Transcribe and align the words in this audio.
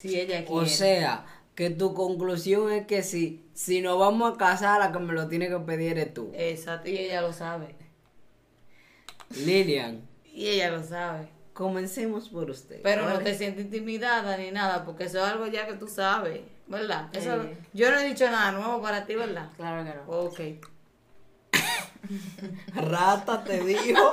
Si 0.00 0.14
ella 0.20 0.44
quiere. 0.44 0.60
O 0.62 0.66
sea, 0.66 1.26
que 1.56 1.70
tu 1.70 1.92
conclusión 1.92 2.70
es 2.70 2.86
que 2.86 3.02
si, 3.02 3.44
si 3.52 3.80
nos 3.80 3.98
vamos 3.98 4.32
a 4.32 4.36
casar, 4.38 4.78
la 4.78 4.92
que 4.92 5.00
me 5.00 5.12
lo 5.12 5.26
tiene 5.26 5.48
que 5.48 5.58
pedir 5.58 5.98
es 5.98 6.14
tú. 6.14 6.30
Exacto, 6.34 6.88
y 6.88 6.96
ella 6.98 7.20
lo 7.20 7.32
sabe. 7.32 7.74
Lilian, 9.30 10.02
Y 10.32 10.46
ella 10.50 10.70
lo 10.70 10.84
sabe. 10.84 11.28
comencemos 11.52 12.28
por 12.28 12.48
usted. 12.48 12.80
Pero 12.82 13.08
no 13.08 13.18
te 13.18 13.34
sientes 13.34 13.64
intimidada 13.64 14.36
ni 14.36 14.52
nada, 14.52 14.84
porque 14.84 15.04
eso 15.04 15.18
es 15.18 15.24
algo 15.24 15.48
ya 15.48 15.66
que 15.66 15.74
tú 15.74 15.88
sabes, 15.88 16.42
¿verdad? 16.68 17.08
Eso, 17.12 17.42
Sí. 17.42 17.48
Yo 17.74 17.90
no 17.90 17.98
he 17.98 18.06
dicho 18.06 18.24
nada 18.30 18.52
nuevo 18.52 18.80
para 18.80 19.04
ti, 19.04 19.16
¿verdad? 19.16 19.48
Claro 19.56 19.84
que 19.84 19.96
no. 19.96 20.02
Ok. 20.16 20.40
Rata 22.76 23.42
te 23.42 23.64
dijo. 23.64 24.12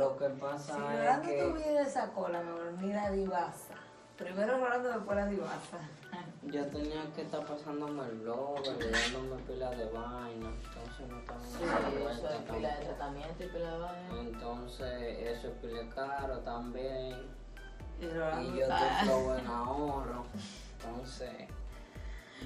Lo 0.00 0.16
que 0.16 0.28
pasa 0.30 0.74
si 0.74 0.80
es 0.80 0.88
Rolando 0.88 1.28
que 1.28 1.42
tuviera 1.42 1.82
esa 1.82 2.08
cola, 2.12 2.40
mejor 2.42 2.72
ni 2.80 2.92
la 2.92 3.10
divasa. 3.10 3.74
Primero 4.16 4.58
Rolando, 4.58 4.88
después 4.88 5.16
la 5.16 5.26
divasa. 5.26 5.78
yo 6.42 6.66
tenía 6.68 7.12
que 7.14 7.22
estar 7.22 7.44
pasándome 7.44 8.02
el 8.06 8.18
blog, 8.20 8.60
leyéndome 8.78 9.42
pila 9.46 9.70
de 9.70 9.84
vaina. 9.86 10.48
Entonces 10.48 11.08
no 11.08 11.18
estaba 11.18 11.40
Sí, 11.44 11.64
eso 12.10 12.28
es 12.30 12.42
pila 12.50 12.76
de 12.76 12.84
tratamiento 12.86 13.44
y 13.44 13.48
pila 13.48 13.72
de 13.74 13.78
vaina. 13.78 14.20
Entonces 14.20 15.18
eso 15.28 15.48
es 15.48 15.54
pila 15.60 15.94
caro 15.94 16.38
también. 16.38 17.16
Y 18.00 18.06
yo 18.06 18.62
está- 18.62 19.00
estoy 19.02 19.06
flow 19.06 19.34
en 19.38 19.46
ahorro. 19.46 20.24
Entonces, 20.82 21.30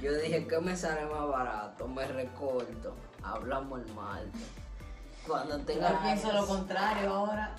yo 0.03 0.13
dije 0.13 0.47
que 0.49 0.59
me 0.61 0.77
sale 0.77 1.07
más 1.07 1.29
barato, 1.29 1.87
me 1.87 2.05
recorto, 2.09 2.95
hablamos 3.23 3.81
el 3.81 3.95
martes. 3.95 4.43
Cuando 5.27 5.59
tenga 5.61 5.91
Yo 5.93 6.01
pienso 6.03 6.33
lo 6.33 6.47
contrario 6.47 7.11
ahora. 7.11 7.55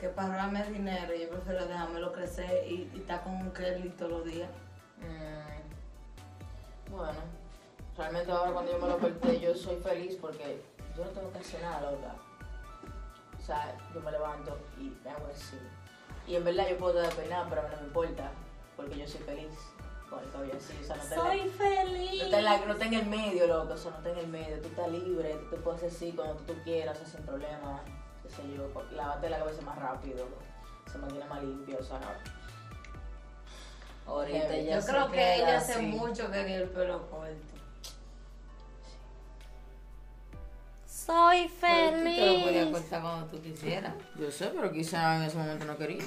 Que 0.00 0.08
para 0.10 0.28
ahorrarme 0.28 0.64
dinero, 0.70 1.14
yo 1.14 1.30
prefiero 1.30 1.66
dejármelo 1.66 2.12
crecer 2.12 2.66
y, 2.70 2.90
y 2.94 2.98
estar 2.98 3.22
con 3.22 3.34
un 3.34 3.50
Kelly 3.52 3.88
todos 3.90 4.10
los 4.12 4.24
días. 4.26 4.50
Mm, 4.98 6.90
Bueno, 6.94 7.18
realmente 7.96 8.30
ahora 8.30 8.52
cuando 8.52 8.72
yo 8.72 8.78
me 8.78 8.88
lo 8.88 8.98
corté, 8.98 9.40
yo 9.40 9.54
soy 9.54 9.76
feliz 9.76 10.16
porque 10.20 10.62
yo 10.96 11.04
no 11.04 11.10
tengo 11.12 11.32
que 11.32 11.38
hacer 11.38 11.62
nada, 11.62 11.90
loca. 11.90 12.14
O 13.38 13.42
sea, 13.42 13.74
yo 13.94 14.00
me 14.00 14.10
levanto 14.12 14.58
y 14.78 14.94
me 15.02 15.10
hago 15.10 15.26
así. 15.34 15.58
Y 16.26 16.36
en 16.36 16.44
verdad 16.44 16.66
yo 16.68 16.76
puedo 16.78 17.00
despeinar, 17.00 17.46
pero 17.48 17.62
a 17.62 17.64
mí 17.64 17.70
no 17.72 17.80
me 17.80 17.86
importa, 17.86 18.30
porque 18.76 18.98
yo 18.98 19.06
soy 19.08 19.20
feliz 19.20 19.48
cabello 20.10 20.54
así. 20.56 20.74
O 20.82 20.86
sea, 20.86 20.96
no 20.96 21.02
te 21.02 21.14
Soy 21.14 21.48
feliz. 21.50 22.22
No 22.30 22.36
en 22.38 22.44
la- 22.44 22.58
no 22.66 22.72
está 22.72 22.84
en 22.86 22.94
el 22.94 23.06
medio, 23.06 23.46
loco, 23.46 23.74
o 23.74 23.76
sea, 23.76 23.90
no 23.92 23.96
está 23.98 24.10
en 24.10 24.18
el 24.18 24.28
medio, 24.28 24.60
tú 24.60 24.68
estás 24.68 24.88
libre, 24.90 25.34
tú 25.34 25.50
te 25.50 25.56
puedes 25.62 25.82
así 25.94 26.12
cuando 26.12 26.34
tú, 26.36 26.52
tú 26.54 26.62
quieras, 26.64 26.96
o 26.98 27.04
sea, 27.04 27.14
sin 27.16 27.26
problema, 27.26 27.80
qué 28.22 28.28
sé 28.30 28.42
yo, 28.54 28.68
lávate 28.92 29.28
la 29.30 29.38
cabeza 29.38 29.62
más 29.62 29.78
rápido, 29.78 30.26
se 30.90 30.98
mantiene 30.98 31.24
más 31.26 31.42
limpio, 31.42 31.78
o 31.80 31.82
sea, 31.84 32.00
Ahorita 34.06 34.56
Yo 34.56 34.62
ya 34.62 34.78
Yo 34.80 34.86
creo 34.86 35.10
que 35.10 35.34
ella 35.34 35.58
hace 35.58 35.72
así. 35.72 35.82
mucho 35.86 36.26
que 36.30 36.32
tiene 36.34 36.56
el 36.58 36.68
pelo 36.68 37.10
corto. 37.10 37.34
Soy 40.86 41.50
Pero 41.60 41.98
tú 41.98 42.04
te 42.04 42.26
lo 42.26 42.32
podías 42.44 42.44
feliz. 42.64 42.72
cortar 42.72 43.02
cuando 43.02 43.26
tú 43.26 43.42
quisieras. 43.42 43.94
yo 44.18 44.30
sé, 44.30 44.46
pero 44.54 44.70
quizá 44.72 45.16
en 45.16 45.22
ese 45.24 45.36
momento 45.36 45.64
no 45.64 45.76
quería, 45.76 46.04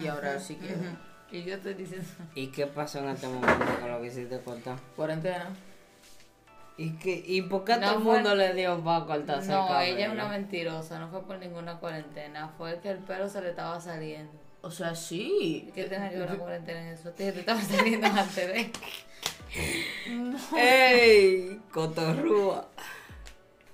y 0.00 0.06
ahora 0.06 0.38
sí 0.40 0.56
quiero. 0.56 1.07
Y 1.30 1.42
yo 1.44 1.54
estoy 1.56 1.74
diciendo. 1.74 2.06
¿Y 2.34 2.46
qué 2.48 2.66
pasó 2.66 3.00
en 3.00 3.10
este 3.10 3.26
momento 3.28 3.64
con 3.80 3.90
lo 3.90 4.00
que 4.00 4.06
hiciste 4.08 4.40
cortar? 4.40 4.78
Cuarentena, 4.96 5.50
¿Y, 6.78 6.90
qué, 6.92 7.22
¿Y 7.26 7.42
por 7.42 7.64
qué 7.64 7.72
a 7.72 7.76
No 7.78 7.86
todo 7.88 7.98
el 7.98 8.04
mundo 8.04 8.34
le 8.36 8.54
dio 8.54 8.78
para 8.84 9.04
cortarse 9.04 9.50
el 9.50 9.56
No, 9.58 9.66
cabello? 9.68 9.96
ella 9.96 10.06
es 10.06 10.12
una 10.12 10.28
mentirosa, 10.28 10.98
no 11.00 11.08
fue 11.08 11.22
por 11.24 11.38
ninguna 11.38 11.78
cuarentena, 11.78 12.48
fue 12.56 12.78
que 12.80 12.90
el 12.90 12.98
pelo 12.98 13.28
se 13.28 13.40
le 13.42 13.50
estaba 13.50 13.80
saliendo. 13.80 14.32
o 14.62 14.70
sea, 14.70 14.94
sí, 14.94 15.70
¿Qué 15.74 15.84
tiene 15.84 16.08
que 16.10 16.18
ver 16.18 16.30
la 16.30 16.36
cuarentena 16.36 16.80
en 16.82 16.88
eso? 16.94 17.10
Te 17.10 17.28
estaba 17.30 17.60
saliendo 17.60 18.06
antes 18.06 18.36
de. 18.48 18.72
¡Ey! 20.56 21.60
Cotorrúa. 21.72 22.68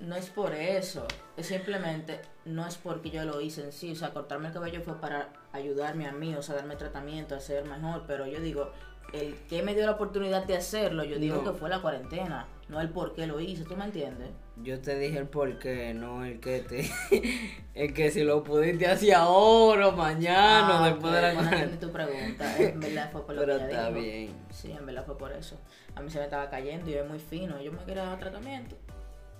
No 0.06 0.16
es 0.16 0.28
por 0.30 0.54
eso, 0.54 1.06
es 1.36 1.46
simplemente, 1.46 2.20
no 2.44 2.66
es 2.66 2.76
porque 2.76 3.10
yo 3.10 3.24
lo 3.24 3.40
hice 3.40 3.62
en 3.64 3.72
sí, 3.72 3.92
o 3.92 3.96
sea, 3.96 4.10
cortarme 4.12 4.48
el 4.48 4.54
cabello 4.54 4.80
fue 4.82 5.00
para 5.00 5.28
ayudarme 5.52 6.06
a 6.06 6.12
mí, 6.12 6.34
o 6.34 6.42
sea, 6.42 6.54
darme 6.56 6.76
tratamiento, 6.76 7.34
hacer 7.34 7.64
mejor, 7.64 8.04
pero 8.06 8.26
yo 8.26 8.40
digo, 8.40 8.70
el 9.12 9.34
que 9.48 9.62
me 9.62 9.74
dio 9.74 9.86
la 9.86 9.92
oportunidad 9.92 10.44
de 10.44 10.56
hacerlo, 10.56 11.04
yo 11.04 11.18
digo 11.18 11.36
No. 11.42 11.44
que 11.52 11.58
fue 11.58 11.68
la 11.70 11.80
cuarentena, 11.80 12.46
no 12.68 12.80
el 12.80 12.88
por 12.90 13.14
qué 13.14 13.26
lo 13.26 13.38
hice, 13.40 13.64
¿tú 13.64 13.76
me 13.76 13.84
entiendes? 13.84 14.30
Yo 14.62 14.80
te 14.80 14.96
dije 14.98 15.18
el 15.18 15.26
por 15.28 15.58
qué, 15.58 15.92
no 15.94 16.24
el 16.24 16.40
que 16.40 16.60
te... 16.60 16.88
el 17.74 17.92
que 17.92 18.10
si 18.10 18.22
lo 18.24 18.42
pudiste 18.44 18.86
hacer 18.86 19.14
ahora 19.14 19.88
o 19.88 19.92
mañana, 19.92 20.84
Ah, 20.84 20.88
después 20.90 21.12
de 21.12 21.22
la 21.22 21.32
no 21.34 21.40
entendí 21.42 21.76
cuarentena. 21.76 21.80
tu 21.80 21.92
pregunta, 21.92 22.58
en 22.58 22.80
verdad 22.80 23.10
fue 23.12 23.26
por 23.26 23.34
lo 23.34 23.40
Pero 23.42 23.58
que 23.58 23.64
está 23.64 23.90
bien. 23.90 24.34
Sí, 24.50 24.70
en 24.72 24.86
verdad 24.86 25.04
fue 25.04 25.18
por 25.18 25.32
eso. 25.32 25.58
A 25.94 26.00
mí 26.00 26.10
se 26.10 26.18
me 26.18 26.24
estaba 26.24 26.48
cayendo 26.50 26.88
y 26.90 26.94
yo 26.94 27.00
es 27.00 27.08
muy 27.08 27.18
fino. 27.18 27.60
Yo 27.60 27.72
me 27.72 27.78
quería 27.84 28.04
dar 28.04 28.18
tratamiento 28.18 28.76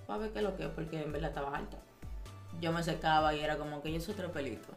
para 0.07 0.19
ver 0.21 0.31
qué 0.33 0.39
es 0.39 0.45
lo 0.45 0.57
que 0.57 0.65
es, 0.65 0.69
porque 0.71 1.03
en 1.03 1.13
verdad 1.13 1.31
estaba 1.31 1.57
alta. 1.57 1.77
Yo 2.61 2.73
me 2.73 2.83
secaba 2.83 3.35
y 3.35 3.41
era 3.41 3.57
como 3.57 3.83
que 3.83 3.93
yo 3.93 4.01
soy 4.01 4.15
otro 4.15 4.31
pelito. 4.33 4.69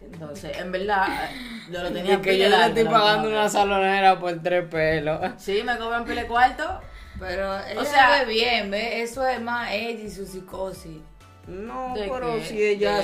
Entonces, 0.00 0.56
en 0.58 0.72
verdad, 0.72 1.30
yo 1.70 1.82
lo 1.82 1.92
tenía 1.92 2.14
Y 2.18 2.20
que 2.22 2.38
yo 2.38 2.48
le 2.48 2.66
estoy 2.66 2.84
pagando 2.84 3.28
una 3.28 3.48
salonera 3.48 4.18
por 4.18 4.40
tres 4.42 4.66
pelos. 4.68 5.20
Sí, 5.38 5.62
me 5.64 5.76
cobran 5.78 6.04
pile 6.04 6.26
cuarto. 6.26 6.80
Pero 7.20 7.56
ella 7.66 7.84
sea- 7.84 8.18
se 8.18 8.24
ve 8.24 8.32
bien, 8.32 8.70
¿ves? 8.70 9.10
Eso 9.10 9.24
es 9.26 9.40
más 9.40 9.70
ella 9.70 10.00
y 10.02 10.10
su 10.10 10.26
psicosis. 10.26 10.98
No, 11.46 11.94
¿De 11.94 12.08
pero 12.08 12.34
qué? 12.36 12.44
si 12.44 12.62
ella... 12.62 13.00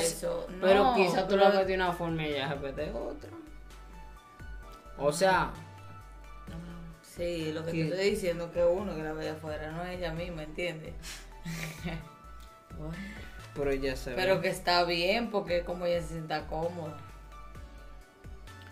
Pero 0.61 0.85
No, 0.85 0.95
quizá 0.97 1.23
tú 1.29 1.37
pero- 1.37 1.49
la 1.49 1.51
ves 1.59 1.67
de 1.69 1.75
una 1.75 1.93
forma 1.93 2.23
y 2.23 2.35
ella 2.35 2.55
de 2.57 2.91
otra. 2.91 3.31
O 4.97 5.13
sea, 5.13 5.51
Sí, 7.19 7.53
lo 7.53 7.67
que 7.67 7.73
¿Qué? 7.73 7.85
te 7.85 7.91
estoy 7.91 8.11
diciendo 8.13 8.45
es 8.47 8.53
que 8.53 8.65
uno 8.65 8.97
que 8.97 9.03
la 9.03 9.13
ve 9.13 9.29
afuera, 9.31 9.73
no 9.73 9.85
ella 9.85 10.13
misma, 10.15 10.45
¿entiendes? 10.45 10.95
pero 13.55 13.71
ella 13.73 13.97
se 13.97 14.13
Pero 14.15 14.37
ve. 14.37 14.43
que 14.43 14.49
está 14.49 14.85
bien 14.85 15.31
porque 15.31 15.65
como 15.65 15.87
ella 15.87 16.01
se 16.01 16.09
sienta 16.15 16.47
cómoda. 16.47 16.97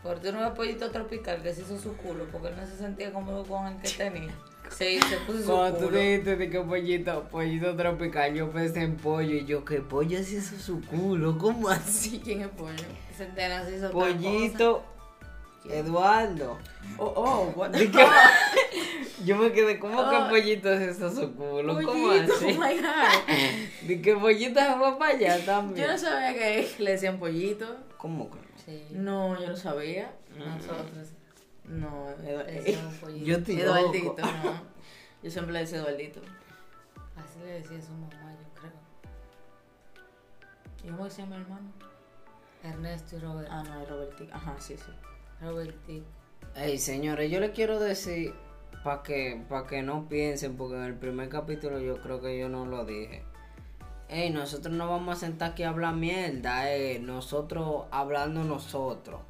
Porque 0.03 0.29
tú 0.29 0.33
no 0.33 0.41
ves 0.43 0.51
pollito 0.51 0.91
tropical 0.93 1.43
que 1.43 1.53
se 1.53 1.63
hizo 1.63 1.79
su 1.79 1.97
culo 1.97 2.25
porque 2.31 2.49
él 2.49 2.57
no 2.57 2.67
se 2.67 2.77
sentía 2.77 3.13
cómodo 3.13 3.45
con 3.45 3.67
el 3.67 3.79
que 3.81 3.89
tenía. 3.91 4.33
Se, 4.71 5.01
se 5.01 5.17
puso 5.27 5.43
su 5.43 5.47
Cuando 5.47 5.79
tú 5.79 5.85
culo. 5.87 5.99
dijiste 5.99 6.37
de 6.37 6.51
que 6.51 6.61
pollito, 6.61 7.25
pollito 7.29 7.75
tropical, 7.77 8.35
yo 8.35 8.51
pensé 8.53 8.83
en 8.83 8.97
pollo 8.97 9.35
y 9.35 9.45
yo, 9.45 9.65
que 9.65 9.81
pollo 9.81 10.23
se 10.23 10.37
hizo 10.37 10.57
su 10.59 10.81
culo? 10.83 11.37
¿Cómo 11.39 11.69
así? 11.69 12.21
¿Quién 12.23 12.43
es 12.43 12.49
pollo? 12.49 12.85
Centena 13.17 13.65
se 13.65 13.77
hizo 13.77 13.91
Pollito 13.91 14.85
Eduardo. 15.71 16.59
Oh, 16.99 17.13
oh, 17.17 17.53
what 17.57 17.71
the 17.73 17.79
De 17.79 17.91
que- 17.91 18.07
yo 19.25 19.37
me 19.37 19.53
quedé, 19.53 19.79
¿cómo 19.79 20.09
que 20.09 20.17
pollito 20.31 20.77
se 20.77 20.91
hizo 20.91 21.11
su 21.11 21.35
culo? 21.35 21.75
¿Cómo 21.75 22.09
Pollito, 22.09 22.35
así? 22.35 22.45
oh 22.45 22.61
my 22.61 22.77
God. 22.77 23.87
De 23.89 24.03
que 24.03 24.17
pollito 24.17 24.61
se 24.61 24.75
fue 24.75 24.99
para 24.99 25.13
allá 25.13 25.39
Yo 25.39 25.45
también. 25.45 25.87
no 25.89 25.99
sabía 25.99 26.33
que 26.35 26.69
le 26.79 26.91
decían 26.93 27.19
pollito. 27.19 27.77
¿Cómo 27.99 28.31
que. 28.31 28.39
Sí, 28.65 28.87
No, 28.93 29.39
yo 29.41 29.49
no 29.49 29.57
sabía. 29.57 30.13
nosotros. 30.37 31.09
No, 31.65 32.09
Edu- 32.23 32.45
Le 32.47 32.53
decíamos 32.53 32.95
pollito. 32.95 33.25
Yo 33.27 33.43
te 33.43 33.61
Eduardito, 33.61 34.17
no. 34.19 34.63
Yo 35.23 35.31
siempre 35.31 35.53
le 35.53 35.59
decía 35.61 35.79
Eduardito. 35.79 36.21
Así 37.17 37.39
le 37.41 37.53
decía 37.61 37.79
a 37.79 37.83
su 37.83 37.93
mamá, 37.93 38.35
yo 38.39 38.61
creo. 38.61 38.73
¿Y 40.85 40.89
cómo 40.97 41.09
llama 41.09 41.37
mi 41.37 41.43
hermano? 41.43 41.73
Ernesto 42.63 43.17
y 43.17 43.19
Robert. 43.21 43.49
Ah, 43.51 43.63
no, 43.65 43.83
es 43.83 43.89
Robertico. 43.89 44.31
Ajá, 44.35 44.55
sí, 44.59 44.77
sí. 44.77 44.93
Robertico. 45.41 46.07
Ey, 46.55 46.79
señores, 46.79 47.31
yo 47.31 47.41
les 47.41 47.51
quiero 47.51 47.79
decir 47.79 48.35
para 48.83 49.03
que, 49.03 49.43
pa' 49.49 49.67
que 49.67 49.83
no 49.83 50.09
piensen, 50.09 50.57
porque 50.57 50.77
en 50.77 50.85
el 50.85 50.95
primer 50.95 51.29
capítulo 51.29 51.81
yo 51.81 52.01
creo 52.01 52.21
que 52.21 52.39
yo 52.39 52.49
no 52.49 52.67
lo 52.67 52.85
dije. 52.85 53.23
Ey, 54.09 54.31
nosotros 54.31 54.75
no 54.75 54.89
vamos 54.89 55.17
a 55.17 55.21
sentar 55.21 55.51
aquí 55.51 55.65
a 55.65 55.71
hablar 55.71 55.95
mierda. 55.95 56.65
Nosotros 57.01 57.87
hablando 57.91 58.45
nosotros. 58.45 59.21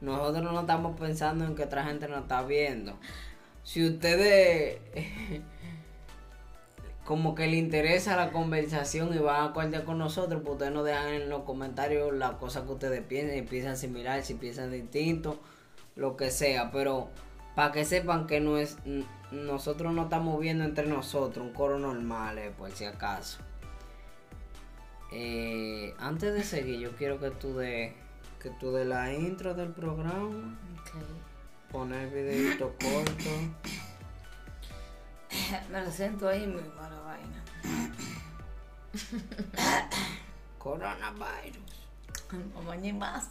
Nosotros 0.00 0.52
no 0.52 0.60
estamos 0.60 0.98
pensando 0.98 1.44
en 1.44 1.54
que 1.54 1.62
otra 1.62 1.84
gente 1.84 2.08
nos 2.08 2.22
está 2.22 2.42
viendo. 2.42 2.98
Si 3.62 3.86
ustedes 3.86 4.80
como 7.04 7.34
que 7.34 7.46
le 7.46 7.56
interesa 7.56 8.16
la 8.16 8.32
conversación 8.32 9.14
y 9.14 9.18
van 9.18 9.42
a 9.42 9.44
acordar 9.46 9.84
con 9.84 9.98
nosotros, 9.98 10.42
pues 10.42 10.54
ustedes 10.54 10.72
nos 10.72 10.84
dejan 10.84 11.08
en 11.08 11.28
los 11.28 11.44
comentarios 11.44 12.12
las 12.12 12.32
cosas 12.32 12.64
que 12.64 12.72
ustedes 12.72 13.02
piensan, 13.02 13.36
si 13.36 13.42
piensan 13.42 13.76
similar, 13.76 14.22
si 14.22 14.34
piensan 14.34 14.72
distinto, 14.72 15.38
lo 15.96 16.16
que 16.16 16.30
sea, 16.30 16.70
pero 16.70 17.10
para 17.54 17.72
que 17.72 17.84
sepan 17.84 18.26
que 18.26 18.40
no 18.40 18.58
es 18.58 18.76
nosotros 19.30 19.92
no 19.92 20.04
estamos 20.04 20.40
viendo 20.40 20.64
entre 20.64 20.86
nosotros 20.86 21.46
un 21.46 21.52
coro 21.52 21.78
normal, 21.78 22.38
eh, 22.38 22.50
por 22.56 22.70
si 22.70 22.84
acaso. 22.84 23.38
Eh, 25.12 25.94
antes 25.98 26.34
de 26.34 26.42
seguir, 26.42 26.80
yo 26.80 26.96
quiero 26.96 27.18
que 27.20 27.30
tú 27.30 27.54
de 27.56 27.96
que 28.40 28.50
tú 28.50 28.72
de 28.72 28.84
la 28.84 29.12
intro 29.12 29.54
del 29.54 29.70
programa, 29.70 30.56
Ok. 30.80 30.90
poner 31.72 32.10
videito 32.10 32.74
corto. 32.80 33.30
Me 35.70 35.84
lo 35.84 35.90
siento 35.90 36.28
ahí 36.28 36.46
mismo 36.46 36.80
la 36.80 37.00
vaina. 37.00 37.44
Coronavirus. 40.58 41.88
No 42.54 42.62
mañé 42.62 42.92
más. 42.92 43.28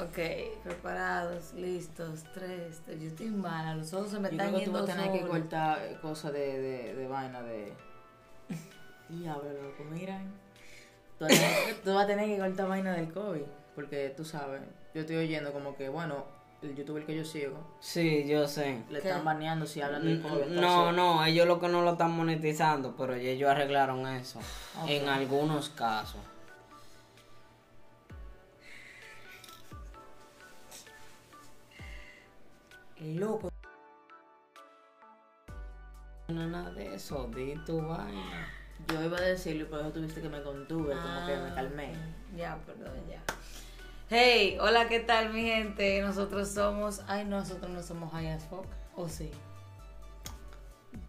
Ok, 0.00 0.18
preparados, 0.64 1.52
listos, 1.54 2.24
tres. 2.32 2.80
Yo 2.86 3.08
estoy 3.08 3.28
mala, 3.28 3.74
los 3.74 3.92
ojos 3.92 4.10
se 4.10 4.18
me 4.20 4.28
Yo 4.30 4.32
están 4.32 4.48
creo 4.48 4.58
que 4.58 4.64
tú 4.64 4.70
yendo 4.72 4.86
vas 4.86 4.90
a 4.90 5.02
tener 5.02 5.20
que 5.20 5.28
cortar 5.28 6.00
cosas 6.00 6.32
de, 6.32 6.60
de, 6.60 6.94
de 6.94 7.06
vaina 7.08 7.42
de. 7.42 7.74
Diablo, 9.10 9.52
loco, 9.52 9.84
mira. 9.90 10.18
Tú 11.18 11.26
vas, 11.26 11.32
a 11.32 11.36
tener, 11.40 11.74
tú 11.84 11.94
vas 11.94 12.04
a 12.04 12.06
tener 12.06 12.26
que 12.26 12.38
cortar 12.38 12.68
vaina 12.68 12.92
del 12.94 13.12
COVID. 13.12 13.42
Porque 13.74 14.12
tú 14.16 14.24
sabes, 14.24 14.62
yo 14.94 15.02
estoy 15.02 15.16
oyendo 15.16 15.52
como 15.52 15.76
que, 15.76 15.88
bueno, 15.88 16.24
el 16.62 16.74
youtuber 16.74 17.04
que 17.04 17.16
yo 17.16 17.24
sigo, 17.24 17.58
Sí, 17.80 18.24
yo 18.26 18.46
sé. 18.48 18.82
le 18.90 19.00
¿Qué? 19.00 19.08
están 19.08 19.24
baneando 19.24 19.66
si 19.66 19.80
hablan 19.82 20.04
del 20.04 20.22
COVID. 20.22 20.46
No, 20.46 20.92
no, 20.92 21.24
ellos 21.24 21.46
lo 21.46 21.60
que 21.60 21.68
no 21.68 21.82
lo 21.82 21.92
están 21.92 22.12
monetizando, 22.12 22.94
pero 22.96 23.14
ellos 23.14 23.50
arreglaron 23.50 24.06
eso. 24.06 24.40
En 24.86 25.08
algunos 25.08 25.68
casos. 25.70 26.20
Loco. 33.02 33.50
No, 36.28 36.46
nada 36.46 36.70
de 36.70 36.94
eso, 36.94 37.28
di 37.34 37.54
tu 37.66 37.80
vaina. 37.82 38.48
Yo 38.88 39.02
iba 39.02 39.18
a 39.18 39.20
decirlo 39.20 39.62
y 39.62 39.66
por 39.66 39.80
eso 39.80 39.90
tuviste 39.92 40.20
que 40.20 40.28
me 40.28 40.42
contuve, 40.42 40.94
como 40.94 41.26
que 41.26 41.36
me 41.36 41.50
Ah, 41.50 41.54
calmé. 41.54 41.92
Ya, 42.36 42.56
perdón, 42.64 42.92
ya. 43.08 43.20
Hey, 44.08 44.58
hola, 44.60 44.88
¿qué 44.88 45.00
tal, 45.00 45.32
mi 45.32 45.42
gente? 45.42 46.00
Nosotros 46.02 46.48
somos. 46.48 47.02
Ay, 47.06 47.24
nosotros 47.24 47.70
no 47.70 47.82
somos 47.82 48.12
High 48.12 48.28
as 48.32 48.44
Fuck. 48.44 48.66
¿O 48.96 49.08
sí? 49.08 49.30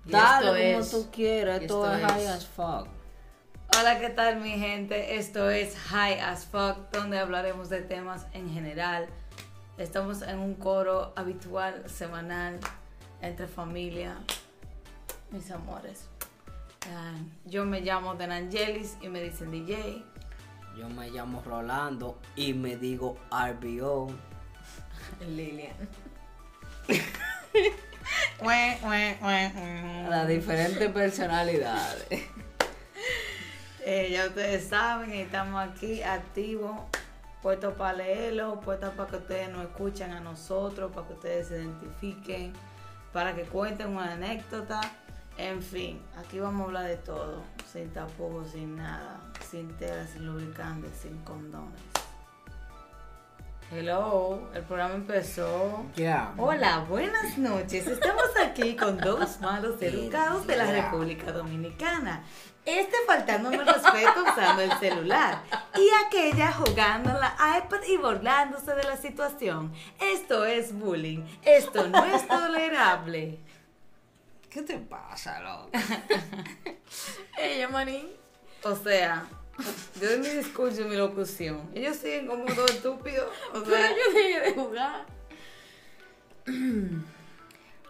Y 0.06 0.12
Dale 0.12 0.48
como 0.48 0.80
es- 0.82 0.92
tú 0.92 1.10
quieras, 1.12 1.62
esto 1.62 1.86
esto 1.86 1.96
es 2.06 2.12
high 2.12 2.28
as 2.28 2.46
fuck. 2.46 2.88
Hola, 3.80 4.00
¿qué 4.00 4.10
tal, 4.10 4.40
mi 4.40 4.52
gente? 4.52 5.16
Esto 5.18 5.50
es 5.50 5.76
High 5.78 6.20
as 6.20 6.46
Fuck, 6.46 6.92
donde 6.92 7.18
hablaremos 7.18 7.70
de 7.70 7.82
temas 7.82 8.28
en 8.34 8.50
general. 8.50 9.08
Estamos 9.78 10.22
en 10.22 10.40
un 10.40 10.54
coro 10.56 11.14
habitual, 11.16 11.84
semanal, 11.90 12.60
entre 13.22 13.48
familia. 13.48 14.18
Mis 15.32 15.50
amores. 15.50 16.08
Ah, 16.94 17.16
Yo 17.46 17.66
me 17.66 17.82
llamo 17.82 18.14
Denangelis 18.16 18.98
y 19.02 19.08
me 19.10 19.22
dicen 19.22 19.50
DJ. 19.52 20.04
Yo 20.78 20.90
me 20.90 21.10
llamo 21.10 21.42
Rolando 21.44 22.20
y 22.36 22.54
me 22.54 22.78
digo 22.78 23.18
RBO. 23.32 24.12
Lilian. 25.28 25.74
Ue. 28.42 29.18
Las 30.10 30.28
diferentes 30.28 30.92
personalidades. 30.92 32.08
Eh, 33.86 34.12
ya 34.14 34.28
ustedes 34.28 34.70
saben, 34.70 35.12
estamos 35.12 35.62
aquí 35.62 36.02
activos, 36.04 36.80
puestos 37.44 37.74
para 37.74 37.98
leerlo, 37.98 38.62
puestos 38.62 38.92
para 38.92 39.10
que 39.10 39.18
ustedes 39.18 39.50
nos 39.50 39.66
escuchen 39.66 40.12
a 40.12 40.22
nosotros, 40.22 40.92
para 40.94 41.06
que 41.06 41.14
ustedes 41.14 41.48
se 41.50 41.62
identifiquen, 41.62 42.54
para 43.12 43.36
que 43.36 43.44
cuenten 43.44 43.90
una 43.90 44.14
anécdota. 44.14 44.80
En 45.38 45.62
fin, 45.62 46.02
aquí 46.18 46.40
vamos 46.40 46.62
a 46.62 46.66
hablar 46.66 46.88
de 46.88 46.98
todo, 46.98 47.44
sin 47.72 47.90
tapujos, 47.90 48.52
sin 48.52 48.78
nada, 48.78 49.20
sin 49.52 49.68
tela, 49.76 50.08
sin 50.08 50.26
lubricantes, 50.26 50.92
sin 51.02 51.18
condones. 51.20 51.82
Hello, 53.72 54.50
el 54.54 54.62
programa 54.64 54.94
empezó. 54.94 55.86
Ya. 55.96 56.34
Hola, 56.38 56.86
buenas 56.88 57.38
noches. 57.38 57.88
Estamos 57.88 58.30
aquí 58.46 58.76
con 58.76 58.98
dos 59.00 59.42
malos 59.42 59.82
educados 59.82 60.46
de 60.48 60.56
la 60.56 60.66
Yeah. 60.66 60.84
República 60.84 61.32
Dominicana. 61.32 62.24
Este 62.66 62.96
faltándome 63.06 63.58
el 63.58 63.66
respeto 63.66 64.24
usando 64.24 64.62
el 64.62 64.72
celular 64.80 65.44
y 65.76 65.90
aquella 66.06 66.54
jugando 66.54 67.10
en 67.10 67.20
la 67.20 67.36
iPad 67.58 67.82
y 67.88 67.98
burlándose 67.98 68.74
de 68.74 68.84
la 68.84 68.96
situación. 68.96 69.74
Esto 70.00 70.46
es 70.46 70.74
bullying. 70.74 71.26
Esto 71.44 71.88
no 71.90 72.06
es 72.06 72.26
tolerable. 72.26 73.40
¿Qué 74.50 74.62
te 74.62 74.78
pasa, 74.78 75.42
loco? 75.42 75.72
Ella, 77.38 77.68
manín. 77.68 78.08
O 78.64 78.76
sea, 78.76 79.26
yo 80.00 80.18
discurso 80.18 80.82
y 80.82 80.86
mi 80.86 80.96
locución, 80.96 81.70
ellos 81.76 81.98
siguen 81.98 82.28
como 82.28 82.46
dos 82.46 82.72
estúpidos. 82.72 83.28
O 83.54 83.62
Pero 83.62 83.76
sea, 83.76 83.90
yo 83.90 84.14
dejé 84.14 84.40
de 84.40 84.54
jugar. 84.54 85.06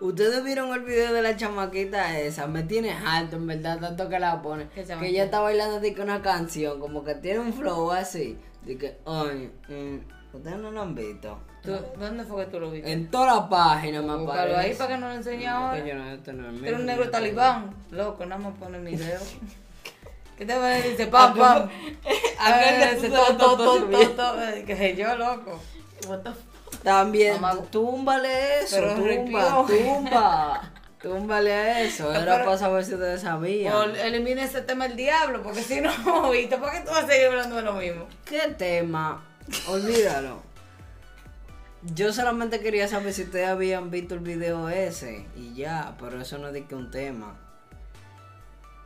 Ustedes 0.04 0.44
vieron 0.44 0.74
el 0.74 0.82
video 0.82 1.14
de 1.14 1.22
la 1.22 1.38
chamaquita 1.38 2.20
esa, 2.20 2.46
me 2.48 2.64
tiene 2.64 2.92
harto 2.92 3.38
en 3.38 3.48
verdad, 3.48 3.80
tanto 3.80 4.10
que 4.10 4.20
la 4.20 4.42
pone. 4.42 4.68
¿Qué 4.76 4.84
Que 4.84 5.08
ella 5.08 5.24
está 5.24 5.40
bailando 5.40 5.80
de 5.80 5.94
que 5.94 6.02
una 6.02 6.22
canción, 6.22 6.78
como 6.82 7.06
que 7.06 7.16
tiene 7.16 7.40
un 7.40 7.54
flow 7.54 7.90
así. 7.92 8.38
De 8.66 8.78
que, 8.78 8.98
ay, 9.06 9.50
mm, 9.70 10.36
ustedes 10.36 10.58
no 10.58 10.72
lo 10.72 10.82
han 10.82 10.94
visto. 10.94 11.40
¿tú- 11.64 11.80
¿dónde 11.98 12.26
fue 12.26 12.44
que 12.44 12.52
tú 12.52 12.60
lo 12.60 12.72
viste? 12.72 12.92
En 12.92 13.10
toda 13.10 13.34
la 13.36 13.48
página 13.50 14.02
me 14.02 14.12
aparece. 14.24 14.56
ahí 14.58 14.74
para 14.74 14.90
que 14.94 14.98
nos 14.98 15.10
lo 15.10 15.16
enseñe 15.16 15.46
ahora. 15.48 15.80
No, 15.96 16.12
esto 16.12 16.34
no 16.34 16.50
es 16.68 16.74
un 16.74 16.86
negro 16.86 17.10
talibán, 17.10 17.74
loco, 17.92 18.26
nada 18.26 18.42
más 18.42 18.58
pone 18.60 18.80
mi 18.80 18.98
dedo. 18.98 19.22
¿Qué 20.38 20.46
te 20.46 20.58
va 20.58 20.66
a 20.66 20.70
decir? 20.72 21.10
Pam, 21.10 21.34
pam. 21.38 21.70
Aquel 22.40 22.76
que 22.76 22.84
Eh, 22.84 22.96
tú 22.98 23.02
dice, 23.04 23.10
te 23.10 23.16
to, 23.16 23.22
lo 23.32 23.38
to, 23.38 23.48
tatuas 23.56 23.80
to, 23.80 23.88
bien. 23.88 24.16
to, 24.18 24.32
to, 24.34 24.44
eh, 24.44 24.64
Que 24.66 24.76
sé 24.76 24.96
yo, 24.98 25.16
loco. 25.16 25.62
What 26.10 26.20
the 26.24 26.30
f 26.32 26.40
También, 26.84 27.40
Mamá- 27.40 27.62
túmbale 27.72 28.60
eso, 28.62 28.78
Pero 28.78 28.96
tumba, 28.96 29.66
tumba. 29.68 30.70
Túmbale 31.04 31.54
a 31.54 31.82
eso, 31.82 32.12
era 32.14 32.24
Pero- 32.36 32.46
para 32.46 32.58
saber 32.58 32.86
si 32.86 32.94
ustedes 32.94 33.22
sabían. 33.22 33.74
O 33.74 33.84
elimina 33.84 34.42
ese 34.44 34.62
tema 34.62 34.86
el 34.86 34.96
diablo, 34.96 35.44
porque 35.44 35.62
si 35.62 35.82
no, 35.82 35.92
¿viste? 36.32 36.58
¿Por 36.58 36.72
qué 36.72 36.80
tú 36.80 36.92
vas 36.92 37.04
a 37.04 37.08
seguir 37.08 37.28
hablando 37.28 37.58
de 37.58 37.62
lo 37.62 37.74
mismo? 37.74 38.08
¿Qué 38.24 38.40
tema? 38.58 39.22
Olvídalo. 39.68 40.42
Yo 41.82 42.14
solamente 42.14 42.62
quería 42.62 42.88
saber 42.88 43.12
si 43.14 43.24
ustedes 43.24 43.50
habían 43.50 43.92
visto 43.92 44.14
el 44.14 44.22
video 44.22 44.70
ese 44.70 45.26
y 45.36 45.54
ya, 45.54 45.96
pero 46.00 46.22
eso 46.22 46.38
no 46.38 46.48
es 46.48 46.54
de 46.54 46.66
que 46.66 46.76
un 46.76 46.90
tema. 46.90 47.36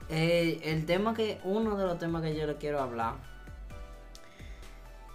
Eh, 0.10 0.60
el 0.64 0.86
tema 0.88 1.14
que, 1.14 1.40
uno 1.44 1.78
de 1.78 1.86
los 1.86 2.00
temas 2.00 2.24
que 2.24 2.36
yo 2.36 2.48
le 2.48 2.56
quiero 2.56 2.80
hablar, 2.82 3.14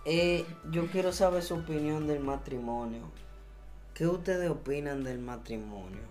eh, 0.05 0.47
yo 0.71 0.87
quiero 0.89 1.13
saber 1.13 1.43
su 1.43 1.55
opinión 1.55 2.07
del 2.07 2.21
matrimonio. 2.21 3.03
¿Qué 3.95 4.07
ustedes 4.07 4.51
opinan 4.51 5.05
del 5.05 5.19
matrimonio? 5.19 6.03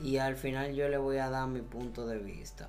Y 0.00 0.18
al 0.18 0.36
final 0.36 0.74
yo 0.74 0.88
le 0.88 0.98
voy 0.98 1.18
a 1.18 1.30
dar 1.30 1.48
mi 1.48 1.60
punto 1.60 2.06
de 2.06 2.18
vista. 2.18 2.68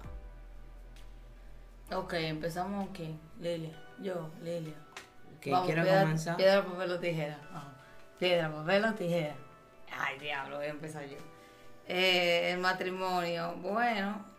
Ok, 1.92 2.14
empezamos 2.14 2.90
aquí. 2.90 3.16
Lilia, 3.40 3.78
yo, 4.02 4.30
Lilia. 4.42 4.74
¿Quién 5.40 5.54
Vamos, 5.54 5.68
quiere 5.68 5.84
piedra, 5.84 6.02
comenzar? 6.02 6.38
Piedra, 6.38 6.66
papel 6.66 6.92
o 6.92 7.00
tijera. 7.00 7.40
Piedra, 8.20 8.52
papel 8.52 8.86
o 8.86 8.94
tijera. 8.94 9.36
Ay, 9.92 10.20
diablo, 10.20 10.58
voy 10.58 10.66
a 10.66 10.70
empezar 10.70 11.06
yo. 11.06 11.18
Eh, 11.88 12.52
el 12.52 12.60
matrimonio, 12.60 13.56
bueno. 13.62 14.33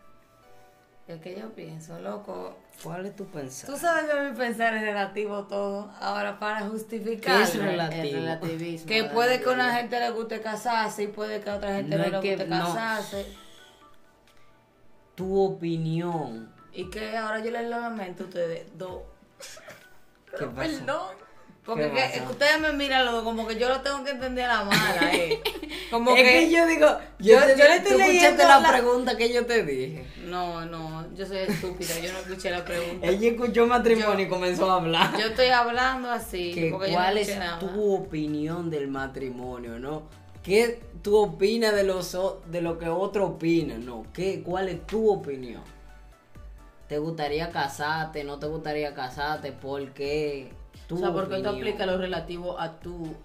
Es 1.07 1.21
que 1.21 1.39
yo 1.39 1.53
pienso, 1.53 1.99
loco. 1.99 2.57
¿Cuál 2.83 3.05
es 3.05 3.15
tu 3.15 3.25
pensar? 3.25 3.69
Tú 3.69 3.77
sabes 3.77 4.11
que 4.11 4.19
mi 4.21 4.35
pensar 4.35 4.73
es 4.73 4.81
relativo 4.81 5.43
todo. 5.45 5.91
Ahora, 6.01 6.39
para 6.39 6.59
¿Qué 6.63 6.65
justificar. 6.69 7.41
es 7.41 7.55
relativo? 7.55 8.03
El 8.03 8.13
relativismo. 8.23 8.87
Que 8.87 9.03
de 9.03 9.09
puede 9.09 9.39
que 9.39 9.49
a 9.49 9.53
una 9.53 9.75
gente 9.75 9.99
le 9.99 10.09
guste 10.09 10.41
casarse 10.41 11.03
y 11.03 11.07
puede 11.07 11.41
que 11.41 11.49
a 11.51 11.55
otra 11.57 11.75
gente 11.75 11.95
No 11.95 12.03
le 12.05 12.19
que- 12.21 12.35
guste 12.35 12.47
no. 12.47 12.65
casarse. 12.73 13.25
Tu 15.13 15.39
opinión. 15.39 16.51
Y 16.73 16.89
que 16.89 17.15
ahora 17.15 17.39
yo 17.39 17.51
les 17.51 17.69
lamento 17.69 18.23
a 18.23 18.27
ustedes 18.27 18.65
dos. 18.77 19.03
¿Qué 20.37 20.45
pasa? 20.47 20.55
Perdón. 20.55 21.24
Porque 21.65 21.83
¿Qué 21.89 21.89
que- 21.95 22.19
pasa? 22.19 22.29
ustedes 22.29 22.59
me 22.59 22.73
miran 22.73 23.05
dos 23.07 23.23
como 23.23 23.47
que 23.47 23.57
yo 23.57 23.67
lo 23.69 23.81
tengo 23.81 24.03
que 24.03 24.11
entender 24.11 24.45
a 24.45 24.59
la 24.59 24.63
mala, 24.65 25.11
eh. 25.13 25.41
Como 25.91 26.15
es 26.15 26.23
que, 26.23 26.29
que 26.29 26.51
yo 26.51 26.65
digo, 26.67 26.87
yo- 27.19 27.39
yo, 27.39 27.45
le 27.65 27.75
estoy 27.77 27.91
tú 27.93 27.97
leyendo 27.97 28.43
la, 28.43 28.59
la- 28.59 28.69
pregunta 28.69 29.17
que 29.17 29.31
yo 29.33 29.45
te 29.45 29.63
dije. 29.63 30.05
No, 30.25 30.65
no, 30.65 31.05
yo 31.15 31.25
soy 31.25 31.37
estúpida, 31.37 31.97
yo 31.99 32.11
no 32.13 32.19
escuché 32.19 32.49
la 32.51 32.63
pregunta. 32.65 33.05
Ella 33.07 33.29
escuchó 33.29 33.65
matrimonio 33.67 34.13
Yo- 34.13 34.19
y 34.25 34.27
comenzó 34.27 34.69
a 34.71 34.75
hablar. 34.75 35.11
Yo 35.19 35.27
estoy 35.27 35.47
hablando 35.47 36.09
así, 36.11 36.53
Que 36.53 36.69
porque 36.71 36.87
yo 36.87 36.93
no 36.93 36.97
¿Cuál 37.03 37.17
es 37.17 37.37
nada. 37.37 37.59
tu 37.59 37.93
opinión 37.95 38.69
del 38.69 38.87
matrimonio, 38.87 39.79
no? 39.79 40.03
¿Qué 40.43 40.79
tú 41.01 41.17
opinas 41.17 41.73
de 41.73 41.83
los 41.83 42.15
de 42.47 42.61
lo 42.61 42.77
que 42.77 42.89
otro 42.89 43.25
opina, 43.25 43.75
no? 43.79 44.05
¿Qué 44.13 44.41
cuál 44.43 44.69
es 44.69 44.85
tu 44.85 45.09
opinión? 45.09 45.63
¿Te 46.87 46.99
gustaría 46.99 47.49
casarte? 47.49 48.23
¿No 48.23 48.37
te 48.37 48.45
gustaría 48.47 48.93
casarte? 48.93 49.51
¿Por 49.51 49.89
qué? 49.93 50.51
Tu 50.87 50.95
O 50.95 50.97
sea, 50.99 51.11
porque 51.11 51.35
tú 51.35 51.41
opinión. 51.41 51.55
aplicas 51.55 51.87
lo 51.87 51.97
relativo 51.97 52.59
a 52.59 52.71
tu. 52.79 53.15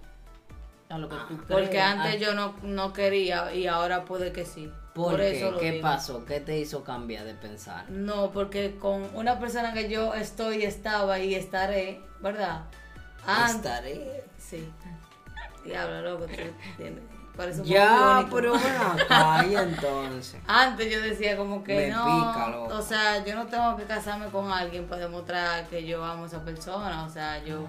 a 0.89 0.97
lo 0.97 1.07
que 1.07 1.15
tú 1.27 1.37
crees. 1.37 1.47
Porque 1.47 1.79
antes 1.79 2.15
Ah. 2.15 2.17
yo 2.17 2.33
no, 2.33 2.55
no 2.63 2.91
quería 2.93 3.53
y 3.53 3.67
ahora 3.67 4.03
puede 4.05 4.31
que 4.33 4.45
sí. 4.45 4.69
¿Por, 4.93 5.11
Por, 5.11 5.19
qué? 5.21 5.37
eso 5.37 5.57
¿Qué 5.57 5.71
digo. 5.71 5.81
pasó? 5.83 6.25
¿Qué 6.25 6.41
te 6.41 6.59
hizo 6.59 6.83
cambiar 6.83 7.23
de 7.25 7.33
pensar? 7.33 7.89
No, 7.89 8.31
porque 8.31 8.75
con 8.77 9.07
una 9.15 9.39
persona 9.39 9.71
que 9.73 9.89
yo 9.89 10.13
estoy, 10.13 10.63
estaba 10.63 11.17
y 11.19 11.33
estaré, 11.33 12.01
¿verdad? 12.19 12.63
Antes, 13.25 13.55
Estaré. 13.55 14.23
Sí. 14.37 14.69
Diablo, 15.63 16.01
loco, 16.01 16.25
tú 16.25 16.31
entiendes. 16.71 17.03
Parece 17.35 17.61
un 17.61 17.67
Ya, 17.67 18.19
poco 18.23 18.35
pero 18.35 18.51
bueno, 18.51 19.43
y 19.49 19.55
entonces. 19.55 20.37
Antes 20.47 20.91
yo 20.91 21.01
decía 21.01 21.37
como 21.37 21.63
que 21.63 21.75
Me 21.75 21.87
no, 21.89 22.03
pica, 22.03 22.57
o 22.75 22.81
sea, 22.81 23.23
yo 23.23 23.35
no 23.35 23.47
tengo 23.47 23.77
que 23.77 23.83
casarme 23.83 24.27
con 24.27 24.51
alguien 24.51 24.85
para 24.87 25.03
demostrar 25.03 25.65
que 25.67 25.85
yo 25.85 26.03
amo 26.03 26.25
a 26.25 26.27
esa 26.27 26.43
persona, 26.43 27.05
o 27.05 27.09
sea, 27.09 27.43
yo 27.43 27.65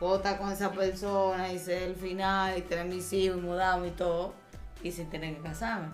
puedo 0.00 0.16
estar 0.16 0.38
con 0.38 0.50
esa 0.50 0.70
persona 0.72 1.52
y 1.52 1.58
ser 1.58 1.82
el 1.82 1.94
final 1.96 2.56
y 2.58 2.62
tener 2.62 2.86
mis 2.86 3.12
hijos 3.12 3.38
y 3.38 3.40
mudarme 3.40 3.88
y 3.88 3.92
todo, 3.92 4.34
y 4.82 4.90
sin 4.90 5.10
tener 5.10 5.36
que 5.36 5.42
casarme. 5.42 5.88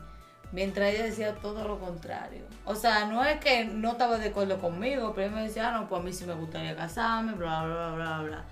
Mientras 0.52 0.92
ella 0.92 1.04
decía 1.04 1.34
todo 1.36 1.66
lo 1.66 1.78
contrario. 1.78 2.42
O 2.64 2.74
sea, 2.74 3.04
no 3.06 3.24
es 3.24 3.38
que 3.38 3.64
no 3.66 3.92
estaba 3.92 4.18
de 4.18 4.30
acuerdo 4.30 4.58
conmigo, 4.60 5.12
pero 5.14 5.28
ella 5.28 5.36
me 5.36 5.42
decía, 5.42 5.68
ah, 5.68 5.72
no, 5.80 5.88
pues 5.88 6.00
a 6.00 6.04
mí 6.04 6.12
sí 6.12 6.24
me 6.24 6.34
gustaría 6.34 6.74
casarme, 6.74 7.32
bla, 7.34 7.64
bla, 7.64 7.90
bla, 7.94 8.22
bla. 8.22 8.44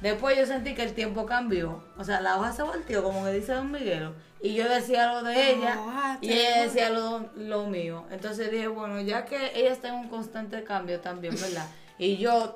Después 0.00 0.36
yo 0.38 0.46
sentí 0.46 0.74
que 0.74 0.82
el 0.82 0.94
tiempo 0.94 1.26
cambió. 1.26 1.82
O 1.98 2.04
sea, 2.04 2.20
la 2.20 2.38
hoja 2.38 2.52
se 2.52 2.62
volteó, 2.62 3.02
como 3.02 3.24
que 3.24 3.32
dice 3.32 3.52
Don 3.52 3.70
Miguelo. 3.70 4.14
Y 4.42 4.54
yo 4.54 4.68
decía 4.68 5.12
lo 5.12 5.22
de 5.22 5.52
ella 5.52 6.18
y 6.22 6.32
ella 6.32 6.62
decía 6.62 6.88
lo, 6.88 7.28
lo 7.36 7.66
mío. 7.66 8.04
Entonces 8.10 8.50
dije, 8.50 8.68
bueno, 8.68 9.00
ya 9.00 9.26
que 9.26 9.52
ella 9.54 9.70
está 9.70 9.88
en 9.88 9.94
un 9.94 10.08
constante 10.08 10.64
cambio 10.64 11.00
también, 11.00 11.34
¿verdad? 11.34 11.66
Y 11.98 12.16
yo 12.16 12.54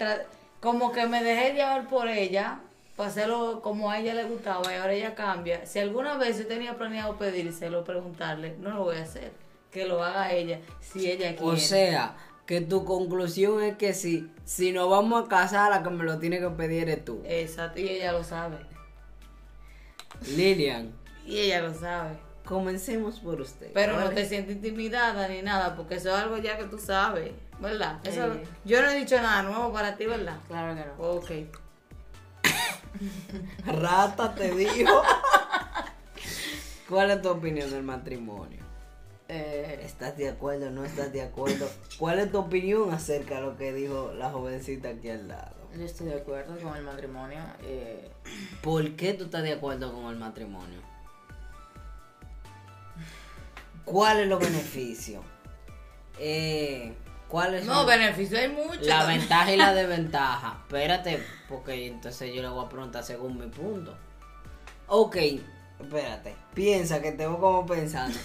como 0.61 0.93
que 0.93 1.07
me 1.07 1.23
dejé 1.23 1.53
llevar 1.53 1.87
por 1.89 2.09
ella, 2.09 2.61
para 2.97 3.11
hacerlo 3.11 3.61
como 3.61 3.91
a 3.91 3.99
ella 3.99 4.15
le 4.15 4.25
gustaba 4.25 4.73
y 4.73 4.77
ahora 4.77 4.93
ella 4.95 5.15
cambia. 5.15 5.67
Si 5.67 5.79
alguna 5.79 6.17
vez 6.17 6.39
yo 6.39 6.47
tenía 6.47 6.79
planeado 6.79 7.19
pedírselo, 7.19 7.85
preguntarle, 7.85 8.57
no 8.61 8.71
lo 8.71 8.85
voy 8.85 8.97
a 8.97 9.03
hacer. 9.03 9.33
Que 9.71 9.87
lo 9.87 10.03
haga 10.03 10.33
ella, 10.33 10.61
si 10.81 11.11
ella 11.11 11.37
quiere. 11.37 11.53
O 11.53 11.57
sea, 11.57 12.17
que 12.47 12.61
tu 12.61 12.85
conclusión 12.85 13.63
es 13.63 13.77
que 13.77 13.95
si, 13.95 14.31
si 14.45 14.73
nos 14.73 14.91
vamos 14.91 15.25
a 15.25 15.29
casar, 15.29 15.71
la 15.71 15.83
que 15.83 15.91
me 15.91 16.05
lo 16.05 16.19
tiene 16.19 16.39
que 16.41 16.49
pedir 16.51 16.83
eres 16.89 17.05
tú. 17.05 17.23
Exacto, 17.25 17.81
y 17.81 17.89
ella 17.89 18.13
lo 18.13 18.23
sabe. 18.25 18.59
Lilian, 20.37 20.93
Y 21.27 21.39
ella 21.39 21.63
lo 21.63 21.75
sabe. 21.75 22.19
comencemos 22.45 23.21
por 23.21 23.41
usted. 23.41 23.71
Pero 23.73 23.99
no 23.99 24.11
te 24.11 24.27
sientes 24.29 24.57
intimidada 24.57 25.27
ni 25.29 25.43
nada, 25.43 25.75
porque 25.77 25.95
eso 25.97 26.11
es 26.11 26.15
algo 26.17 26.37
ya 26.39 26.57
que 26.59 26.65
tú 26.65 26.79
sabes, 26.79 27.33
¿verdad? 27.61 27.99
Eso. 28.05 28.35
Yo 28.65 28.83
no 28.83 28.89
he 28.91 28.99
dicho 28.99 29.17
nada 29.17 29.43
nuevo 29.43 29.73
para 29.73 29.97
ti, 29.97 30.07
¿verdad? 30.07 30.37
Claro 30.47 30.75
que 30.75 30.85
no. 30.87 31.09
Ok. 31.11 31.31
Rata 33.81 34.35
te 34.35 34.55
dijo. 34.55 35.03
¿Cuál 36.89 37.11
es 37.13 37.23
tu 37.23 37.31
opinión 37.31 37.71
del 37.71 37.83
matrimonio? 37.83 38.63
Eh, 39.37 39.81
¿Estás 39.85 40.17
de 40.17 40.29
acuerdo 40.29 40.69
o 40.69 40.71
no 40.71 40.85
estás 40.85 41.13
de 41.13 41.23
acuerdo? 41.23 41.69
¿Cuál 41.99 42.21
es 42.21 42.31
tu 42.31 42.39
opinión 42.39 42.95
acerca 42.95 43.37
de 43.37 43.41
lo 43.41 43.57
que 43.57 43.73
dijo 43.73 44.13
la 44.17 44.31
jovencita 44.31 44.91
aquí 44.91 45.11
al 45.11 45.27
lado? 45.29 45.57
yo 45.77 45.85
estoy 45.85 46.07
de 46.07 46.15
acuerdo 46.21 46.57
con 46.61 46.77
el 46.77 46.85
matrimonio. 46.85 47.41
eh, 47.65 48.09
¿Por 48.63 48.95
qué 48.95 49.13
tú 49.15 49.25
estás 49.25 49.43
de 49.43 49.55
acuerdo 49.55 49.93
con 49.93 50.07
el 50.13 50.17
matrimonio? 50.17 50.81
¿Cuáles 53.85 54.23
son 54.23 54.29
los 54.31 54.39
beneficios? 54.41 55.25
Eh, 56.21 56.95
¿Cuáles 57.29 57.67
No, 57.67 57.75
son 57.75 57.87
beneficio 57.89 58.39
hay 58.39 58.49
mucho. 58.49 58.83
la 58.85 59.05
ventaja 59.05 59.53
y 59.53 59.57
la 59.57 59.75
desventaja? 59.75 60.59
Espérate, 60.65 61.21
porque 61.49 61.89
entonces 61.89 62.33
yo 62.33 62.41
le 62.41 62.49
voy 62.49 62.65
a 62.65 62.69
preguntar 62.69 63.03
según 63.03 63.37
mi 63.37 63.47
punto. 63.49 63.97
Ok, 64.87 65.17
espérate. 65.81 66.37
Piensa 66.55 67.03
que 67.03 67.11
tengo 67.13 67.41
como 67.41 67.67
pensando. 67.67 68.17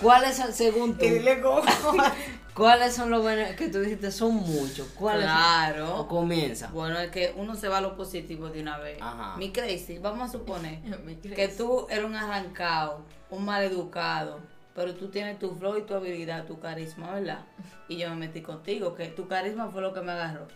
¿Cuáles 0.00 0.36
son, 0.36 0.52
según 0.52 0.94
tú, 0.98 1.04
Y 1.04 1.10
dile 1.10 1.40
cómo. 1.40 1.62
cuáles 2.54 2.94
son 2.94 3.10
los 3.10 3.24
beneficios 3.24 3.58
que 3.58 3.68
tú 3.68 3.80
dijiste? 3.80 4.10
Son 4.10 4.34
muchos. 4.34 4.88
¿Cuáles 4.94 5.26
son? 5.26 5.34
Claro. 5.34 5.96
O 6.00 6.08
comienza. 6.08 6.68
Bueno, 6.68 6.98
es 6.98 7.10
que 7.10 7.32
uno 7.36 7.54
se 7.54 7.68
va 7.68 7.78
a 7.78 7.80
lo 7.80 7.96
positivo 7.96 8.48
de 8.48 8.62
una 8.62 8.78
vez. 8.78 9.00
Ajá. 9.00 9.36
Mi 9.36 9.52
crazy, 9.52 9.98
vamos 9.98 10.28
a 10.28 10.32
suponer 10.32 10.80
que 11.34 11.48
tú 11.48 11.86
eres 11.90 12.04
un 12.04 12.14
arrancado, 12.14 13.04
un 13.30 13.44
maleducado, 13.44 14.40
pero 14.74 14.94
tú 14.94 15.08
tienes 15.08 15.38
tu 15.38 15.54
flow 15.54 15.78
y 15.78 15.82
tu 15.82 15.94
habilidad, 15.94 16.44
tu 16.44 16.60
carisma, 16.60 17.12
¿verdad? 17.12 17.44
Y 17.88 17.96
yo 17.96 18.10
me 18.10 18.16
metí 18.16 18.42
contigo, 18.42 18.94
que 18.94 19.06
tu 19.08 19.26
carisma 19.28 19.68
fue 19.68 19.80
lo 19.82 19.92
que 19.92 20.00
me 20.00 20.12
agarró. 20.12 20.46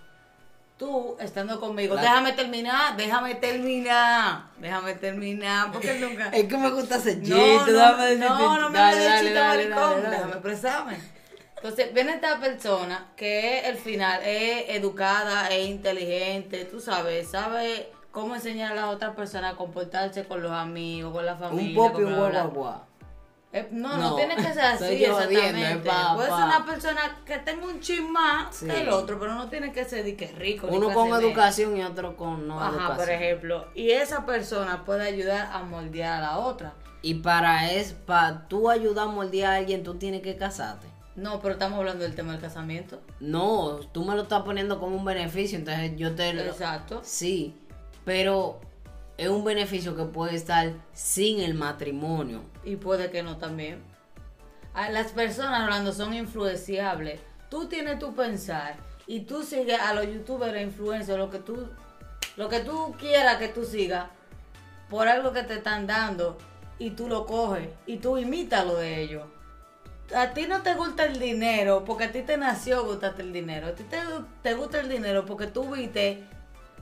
Tú, 0.80 1.14
estando 1.20 1.60
conmigo, 1.60 1.94
La- 1.94 2.00
déjame 2.00 2.32
terminar, 2.32 2.96
déjame 2.96 3.34
terminar, 3.34 4.44
déjame 4.56 4.94
terminar, 4.94 5.70
porque 5.70 5.92
nunca... 6.00 6.28
Es 6.30 6.44
que 6.48 6.56
me 6.56 6.70
gusta 6.70 6.96
ese 6.96 7.20
chiste. 7.20 7.34
No, 7.36 7.66
no, 7.66 7.72
dame 7.74 8.02
decirte- 8.06 8.18
no, 8.28 8.58
no 8.58 8.70
me 8.70 8.78
dale, 8.78 9.04
dale, 9.04 9.20
chiste 9.20 9.34
dale, 9.34 9.68
maricón, 9.68 10.10
déjame 10.10 10.32
expresarme. 10.32 10.96
Entonces, 11.56 11.92
viene 11.92 12.12
esta 12.14 12.40
persona 12.40 13.08
que 13.14 13.60
el 13.68 13.76
final, 13.76 14.22
es 14.24 14.70
educada, 14.70 15.48
es 15.48 15.68
inteligente, 15.68 16.64
tú 16.64 16.80
sabes, 16.80 17.28
sabe 17.30 17.92
cómo 18.10 18.34
enseñar 18.34 18.72
a 18.72 18.76
las 18.76 18.84
otras 18.86 19.14
personas 19.14 19.52
a 19.52 19.56
comportarse 19.58 20.24
con 20.24 20.40
los 20.42 20.50
amigos, 20.52 21.12
con 21.12 21.26
la 21.26 21.36
familia. 21.36 21.68
Un 21.82 21.90
pop 21.92 22.00
y 22.00 22.04
un 22.04 22.16
guagua. 22.16 22.86
Eh, 23.52 23.68
no, 23.72 23.88
no, 23.96 24.10
No, 24.10 24.16
tiene 24.16 24.36
que 24.36 24.42
ser 24.42 24.60
así, 24.60 25.04
exactamente. 25.04 25.88
pa- 25.88 26.14
Puede 26.14 26.28
pa- 26.28 26.36
ser 26.36 26.44
una 26.46 26.64
persona 26.66 27.00
que 27.26 27.38
tenga 27.38 27.66
un 27.66 27.80
chin 27.80 28.10
más 28.12 28.54
Sí. 28.54 28.66
que 28.66 28.82
el 28.82 28.88
otro, 28.90 29.18
pero 29.18 29.34
no 29.34 29.48
tiene 29.48 29.72
que 29.72 29.84
ser 29.84 30.04
de 30.04 30.14
que 30.16 30.28
rico. 30.28 30.68
Uno 30.70 30.92
con 30.92 31.08
educación 31.08 31.76
y 31.76 31.82
otro 31.82 32.16
con 32.16 32.46
no 32.46 32.60
Ajá, 32.60 32.70
educación. 32.70 32.96
por 32.96 33.10
ejemplo. 33.10 33.66
Y 33.74 33.90
esa 33.90 34.24
persona 34.24 34.84
puede 34.84 35.02
ayudar 35.08 35.50
a 35.52 35.62
moldear 35.64 36.18
a 36.18 36.20
la 36.20 36.38
otra. 36.38 36.74
Y 37.02 37.14
para 37.14 37.72
es 37.72 37.92
para 37.92 38.46
tú 38.46 38.70
ayudar 38.70 39.08
a 39.08 39.10
moldear 39.10 39.52
a 39.52 39.56
alguien, 39.56 39.82
tú 39.82 39.94
tienes 39.94 40.22
que 40.22 40.36
casarte. 40.36 40.86
No, 41.16 41.40
pero 41.40 41.54
estamos 41.54 41.78
hablando 41.80 42.04
del 42.04 42.14
tema 42.14 42.32
del 42.32 42.40
casamiento. 42.40 43.00
No, 43.18 43.78
tú 43.92 44.04
me 44.04 44.14
lo 44.14 44.22
estás 44.22 44.42
poniendo 44.42 44.78
como 44.78 44.96
un 44.96 45.04
beneficio, 45.04 45.58
entonces 45.58 45.96
yo 45.96 46.14
te 46.14 46.32
lo... 46.34 46.42
Exacto. 46.42 47.00
Sí, 47.02 47.56
pero 48.04 48.60
es 49.20 49.28
un 49.28 49.44
beneficio 49.44 49.94
que 49.94 50.04
puede 50.04 50.34
estar 50.34 50.72
sin 50.94 51.40
el 51.40 51.52
matrimonio. 51.52 52.40
Y 52.64 52.76
puede 52.76 53.10
que 53.10 53.22
no 53.22 53.36
también. 53.36 53.82
A 54.72 54.88
las 54.88 55.12
personas, 55.12 55.66
Rolando, 55.66 55.92
son 55.92 56.14
influenciables. 56.14 57.20
Tú 57.50 57.68
tienes 57.68 57.98
tu 57.98 58.14
pensar 58.14 58.76
y 59.06 59.20
tú 59.20 59.42
sigues 59.42 59.78
a 59.78 59.92
los 59.92 60.06
youtubers 60.06 60.58
influencers, 60.62 61.18
lo 61.18 61.28
que 61.28 61.38
tú, 61.38 61.68
lo 62.38 62.48
que 62.48 62.60
tú 62.60 62.94
quieras 62.98 63.36
que 63.36 63.48
tú 63.48 63.66
sigas, 63.66 64.06
por 64.88 65.06
algo 65.06 65.34
que 65.34 65.42
te 65.42 65.56
están 65.56 65.86
dando, 65.86 66.38
y 66.78 66.92
tú 66.92 67.06
lo 67.06 67.26
coges 67.26 67.68
y 67.84 67.98
tú 67.98 68.16
imitas 68.16 68.66
lo 68.66 68.76
de 68.76 69.02
ellos. 69.02 69.24
A 70.16 70.32
ti 70.32 70.46
no 70.46 70.62
te 70.62 70.74
gusta 70.76 71.04
el 71.04 71.18
dinero 71.18 71.84
porque 71.84 72.04
a 72.04 72.12
ti 72.12 72.22
te 72.22 72.38
nació 72.38 72.86
gustarte 72.86 73.20
el 73.20 73.34
dinero. 73.34 73.66
A 73.66 73.74
ti 73.74 73.84
te 74.42 74.54
gusta 74.54 74.80
el 74.80 74.88
dinero 74.88 75.26
porque 75.26 75.46
tú 75.46 75.70
viste, 75.74 76.24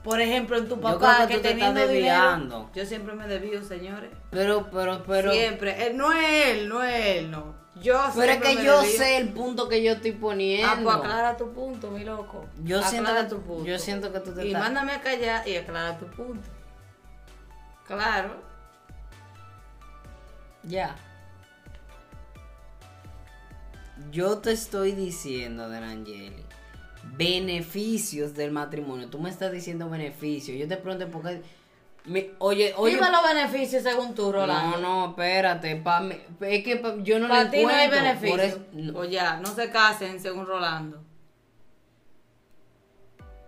por 0.03 0.21
ejemplo, 0.21 0.57
en 0.57 0.67
tu 0.69 0.75
Yo 0.75 0.81
papá 0.81 1.15
creo 1.17 1.27
que 1.27 1.33
que, 1.33 1.37
tú 1.39 1.43
te 1.43 1.49
teniendo 1.49 1.79
estás 1.81 1.93
dinero. 1.93 2.15
desviando. 2.21 2.69
Yo 2.73 2.85
siempre 2.85 3.13
me 3.15 3.27
desvío, 3.27 3.63
señores. 3.63 4.09
Pero, 4.31 4.69
pero, 4.71 5.03
pero... 5.05 5.31
Siempre. 5.31 5.87
Él, 5.87 5.97
no 5.97 6.11
es 6.13 6.47
él, 6.47 6.69
no 6.69 6.83
es 6.83 7.05
él, 7.17 7.31
no. 7.31 7.55
Yo 7.81 7.97
Pero 8.15 8.31
es 8.33 8.41
que 8.41 8.63
yo 8.63 8.81
sé 8.83 9.17
el 9.17 9.29
punto 9.29 9.69
que 9.69 9.81
yo 9.81 9.93
estoy 9.93 10.11
poniendo. 10.11 10.67
Ah, 10.67 10.79
pues 10.83 10.95
aclara 10.97 11.37
tu 11.37 11.51
punto, 11.53 11.89
mi 11.91 12.03
loco. 12.03 12.45
Yo 12.63 12.81
siento 12.83 13.09
Aclara 13.11 13.29
tu 13.29 13.41
punto. 13.41 13.63
yo 13.65 13.79
siento 13.79 14.11
que 14.11 14.19
tú 14.19 14.33
te 14.33 14.43
Y 14.43 14.47
estás- 14.47 14.63
mándame 14.63 14.91
a 14.93 15.01
callar 15.01 15.47
y 15.47 15.55
aclara 15.55 15.97
tu 15.97 16.05
punto. 16.07 16.47
Claro. 17.87 18.41
Ya. 20.63 20.95
Yo 24.11 24.37
te 24.39 24.51
estoy 24.51 24.93
diciendo, 24.93 25.69
Delangeli, 25.69 26.45
beneficios 27.03 28.33
del 28.33 28.51
matrimonio. 28.51 29.07
Tú 29.09 29.19
me 29.19 29.29
estás 29.29 29.51
diciendo 29.51 29.89
beneficios. 29.89 30.57
Yo 30.57 30.67
te 30.67 30.77
pregunto 30.77 31.07
por 31.09 31.23
qué. 31.23 31.41
Mi- 32.05 32.31
oye, 32.39 32.73
oye. 32.77 32.95
Dime 32.95 33.11
los 33.11 33.23
beneficios 33.23 33.83
según 33.83 34.15
tú, 34.15 34.31
Rolando. 34.31 34.77
No, 34.77 35.05
no, 35.05 35.09
espérate. 35.11 35.75
Pa, 35.77 36.03
es 36.41 36.63
que 36.63 36.77
pa- 36.77 36.95
yo 37.03 37.19
no 37.19 37.27
Para 37.27 37.43
lo 37.45 37.49
ti 37.51 37.63
no 37.63 37.69
hay 37.69 37.89
beneficios. 37.89 38.57
no. 38.73 38.99
O 38.99 39.03
ya, 39.05 39.37
no 39.37 39.47
se 39.53 39.69
casen 39.69 40.19
según 40.19 40.45
Rolando. 40.45 41.03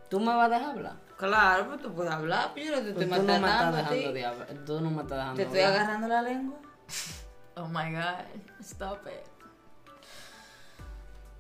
¿Tú 0.10 0.20
me 0.20 0.27
vas 0.27 0.48
a 0.48 0.50
dejar 0.50 0.70
hablar? 0.75 0.96
Claro, 1.17 1.67
pues 1.67 1.81
tú 1.81 1.93
puedes 1.93 2.12
hablar, 2.12 2.51
pero 2.53 2.65
yo 2.65 2.72
no 2.72 2.77
te 2.88 2.93
Pues 2.93 3.03
estoy 3.05 3.20
tú 3.20 3.24
no 3.25 3.25
me 3.27 3.34
estás 3.34 3.41
maltratando 3.41 3.77
a 3.77 3.89
ti. 3.89 3.96
dejando 3.96 4.13
de 4.13 4.25
hablar. 4.25 4.48
Tú 4.65 4.81
no 4.81 4.91
me 4.91 5.01
estás 5.03 5.17
dejando 5.17 5.36
Te 5.38 5.41
estoy 5.43 5.62
hablar. 5.62 5.79
agarrando 5.81 6.08
la 6.08 6.22
lengua. 6.22 6.58
Oh 7.58 7.67
my 7.67 7.91
god, 7.91 8.25
stop 8.62 9.05
it. 9.08 9.27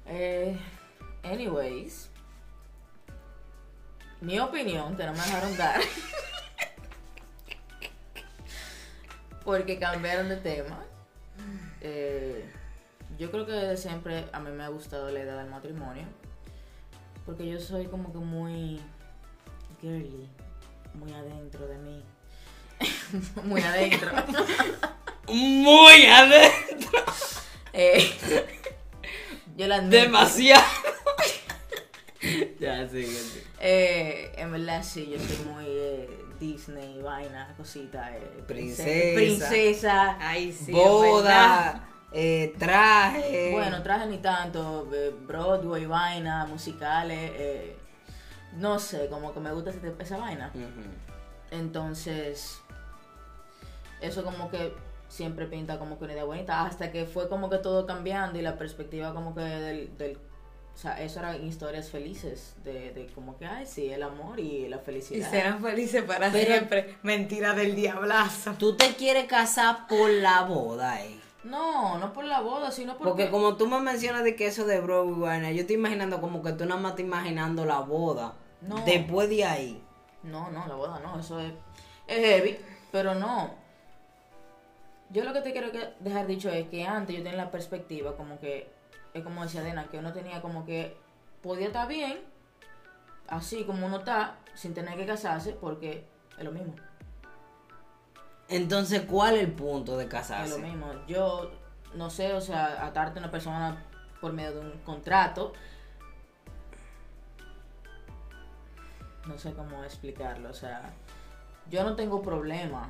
Eh, 0.05 0.57
anyways, 1.23 2.09
mi 4.21 4.39
opinión, 4.39 4.95
que 4.95 5.05
no 5.05 5.13
me 5.13 5.19
dejaron 5.19 5.57
dar. 5.57 5.81
Porque 9.43 9.79
cambiaron 9.79 10.29
de 10.29 10.37
tema. 10.37 10.85
Eh, 11.81 12.45
yo 13.17 13.31
creo 13.31 13.45
que 13.45 13.53
desde 13.53 13.77
siempre 13.77 14.25
a 14.31 14.39
mí 14.39 14.51
me 14.51 14.63
ha 14.63 14.67
gustado 14.67 15.09
la 15.09 15.19
idea 15.19 15.35
del 15.35 15.49
matrimonio. 15.49 16.05
Porque 17.25 17.47
yo 17.47 17.59
soy 17.59 17.87
como 17.87 18.11
que 18.11 18.19
muy 18.19 18.79
girly, 19.79 20.29
muy 20.93 21.11
adentro 21.13 21.67
de 21.67 21.77
mí. 21.77 22.03
muy 23.43 23.61
adentro. 23.61 24.11
Muy 25.27 26.05
adentro. 26.07 26.99
Eh, 27.71 28.11
yo 29.55 29.67
la 29.67 29.75
admito. 29.77 29.95
Demasiado. 29.95 30.90
Sigue. 32.89 33.43
Eh, 33.59 34.31
en 34.37 34.51
verdad 34.51 34.83
sí, 34.83 35.09
yo 35.11 35.19
soy 35.19 35.45
muy 35.45 35.65
eh, 35.67 36.25
Disney, 36.39 37.01
vaina, 37.01 37.53
cosita, 37.57 38.15
eh, 38.15 38.43
Princesa. 38.47 39.13
princesa. 39.15 40.17
Ay, 40.19 40.51
sí. 40.51 40.71
Boda, 40.71 41.87
eh, 42.11 42.53
traje. 42.57 43.51
Bueno, 43.51 43.81
traje 43.83 44.07
ni 44.07 44.17
tanto, 44.17 44.89
eh, 44.93 45.13
Broadway, 45.27 45.85
vaina, 45.85 46.45
musicales, 46.45 47.31
eh, 47.35 47.75
no 48.57 48.79
sé, 48.79 49.07
como 49.09 49.33
que 49.33 49.39
me 49.39 49.51
gusta 49.53 49.69
ese- 49.69 49.93
esa 49.99 50.17
vaina. 50.17 50.51
Ujú. 50.53 50.67
Entonces, 51.51 52.59
eso 54.01 54.23
como 54.23 54.49
que 54.49 54.73
siempre 55.07 55.45
pinta 55.45 55.77
como 55.77 55.97
que 55.99 56.05
una 56.05 56.13
idea 56.13 56.23
bonita, 56.23 56.65
hasta 56.65 56.91
que 56.91 57.05
fue 57.05 57.27
como 57.29 57.49
que 57.49 57.57
todo 57.57 57.85
cambiando 57.85 58.39
y 58.39 58.41
la 58.41 58.57
perspectiva 58.57 59.13
como 59.13 59.35
que 59.35 59.41
del... 59.41 59.97
del 59.97 60.17
o 60.81 60.83
sea, 60.83 60.99
eso 60.99 61.19
eran 61.19 61.45
historias 61.45 61.91
felices, 61.91 62.55
de, 62.63 62.91
de 62.91 63.05
como 63.13 63.37
que, 63.37 63.45
ay, 63.45 63.67
sí, 63.67 63.91
el 63.91 64.01
amor 64.01 64.39
y 64.39 64.67
la 64.67 64.77
Y 64.77 64.79
felicidad. 64.79 65.29
serán 65.29 65.61
felices 65.61 66.01
para 66.01 66.31
Pero- 66.31 66.47
siempre. 66.55 66.97
Mentira 67.03 67.53
del 67.53 67.75
diablazo. 67.75 68.53
Tú 68.57 68.75
te 68.75 68.95
quieres 68.95 69.25
casar 69.25 69.85
por 69.87 70.09
la 70.09 70.41
boda, 70.41 71.03
eh. 71.05 71.19
No, 71.43 71.99
no 71.99 72.11
por 72.13 72.23
la 72.25 72.41
boda, 72.41 72.71
sino 72.71 72.97
porque... 72.97 73.09
Porque 73.09 73.29
como 73.29 73.57
tú 73.57 73.67
me 73.67 73.79
mencionas 73.79 74.23
de 74.23 74.35
que 74.35 74.47
eso 74.47 74.65
de 74.65 74.79
Broadway, 74.81 75.19
vaina, 75.19 75.51
yo 75.51 75.61
estoy 75.61 75.75
imaginando 75.75 76.19
como 76.19 76.41
que 76.41 76.51
tú 76.53 76.65
nada 76.65 76.81
más 76.81 76.93
estás 76.93 77.05
imaginando 77.05 77.63
la 77.63 77.81
boda. 77.81 78.33
No. 78.61 78.83
Después 78.83 79.29
de 79.29 79.43
ahí. 79.45 79.83
No, 80.23 80.49
no, 80.49 80.65
la 80.67 80.73
boda 80.73 80.99
no, 80.99 81.19
eso 81.19 81.39
es, 81.39 81.51
es 82.07 82.17
heavy, 82.19 82.57
pero 82.91 83.13
no. 83.13 83.51
Yo 85.11 85.23
lo 85.25 85.33
que 85.33 85.41
te 85.41 85.51
quiero 85.51 85.67
dejar 85.99 86.25
dicho 86.25 86.49
es 86.49 86.67
que 86.69 86.85
antes 86.85 87.15
yo 87.15 87.21
tenía 87.21 87.37
la 87.37 87.51
perspectiva 87.51 88.15
como 88.17 88.39
que, 88.39 88.71
como 89.23 89.43
decía 89.43 89.61
Dena, 89.61 89.87
que 89.89 89.97
uno 89.97 90.13
tenía 90.13 90.41
como 90.41 90.65
que 90.65 90.97
podía 91.41 91.67
estar 91.67 91.87
bien, 91.87 92.19
así 93.27 93.63
como 93.65 93.85
uno 93.87 93.97
está, 93.97 94.37
sin 94.53 94.73
tener 94.73 94.95
que 94.97 95.05
casarse, 95.05 95.53
porque 95.53 96.07
es 96.37 96.43
lo 96.43 96.51
mismo. 96.51 96.75
Entonces, 98.47 99.03
¿cuál 99.03 99.35
es 99.35 99.41
el 99.43 99.51
punto 99.53 99.97
de 99.97 100.05
Es 100.05 100.09
casarse? 100.09 100.59
lo 100.59 100.67
mismo. 100.67 100.87
Yo 101.07 101.51
no 101.93 102.09
sé, 102.09 102.33
o 102.33 102.41
sea, 102.41 102.85
atarte 102.85 103.19
a 103.19 103.23
una 103.23 103.31
persona 103.31 103.83
por 104.19 104.33
medio 104.33 104.53
de 104.53 104.59
un 104.59 104.71
contrato. 104.79 105.53
No 109.27 109.37
sé 109.37 109.53
cómo 109.53 109.83
explicarlo, 109.83 110.49
o 110.49 110.53
sea, 110.53 110.81
yo 111.69 111.83
no 111.83 111.95
tengo 111.95 112.21
problema 112.23 112.89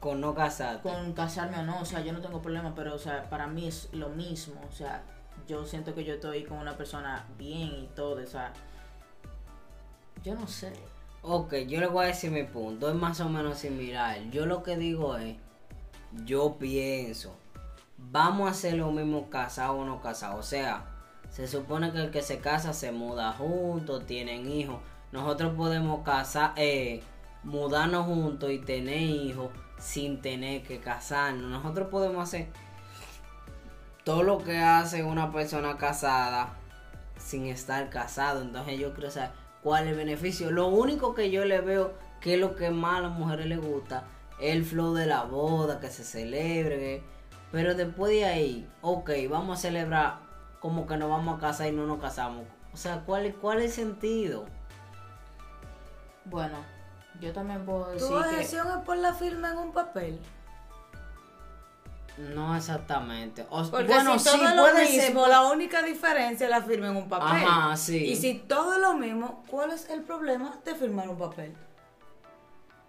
Con 0.00 0.20
no 0.20 0.34
casarte. 0.34 0.88
con 0.88 1.12
casarme 1.12 1.58
o 1.58 1.62
no, 1.62 1.80
o 1.80 1.84
sea, 1.84 2.00
yo 2.00 2.12
no 2.14 2.20
tengo 2.20 2.40
problema, 2.40 2.74
pero, 2.74 2.94
o 2.94 2.98
sea, 2.98 3.28
para 3.28 3.46
mí 3.46 3.68
es 3.68 3.92
lo 3.92 4.08
mismo, 4.08 4.60
o 4.68 4.72
sea, 4.72 5.02
yo 5.50 5.66
siento 5.66 5.94
que 5.96 6.04
yo 6.04 6.14
estoy 6.14 6.44
con 6.44 6.58
una 6.58 6.76
persona 6.76 7.26
bien 7.36 7.74
y 7.74 7.90
todo, 7.96 8.22
o 8.22 8.26
sea, 8.26 8.52
yo 10.22 10.36
no 10.36 10.46
sé. 10.46 10.72
Ok, 11.22 11.54
yo 11.66 11.80
le 11.80 11.88
voy 11.88 12.04
a 12.04 12.08
decir 12.08 12.30
mi 12.30 12.44
punto, 12.44 12.88
es 12.88 12.94
más 12.94 13.20
o 13.20 13.28
menos 13.28 13.58
similar. 13.58 14.16
Yo 14.30 14.46
lo 14.46 14.62
que 14.62 14.76
digo 14.76 15.16
es, 15.16 15.36
yo 16.24 16.56
pienso, 16.56 17.34
vamos 17.98 18.46
a 18.46 18.52
hacer 18.52 18.74
lo 18.74 18.92
mismo 18.92 19.28
casado 19.28 19.78
o 19.78 19.84
no 19.84 20.00
casado. 20.00 20.38
O 20.38 20.42
sea, 20.44 20.84
se 21.30 21.48
supone 21.48 21.90
que 21.90 21.98
el 21.98 22.10
que 22.12 22.22
se 22.22 22.38
casa 22.38 22.72
se 22.72 22.92
muda 22.92 23.32
juntos, 23.32 24.06
tienen 24.06 24.48
hijos. 24.48 24.80
Nosotros 25.10 25.54
podemos 25.56 26.04
casar, 26.04 26.52
eh, 26.56 27.02
mudarnos 27.42 28.06
juntos 28.06 28.52
y 28.52 28.60
tener 28.60 29.00
hijos 29.00 29.50
sin 29.78 30.22
tener 30.22 30.62
que 30.62 30.78
casarnos. 30.78 31.50
Nosotros 31.50 31.88
podemos 31.88 32.22
hacer 32.22 32.46
todo 34.04 34.22
lo 34.22 34.38
que 34.38 34.58
hace 34.58 35.04
una 35.04 35.32
persona 35.32 35.76
casada 35.76 36.54
sin 37.18 37.46
estar 37.46 37.90
casado. 37.90 38.42
Entonces 38.42 38.78
yo 38.78 38.92
quiero 38.94 39.10
saber 39.10 39.30
cuál 39.62 39.84
es 39.84 39.90
el 39.90 39.96
beneficio. 39.96 40.50
Lo 40.50 40.68
único 40.68 41.14
que 41.14 41.30
yo 41.30 41.44
le 41.44 41.60
veo 41.60 41.94
que 42.20 42.34
es 42.34 42.40
lo 42.40 42.54
que 42.56 42.70
más 42.70 42.98
a 42.98 43.02
las 43.02 43.12
mujeres 43.12 43.46
les 43.46 43.60
gusta 43.60 44.04
es 44.38 44.54
el 44.54 44.64
flow 44.64 44.94
de 44.94 45.06
la 45.06 45.24
boda, 45.24 45.80
que 45.80 45.88
se 45.88 46.04
celebre. 46.04 47.02
Pero 47.52 47.74
después 47.74 48.12
de 48.12 48.24
ahí, 48.24 48.68
ok, 48.80 49.10
vamos 49.28 49.58
a 49.58 49.62
celebrar 49.62 50.18
como 50.60 50.86
que 50.86 50.96
nos 50.96 51.10
vamos 51.10 51.36
a 51.36 51.40
casar 51.40 51.68
y 51.68 51.72
no 51.72 51.86
nos 51.86 52.00
casamos. 52.00 52.44
O 52.72 52.76
sea, 52.76 53.00
¿cuál 53.00 53.26
es, 53.26 53.34
cuál 53.34 53.58
es 53.58 53.64
el 53.78 53.86
sentido? 53.86 54.44
Bueno, 56.24 56.58
yo 57.20 57.32
también 57.32 57.64
puedo 57.64 57.90
decir 57.90 58.08
¿Tu 58.08 58.14
que... 58.14 58.28
adhesión 58.28 58.68
es 58.68 58.84
por 58.84 58.96
la 58.96 59.12
firma 59.14 59.50
en 59.50 59.58
un 59.58 59.72
papel? 59.72 60.20
No 62.20 62.56
exactamente. 62.56 63.46
O, 63.50 63.62
Porque 63.70 63.86
bueno, 63.86 64.18
si 64.18 64.28
sí 64.28 64.38
todo 64.38 64.54
lo 64.54 64.62
puede 64.62 64.84
mismo, 64.90 65.20
ser. 65.22 65.30
la 65.30 65.42
única 65.42 65.82
diferencia 65.82 66.44
es 66.44 66.50
la 66.50 66.62
firma 66.62 66.88
en 66.88 66.96
un 66.96 67.08
papel. 67.08 67.42
Ajá, 67.46 67.76
sí. 67.76 67.96
Y 68.04 68.16
si 68.16 68.34
todo 68.34 68.74
es 68.74 68.80
lo 68.80 68.94
mismo, 68.94 69.42
¿cuál 69.48 69.70
es 69.70 69.88
el 69.90 70.02
problema 70.02 70.58
de 70.64 70.74
firmar 70.74 71.08
un 71.08 71.18
papel? 71.18 71.54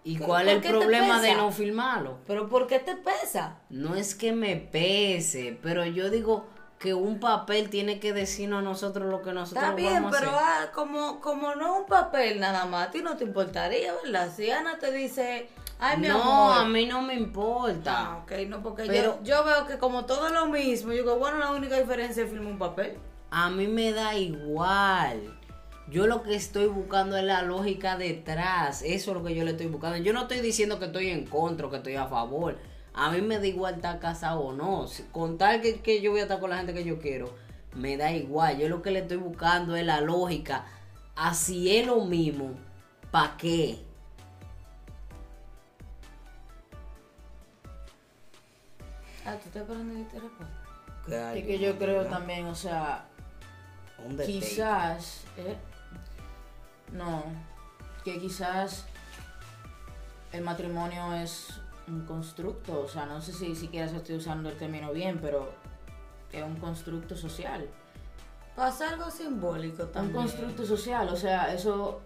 ¿Y 0.04 0.18
¿Por 0.18 0.26
cuál 0.26 0.48
es 0.48 0.64
el 0.64 0.70
problema 0.72 1.20
de 1.20 1.34
no 1.34 1.50
firmarlo? 1.52 2.18
¿Pero 2.26 2.48
por 2.48 2.66
qué 2.66 2.80
te 2.80 2.96
pesa? 2.96 3.58
No 3.70 3.94
es 3.94 4.14
que 4.14 4.32
me 4.32 4.56
pese, 4.56 5.58
pero 5.62 5.84
yo 5.86 6.10
digo 6.10 6.46
que 6.80 6.92
un 6.94 7.20
papel 7.20 7.70
tiene 7.70 8.00
que 8.00 8.12
decirnos 8.12 8.58
a 8.58 8.62
nosotros 8.62 9.08
lo 9.08 9.22
que 9.22 9.32
nosotros 9.32 9.62
Está 9.62 9.76
bien, 9.76 9.94
vamos 10.02 10.16
a 10.16 10.18
pero 10.18 10.30
hacer. 10.32 10.44
ah, 10.44 10.72
como, 10.74 11.20
como 11.20 11.54
no 11.54 11.78
un 11.78 11.86
papel 11.86 12.40
nada 12.40 12.66
más, 12.66 12.88
a 12.88 12.90
ti 12.90 13.00
no 13.02 13.16
te 13.16 13.22
importaría, 13.22 13.92
¿verdad? 14.02 14.28
Si 14.34 14.50
Ana 14.50 14.78
te 14.80 14.90
dice, 14.90 15.48
ay, 15.82 15.98
mi 15.98 16.08
no, 16.08 16.22
amor. 16.22 16.58
a 16.58 16.64
mí 16.68 16.86
no 16.86 17.02
me 17.02 17.14
importa. 17.14 17.92
Ah, 18.12 18.18
ok, 18.22 18.32
no, 18.48 18.62
porque 18.62 18.84
Pero- 18.86 19.18
yo, 19.22 19.38
yo 19.38 19.44
veo 19.44 19.66
que 19.66 19.78
como 19.78 20.04
todo 20.06 20.26
es 20.28 20.32
lo 20.32 20.46
mismo, 20.46 20.92
yo 20.92 21.02
digo, 21.02 21.18
bueno, 21.18 21.38
la 21.38 21.50
única 21.52 21.78
diferencia 21.78 22.22
es 22.24 22.30
firmar 22.30 22.52
un 22.52 22.58
papel. 22.58 22.96
A 23.30 23.50
mí 23.50 23.66
me 23.66 23.92
da 23.92 24.14
igual. 24.14 25.38
Yo 25.88 26.06
lo 26.06 26.22
que 26.22 26.34
estoy 26.34 26.66
buscando 26.66 27.16
es 27.16 27.24
la 27.24 27.42
lógica 27.42 27.96
detrás. 27.96 28.82
Eso 28.82 29.10
es 29.10 29.16
lo 29.16 29.24
que 29.24 29.34
yo 29.34 29.44
le 29.44 29.50
estoy 29.50 29.66
buscando. 29.66 29.96
Yo 29.98 30.12
no 30.12 30.22
estoy 30.22 30.40
diciendo 30.40 30.78
que 30.78 30.86
estoy 30.86 31.08
en 31.08 31.26
contra 31.26 31.68
que 31.68 31.76
estoy 31.76 31.96
a 31.96 32.06
favor. 32.06 32.56
A 32.94 33.10
mí 33.10 33.20
me 33.20 33.38
da 33.38 33.46
igual 33.46 33.74
estar 33.76 33.98
casado 33.98 34.40
o 34.40 34.52
no. 34.52 34.86
Con 35.12 35.38
tal 35.38 35.60
que, 35.60 35.80
que 35.80 36.00
yo 36.00 36.10
voy 36.10 36.20
a 36.20 36.24
estar 36.24 36.40
con 36.40 36.50
la 36.50 36.58
gente 36.58 36.72
que 36.74 36.84
yo 36.84 36.98
quiero, 36.98 37.34
me 37.74 37.96
da 37.96 38.12
igual. 38.12 38.58
Yo 38.58 38.68
lo 38.68 38.80
que 38.82 38.90
le 38.90 39.00
estoy 39.00 39.16
buscando 39.16 39.74
es 39.76 39.84
la 39.84 40.00
lógica. 40.00 40.66
Así 41.16 41.76
es 41.76 41.86
lo 41.86 42.04
mismo. 42.04 42.50
¿Para 43.10 43.36
qué? 43.36 43.78
Ah, 49.24 49.36
tú 49.36 49.48
estás 49.48 49.62
esperando 49.62 49.94
que 49.94 50.04
te 50.10 50.20
responda. 50.20 51.34
Es 51.34 51.44
que 51.44 51.58
yo 51.58 51.78
creo 51.78 52.06
también, 52.06 52.46
o 52.46 52.54
sea, 52.54 53.04
Un 54.04 54.16
quizás, 54.18 55.24
eh, 55.36 55.56
no, 56.92 57.24
que 58.04 58.18
quizás 58.18 58.86
el 60.32 60.42
matrimonio 60.42 61.14
es 61.14 61.60
un 61.88 62.04
constructo, 62.06 62.82
o 62.82 62.88
sea, 62.88 63.06
no 63.06 63.20
sé 63.20 63.32
si 63.32 63.54
siquiera 63.56 63.88
se 63.88 63.96
estoy 63.96 64.16
usando 64.16 64.48
el 64.48 64.56
término 64.56 64.92
bien, 64.92 65.18
pero 65.20 65.52
es 66.32 66.42
un 66.42 66.56
constructo 66.56 67.16
social. 67.16 67.68
Pasa 68.56 68.90
algo 68.90 69.10
simbólico 69.10 69.84
Un 69.84 69.92
también. 69.92 70.16
constructo 70.16 70.64
social, 70.66 71.08
o 71.08 71.16
sea, 71.16 71.52
eso 71.52 72.00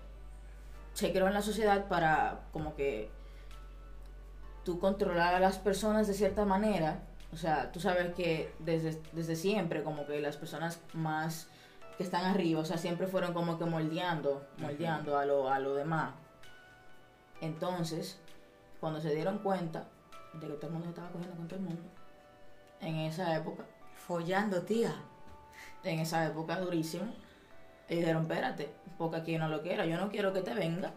se 0.95 1.13
creó 1.13 1.29
en 1.29 1.35
la 1.35 1.43
sociedad 1.43 1.87
para 1.89 2.41
como 2.53 2.75
que 2.75 3.11
tú 4.67 4.81
controlar 4.81 5.33
a 5.33 5.39
las 5.41 5.59
personas 5.59 6.09
de 6.09 6.13
cierta 6.15 6.45
manera. 6.45 6.99
O 7.33 7.37
sea, 7.37 7.71
tú 7.71 7.79
sabes 7.79 8.13
que 8.15 8.53
desde, 8.59 9.01
desde 9.13 9.37
siempre 9.37 9.85
como 9.85 10.07
que 10.07 10.21
las 10.21 10.37
personas 10.37 10.81
más 10.93 11.47
que 11.97 12.03
están 12.03 12.25
arriba, 12.25 12.61
o 12.61 12.65
sea, 12.65 12.77
siempre 12.77 13.07
fueron 13.07 13.33
como 13.33 13.59
que 13.59 13.65
moldeando, 13.65 14.45
moldeando 14.59 15.17
a 15.17 15.25
lo, 15.25 15.49
a 15.49 15.61
lo 15.61 15.75
demás. 15.75 16.13
Entonces, 17.41 18.19
cuando 18.81 19.01
se 19.01 19.15
dieron 19.15 19.39
cuenta 19.39 19.85
de 20.35 20.49
que 20.49 20.55
todo 20.55 20.67
el 20.67 20.73
mundo 20.73 20.87
se 20.87 20.91
estaba 20.91 21.11
cogiendo 21.11 21.37
con 21.37 21.47
todo 21.47 21.59
el 21.61 21.65
mundo, 21.65 21.83
en 22.81 22.97
esa 22.97 23.37
época, 23.37 23.65
Follando, 24.07 24.63
tía. 24.63 24.95
en 25.85 26.01
esa 26.01 26.27
época 26.27 26.61
durísimo. 26.61 27.13
Y 27.89 27.97
dijeron, 27.97 28.23
espérate, 28.23 28.69
porque 28.99 29.17
aquí 29.17 29.39
no 29.39 29.49
lo 29.49 29.63
quiero. 29.63 29.85
Yo 29.85 29.97
no 29.97 30.11
quiero 30.11 30.33
que 30.33 30.41
te 30.43 30.55
venga 30.55 30.93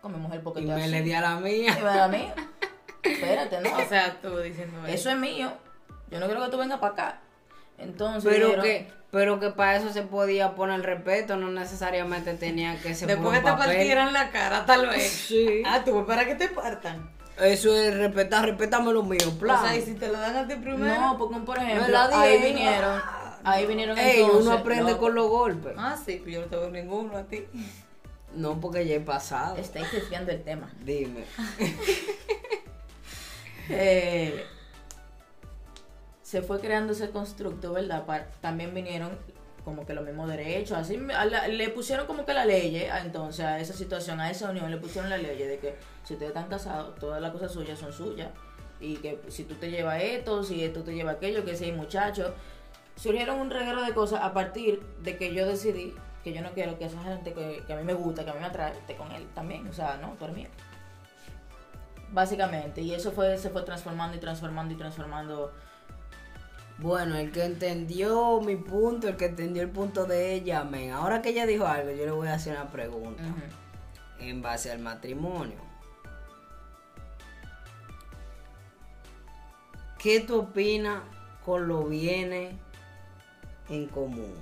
con 0.00 0.12
mi 0.12 0.18
mujer 0.18 0.42
porque 0.42 0.62
Y 0.62 0.66
te 0.66 0.74
me 0.74 0.88
le 0.88 1.02
di 1.02 1.12
a 1.12 1.20
la 1.20 1.36
mía. 1.40 1.72
Y 1.78 1.82
me 1.82 1.88
da 1.88 2.04
a 2.04 2.08
mí. 2.08 2.28
Espérate, 3.22 3.60
no. 3.60 3.76
O 3.76 3.88
sea, 3.88 4.16
tú 4.20 4.38
diciendo 4.38 4.86
eso 4.86 5.10
es 5.10 5.16
mío. 5.16 5.52
Yo 6.10 6.20
no 6.20 6.26
quiero 6.26 6.44
que 6.44 6.50
tú 6.50 6.58
vengas 6.58 6.78
para 6.78 6.92
acá. 6.92 7.20
Entonces, 7.78 8.30
Pero 8.30 8.46
dijeron, 8.46 8.64
que, 8.64 8.92
pero 9.10 9.40
que 9.40 9.50
para 9.50 9.76
eso 9.76 9.92
se 9.92 10.02
podía 10.02 10.54
poner 10.54 10.82
respeto, 10.82 11.36
no 11.36 11.50
necesariamente 11.50 12.34
tenía 12.34 12.78
que 12.80 12.94
ser 12.94 13.08
Después 13.08 13.32
que 13.32 13.44
te 13.44 13.50
papel. 13.50 13.66
partieran 13.66 14.12
la 14.12 14.30
cara, 14.30 14.64
tal 14.66 14.86
vez. 14.88 15.10
Sí. 15.10 15.62
Ah, 15.66 15.82
tú 15.84 16.06
para 16.06 16.24
que 16.26 16.34
te 16.34 16.48
partan. 16.48 17.10
Eso 17.40 17.74
es 17.74 17.96
respetar, 17.96 18.44
respetame 18.44 18.92
lo 18.92 19.02
mío, 19.02 19.18
plan. 19.40 19.56
O 19.56 19.62
sea, 19.66 19.74
y 19.76 19.80
si 19.82 19.94
te 19.94 20.06
lo 20.08 20.20
dan 20.20 20.36
a 20.36 20.46
ti 20.46 20.54
primero. 20.56 21.00
No, 21.00 21.18
porque 21.18 21.38
por 21.40 21.58
ejemplo, 21.58 21.88
la 21.88 22.04
ahí 22.20 22.38
dieron. 22.38 22.54
vinieron. 22.54 23.02
Ahí 23.44 23.66
vinieron 23.66 23.98
Ey, 23.98 24.20
entonces. 24.20 24.46
uno 24.46 24.52
aprende 24.58 24.96
con 24.98 25.14
los 25.14 25.28
golpes. 25.28 25.72
Ah, 25.76 25.96
sí, 25.96 26.20
pero 26.22 26.30
yo 26.36 26.40
no 26.42 26.46
te 26.46 26.56
veo 26.56 26.70
ninguno 26.70 27.16
a 27.16 27.22
ti. 27.24 27.44
No, 28.34 28.60
porque 28.60 28.86
ya 28.86 28.94
he 28.96 29.00
pasado. 29.00 29.56
Estáis 29.56 29.90
desviando 29.90 30.30
el 30.30 30.42
tema. 30.44 30.70
Dime. 30.84 31.24
Eh, 33.72 34.44
se 36.22 36.42
fue 36.42 36.60
creando 36.60 36.92
ese 36.92 37.10
constructo, 37.10 37.72
¿verdad? 37.72 38.04
También 38.40 38.74
vinieron 38.74 39.18
como 39.64 39.86
que 39.86 39.94
los 39.94 40.04
mismos 40.04 40.28
derechos, 40.28 40.76
así 40.76 40.96
la- 40.96 41.46
le 41.46 41.68
pusieron 41.68 42.06
como 42.06 42.24
que 42.24 42.34
la 42.34 42.44
ley, 42.44 42.74
eh, 42.76 42.90
entonces 43.00 43.44
a 43.44 43.60
esa 43.60 43.74
situación, 43.74 44.18
a 44.20 44.30
esa 44.30 44.50
unión 44.50 44.70
le 44.70 44.76
pusieron 44.76 45.08
la 45.08 45.18
ley 45.18 45.38
de 45.38 45.58
que 45.58 45.76
si 46.04 46.14
ustedes 46.14 46.30
están 46.30 46.48
casados, 46.48 46.96
todas 46.98 47.20
las 47.22 47.30
cosas 47.30 47.52
suyas 47.52 47.78
son 47.78 47.92
suyas 47.92 48.30
y 48.80 48.96
que 48.96 49.20
si 49.28 49.44
tú 49.44 49.54
te 49.54 49.70
llevas 49.70 50.02
esto, 50.02 50.42
si 50.42 50.64
esto 50.64 50.82
te 50.82 50.94
lleva 50.94 51.12
aquello, 51.12 51.44
que 51.44 51.56
si 51.56 51.66
hay 51.66 51.72
muchachos, 51.72 52.32
surgieron 52.96 53.38
un 53.38 53.50
reguero 53.50 53.82
de 53.84 53.94
cosas 53.94 54.20
a 54.22 54.32
partir 54.32 54.80
de 55.02 55.16
que 55.16 55.32
yo 55.32 55.46
decidí 55.46 55.94
que 56.24 56.32
yo 56.32 56.40
no 56.40 56.52
quiero 56.52 56.78
que 56.78 56.84
esa 56.86 57.02
gente 57.02 57.32
que, 57.32 57.72
a 57.72 57.76
mí 57.76 57.82
me 57.84 57.94
gusta, 57.94 58.24
que 58.24 58.30
a 58.30 58.34
mí 58.34 58.40
me 58.40 58.46
atrae, 58.46 58.72
esté 58.72 58.96
con 58.96 59.10
él 59.12 59.26
también, 59.34 59.66
o 59.66 59.72
sea, 59.72 59.96
no, 60.00 60.14
tú 60.18 60.24
eres 60.24 60.36
mío. 60.36 60.48
Básicamente, 62.12 62.82
y 62.82 62.92
eso 62.92 63.10
fue 63.10 63.38
se 63.38 63.48
fue 63.48 63.62
transformando 63.62 64.16
y 64.16 64.20
transformando 64.20 64.74
y 64.74 64.76
transformando. 64.76 65.52
Bueno, 66.76 67.16
el 67.16 67.32
que 67.32 67.44
entendió 67.44 68.40
mi 68.42 68.56
punto, 68.56 69.08
el 69.08 69.16
que 69.16 69.26
entendió 69.26 69.62
el 69.62 69.70
punto 69.70 70.04
de 70.04 70.34
ella, 70.34 70.60
amén. 70.60 70.90
Ahora 70.90 71.22
que 71.22 71.30
ella 71.30 71.46
dijo 71.46 71.66
algo, 71.66 71.90
yo 71.90 72.04
le 72.04 72.10
voy 72.10 72.28
a 72.28 72.34
hacer 72.34 72.54
una 72.56 72.70
pregunta 72.70 73.22
en 74.18 74.42
base 74.42 74.70
al 74.70 74.80
matrimonio. 74.80 75.56
¿Qué 79.98 80.20
tú 80.20 80.40
opinas 80.40 81.02
con 81.44 81.66
los 81.66 81.88
bienes 81.88 82.54
en 83.70 83.86
común? 83.88 84.34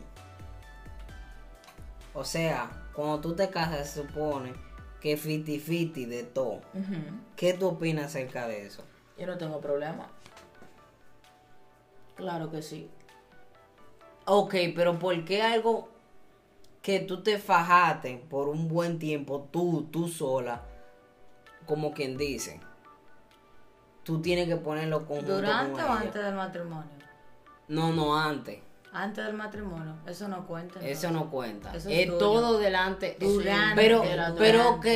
O 2.15 2.25
sea, 2.25 2.71
cuando 2.95 3.21
tú 3.21 3.35
te 3.35 3.49
casas 3.49 3.91
se 3.91 4.03
supone 4.03 4.55
que 5.01 5.17
fiti 5.17 5.59
fiti 5.59 6.05
de 6.05 6.23
todo. 6.23 6.61
¿Qué 7.37 7.55
tú 7.55 7.69
opinas 7.69 8.07
acerca 8.07 8.47
de 8.47 8.67
eso? 8.67 8.85
Yo 9.19 9.27
no 9.27 9.37
tengo 9.39 9.61
problema. 9.61 10.09
Claro 12.17 12.51
que 12.51 12.63
sí. 12.63 12.91
Ok, 14.27 14.55
pero 14.77 14.99
¿por 14.99 15.25
qué 15.25 15.43
algo 15.43 15.89
que 16.83 17.01
tú 17.01 17.23
te 17.23 17.39
fajaste 17.39 18.25
por 18.29 18.49
un 18.49 18.69
buen 18.69 18.99
tiempo, 18.99 19.49
tú, 19.51 19.89
tú 19.91 20.09
sola, 20.09 20.63
como 21.67 21.93
quien 21.93 22.17
dice, 22.17 22.61
tú 24.03 24.21
tienes 24.21 24.49
que 24.49 24.57
ponerlo 24.57 25.07
conjunto 25.07 25.37
¿Durante 25.37 25.73
con 25.73 25.81
o 25.81 25.85
ella? 25.85 26.01
antes 26.01 26.25
del 26.25 26.35
matrimonio? 26.35 26.91
No, 27.69 27.93
no, 27.93 28.17
antes. 28.17 28.61
Antes 28.93 29.25
del 29.25 29.35
matrimonio. 29.35 29.95
Eso 30.07 30.27
no 30.29 30.47
cuenta. 30.47 30.81
Eso 30.81 31.11
no 31.11 31.31
cuenta. 31.31 31.75
Eso 31.75 31.89
es 31.89 32.09
todo 32.19 32.59
delante. 32.59 33.17
Durante, 33.21 33.77
pero, 33.77 34.03
pero 34.37 34.71
ok. 34.71 34.87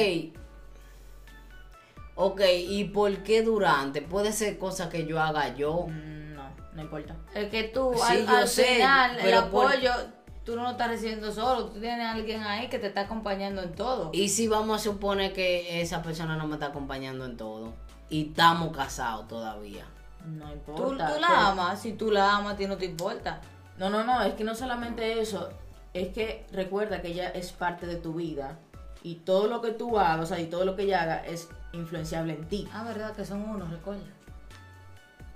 Ok, 2.16 2.40
¿y 2.68 2.84
por 2.84 3.12
qué 3.24 3.42
durante? 3.42 4.00
Puede 4.02 4.32
ser 4.32 4.58
cosa 4.58 4.88
que 4.88 5.06
yo 5.06 5.20
haga 5.20 5.54
yo. 5.54 5.86
Mm, 5.88 6.34
No, 6.34 6.44
no 6.74 6.82
importa. 6.82 7.16
Es 7.34 7.48
que 7.50 7.64
tú, 7.64 7.92
Sí, 7.94 8.02
al, 8.02 8.28
al 8.28 8.48
sé, 8.48 8.64
final, 8.64 9.16
el 9.18 9.22
pero 9.24 9.50
por- 9.50 9.66
apoyo, 9.72 9.90
tú 10.44 10.54
no 10.56 10.62
lo 10.62 10.70
estás 10.70 10.88
recibiendo 10.88 11.32
solo. 11.32 11.66
Tú 11.66 11.80
tienes 11.80 12.04
a 12.06 12.12
alguien 12.12 12.42
ahí 12.42 12.68
que 12.68 12.78
te 12.78 12.86
está 12.88 13.02
acompañando 13.02 13.62
en 13.62 13.72
todo. 13.74 14.10
Y 14.12 14.28
si 14.28 14.46
vamos 14.48 14.80
a 14.80 14.84
suponer 14.84 15.32
que 15.32 15.80
esa 15.80 16.02
persona 16.02 16.36
no 16.36 16.46
me 16.46 16.54
está 16.54 16.66
acompañando 16.66 17.24
en 17.24 17.36
todo. 17.36 17.72
Y 18.10 18.28
estamos 18.28 18.76
casados 18.76 19.26
todavía. 19.26 19.84
No 20.24 20.46
tú, 20.46 20.52
importa. 20.52 21.14
tú 21.14 21.20
la 21.20 21.48
amas. 21.48 21.80
Si 21.82 21.92
tú 21.94 22.10
la 22.12 22.36
amas, 22.36 22.54
a 22.54 22.56
ti 22.56 22.66
no 22.66 22.76
te 22.76 22.84
importa. 22.86 23.40
No, 23.78 23.90
no, 23.90 24.04
no, 24.04 24.22
es 24.22 24.34
que 24.34 24.44
no 24.44 24.54
solamente 24.54 25.20
eso, 25.20 25.50
es 25.92 26.08
que 26.08 26.46
recuerda 26.52 27.02
que 27.02 27.08
ella 27.08 27.28
es 27.30 27.52
parte 27.52 27.86
de 27.86 27.96
tu 27.96 28.14
vida 28.14 28.58
y 29.02 29.16
todo 29.16 29.48
lo 29.48 29.60
que 29.60 29.72
tú 29.72 29.98
hagas, 29.98 30.20
o 30.20 30.26
sea, 30.26 30.40
y 30.40 30.46
todo 30.46 30.64
lo 30.64 30.76
que 30.76 30.82
ella 30.82 31.02
haga 31.02 31.26
es 31.26 31.48
influenciable 31.72 32.34
en 32.34 32.48
ti. 32.48 32.68
Ah, 32.72 32.84
verdad 32.84 33.14
que 33.14 33.24
son 33.24 33.42
unos, 33.42 33.70
recuerda. 33.70 34.02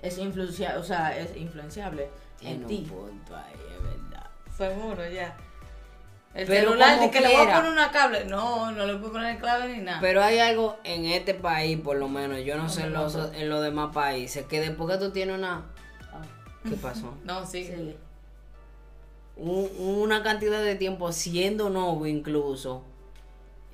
Es 0.01 0.17
influenciable, 0.17 0.79
o 0.79 0.83
sea, 0.83 1.17
es 1.17 1.35
influenciable 1.35 2.09
Tiene 2.39 2.55
en 2.55 2.61
un 2.61 2.67
ti. 2.67 2.87
punto 2.89 3.35
ahí, 3.35 3.53
es 3.53 3.83
verdad. 3.83 4.27
Son 4.57 4.81
unos 4.81 5.13
ya. 5.13 5.35
El 6.33 6.45
Pero 6.45 6.69
celular, 6.69 6.95
como 6.97 7.07
de 7.07 7.11
que 7.11 7.21
le 7.21 7.27
voy 7.35 7.47
a 7.47 7.55
poner 7.55 7.71
una 7.71 7.91
cable. 7.91 8.25
No, 8.25 8.71
no 8.71 8.85
le 8.85 8.95
puedo 8.97 9.13
poner 9.13 9.39
clave 9.39 9.75
ni 9.75 9.83
nada. 9.83 9.99
Pero 9.99 10.23
hay 10.23 10.39
algo 10.39 10.77
en 10.83 11.05
este 11.05 11.33
país, 11.33 11.79
por 11.79 11.97
lo 11.97 12.07
menos, 12.07 12.39
yo 12.45 12.55
no 12.55 12.69
sé 12.69 12.83
en 12.83 12.93
los, 12.93 13.15
en 13.15 13.49
los 13.49 13.63
demás 13.63 13.93
países, 13.93 14.45
que 14.45 14.61
después 14.61 14.91
que 14.91 15.03
tú 15.03 15.11
tienes 15.11 15.37
una... 15.37 15.65
Ah, 16.13 16.21
¿Qué 16.63 16.75
pasó? 16.75 17.15
no, 17.23 17.45
sí. 17.45 17.65
sí. 17.65 17.95
Un- 19.39 19.69
una 19.79 20.21
cantidad 20.21 20.61
de 20.61 20.75
tiempo 20.75 21.11
siendo 21.11 21.69
novio 21.69 22.07
incluso. 22.07 22.83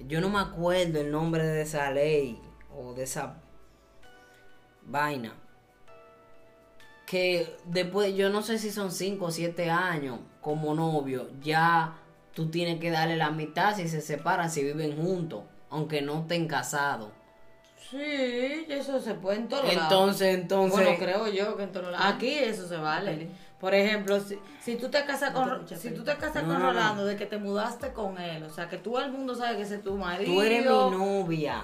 Yo 0.08 0.22
no 0.22 0.30
me 0.30 0.40
acuerdo 0.40 1.00
el 1.02 1.12
nombre 1.12 1.44
de 1.46 1.62
esa 1.64 1.90
ley 1.92 2.40
o 2.76 2.94
de 2.94 3.04
esa 3.04 3.38
vaina. 4.84 5.34
Que 7.06 7.56
después, 7.66 8.16
yo 8.16 8.30
no 8.30 8.42
sé 8.42 8.58
si 8.58 8.72
son 8.72 8.92
5 8.92 9.26
o 9.26 9.32
7 9.32 9.70
años 9.70 10.20
como 10.42 10.74
novio, 10.74 11.30
ya 11.42 11.96
tú 12.34 12.50
tienes 12.50 12.80
que 12.80 12.90
darle 12.92 13.16
la 13.16 13.30
mitad 13.32 13.76
si 13.76 13.88
se 13.88 14.02
separan, 14.02 14.50
si 14.50 14.64
viven 14.64 14.98
juntos, 15.02 15.44
aunque 15.70 16.02
no 16.02 16.22
estén 16.22 16.48
casados. 16.48 17.10
Sí, 17.92 18.66
eso 18.68 19.00
se 19.00 19.14
puede 19.14 19.38
en 19.38 19.48
todos 19.48 19.64
lados. 19.66 19.84
Entonces, 19.84 20.36
entonces... 20.36 20.80
Bueno, 20.84 20.98
creo 20.98 21.28
yo 21.28 21.56
que 21.56 21.64
en 21.64 21.72
todos 21.72 21.92
lados. 21.92 22.08
Aquí 22.16 22.30
eso 22.34 22.68
se 22.68 22.78
vale. 22.78 23.30
Por 23.60 23.74
ejemplo, 23.74 24.20
si, 24.20 24.38
si 24.62 24.76
tú 24.76 24.90
te 24.90 25.06
casas 25.06 25.34
No 25.34 25.44
te 25.44 25.50
con 25.76 25.80
si 25.80 25.92
tú 25.92 26.04
te 26.04 26.16
casas 26.18 26.44
No, 26.44 26.50
con 26.50 26.60
no, 26.60 26.60
no. 26.60 26.66
Rolando 26.74 27.06
de 27.06 27.16
que 27.16 27.26
te 27.26 27.38
mudaste 27.38 27.94
con 27.94 28.18
él, 28.20 28.44
o 28.44 28.50
sea, 28.50 28.68
que 28.70 28.78
todo 28.78 29.00
el 29.02 29.12
mundo 29.12 29.34
sabe 29.36 29.56
que 29.58 29.64
ese 29.64 29.76
es 29.76 29.84
tu 29.84 29.96
marido. 29.96 30.32
Tú 30.34 30.42
eres 30.42 30.60
mi 30.66 30.72
novia. 30.72 31.64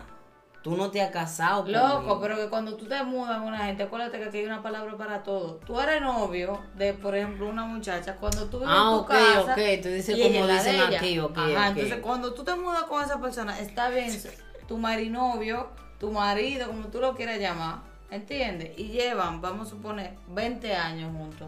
Tú 0.64 0.78
no 0.78 0.92
te 0.92 1.02
has 1.02 1.10
casado 1.10 1.66
Loco, 1.68 1.96
conmigo. 1.96 2.22
pero 2.22 2.36
que 2.38 2.48
cuando 2.48 2.76
tú 2.76 2.86
te 2.86 3.02
mudas 3.04 3.40
con 3.40 3.48
una 3.48 3.66
gente, 3.66 3.82
acuérdate 3.82 4.20
que 4.20 4.26
aquí 4.26 4.38
hay 4.38 4.46
una 4.46 4.62
palabra 4.62 4.96
para 4.96 5.24
todo. 5.24 5.56
Tú 5.66 5.80
eres 5.80 6.02
novio 6.02 6.60
de, 6.76 6.94
por 6.94 7.16
ejemplo, 7.16 7.50
una 7.50 7.66
muchacha. 7.66 8.16
Cuando 8.18 8.46
tú 8.46 8.60
vives 8.60 8.72
Ah, 8.72 8.84
en 8.84 8.90
tu 8.92 8.96
ok, 9.00 9.08
casa. 9.10 9.42
ok, 9.54 9.82
tú 9.82 9.90
dices 9.90 10.16
como 10.22 10.48
dicen 10.48 10.76
ella. 10.76 10.98
aquí, 11.00 11.18
ok, 11.20 11.36
Ajá, 11.38 11.50
ok. 11.72 11.78
entonces 11.78 12.00
cuando 12.02 12.34
tú 12.36 12.44
te 12.44 12.56
mudas 12.56 12.84
con 12.84 13.04
esa 13.04 13.20
persona, 13.20 13.60
está 13.60 13.90
bien, 13.90 14.12
tu 14.68 14.78
marinovio, 14.78 15.70
tu 16.00 16.12
marido, 16.12 16.68
como 16.68 16.90
tú 16.90 17.00
lo 17.02 17.16
quieras 17.16 17.40
llamar, 17.40 17.80
¿entiendes? 18.12 18.78
Y 18.78 18.90
llevan, 18.90 19.42
vamos 19.42 19.68
a 19.68 19.70
suponer, 19.72 20.14
20 20.28 20.76
años 20.76 21.12
juntos. 21.12 21.48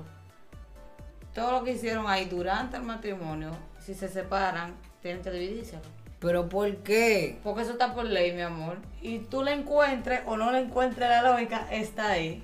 Todo 1.34 1.52
lo 1.52 1.64
que 1.64 1.72
hicieron 1.72 2.08
ahí 2.08 2.26
durante 2.26 2.78
el 2.78 2.84
matrimonio, 2.84 3.52
si 3.80 3.94
se 3.96 4.08
separan, 4.08 4.76
tienen 5.02 5.22
que 5.24 5.32
dividirse. 5.32 5.80
Pero 6.20 6.48
¿por 6.48 6.74
qué? 6.78 7.40
Porque 7.44 7.64
eso 7.64 7.72
está 7.72 7.94
por 7.94 8.06
ley, 8.06 8.32
mi 8.34 8.42
amor. 8.42 8.78
Y 9.02 9.20
tú 9.20 9.44
le 9.44 9.52
encuentres 9.54 10.22
o 10.26 10.38
no 10.38 10.52
le 10.52 10.60
encuentres 10.60 11.10
la 11.10 11.22
lógica, 11.22 11.68
está 11.72 12.12
ahí. 12.12 12.44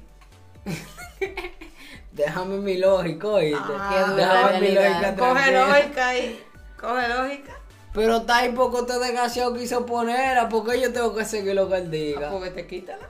Déjame 2.11 2.57
mi 2.57 2.77
lógico, 2.77 3.33
¿oíste? 3.35 3.57
Ah, 3.77 4.13
Déjame 4.15 4.59
mi 4.59 4.71
lógica 4.75 5.15
Coge 5.15 5.31
tranquila. 5.33 5.67
lógica 5.67 6.07
ahí. 6.09 6.43
Coge 6.79 7.07
lógica. 7.07 7.58
Pero 7.93 8.17
está 8.17 8.37
ahí 8.37 8.51
porque 8.55 8.81
usted 8.81 8.99
desgraciado 9.01 9.53
quiso 9.55 9.85
ponerla, 9.85 10.47
porque 10.47 10.79
yo 10.79 10.93
tengo 10.93 11.15
que 11.15 11.25
seguir 11.25 11.55
lo 11.55 11.67
que 11.67 11.77
él 11.77 11.85
Ah, 11.87 11.89
diga. 11.89 12.29
Porque 12.29 12.51
te 12.51 12.67
quítala. 12.67 13.07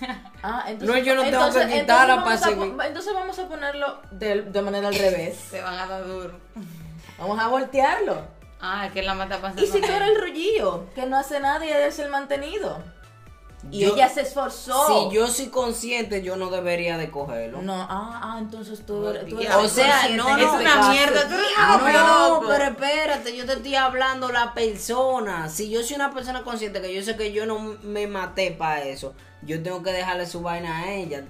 Ah, 0.42 0.64
entonces, 0.68 0.88
No, 0.88 1.02
yo 1.04 1.14
no 1.16 1.22
tengo 1.22 1.36
entonces- 1.36 1.66
que 1.66 1.80
quitarla 1.80 2.24
para 2.24 2.38
seguir. 2.38 2.74
Entonces 2.86 3.12
vamos 3.12 3.38
a 3.38 3.46
ponerlo 3.46 4.00
de, 4.10 4.40
de 4.42 4.62
manera 4.62 4.88
al 4.88 4.94
revés. 4.94 5.36
Te 5.50 5.60
van 5.60 5.74
a 5.78 5.86
dar 5.86 6.06
duro. 6.06 6.32
Vamos 7.18 7.38
a 7.38 7.48
voltearlo. 7.48 8.22
Ah, 8.58 8.86
es 8.86 8.92
que 8.92 9.02
la 9.02 9.12
mata 9.12 9.38
pasando. 9.40 9.62
Y 9.62 9.66
si 9.66 9.80
tú 9.82 9.86
eres 9.92 10.08
el 10.08 10.18
rollillo, 10.20 10.86
que 10.94 11.04
no 11.04 11.18
hace 11.18 11.40
nada 11.40 11.62
y 11.66 11.68
eres 11.68 11.98
el 11.98 12.08
mantenido. 12.08 12.78
Y 13.70 13.80
Yo- 13.80 13.94
ella 13.94 14.08
se 14.08 14.22
esforzó. 14.22 15.10
Si 15.10 15.14
yo 15.14 15.28
soy 15.28 15.48
consciente, 15.48 16.22
yo 16.22 16.36
no 16.36 16.50
debería 16.50 16.96
de 16.96 17.10
cogerlo. 17.10 17.60
No, 17.60 17.74
ah, 17.74 18.20
ah, 18.22 18.36
entonces 18.38 18.84
tú 18.86 19.06
eres, 19.08 19.26
tú 19.28 19.38
eres 19.38 19.54
O 19.54 19.68
sea, 19.68 20.08
no, 20.10 20.36
no, 20.36 20.38
es 20.38 20.60
una 20.60 20.90
mierda. 20.90 21.28
Tú 21.28 21.34
eres 21.34 21.52
loco, 21.56 22.42
no, 22.42 22.48
pero 22.48 22.64
espérate, 22.64 23.36
yo 23.36 23.44
te 23.44 23.52
estoy 23.54 23.74
hablando 23.74 24.30
la 24.30 24.54
persona. 24.54 25.48
Si 25.48 25.68
yo 25.68 25.82
soy 25.82 25.96
una 25.96 26.12
persona 26.12 26.42
consciente 26.42 26.80
que 26.80 26.94
yo 26.94 27.02
sé 27.02 27.16
que 27.16 27.32
yo 27.32 27.44
no 27.44 27.76
me 27.82 28.06
maté 28.06 28.52
para 28.52 28.84
eso, 28.84 29.14
yo 29.42 29.62
tengo 29.62 29.82
que 29.82 29.92
dejarle 29.92 30.26
su 30.26 30.40
vaina 30.40 30.78
a 30.78 30.92
ella. 30.94 31.24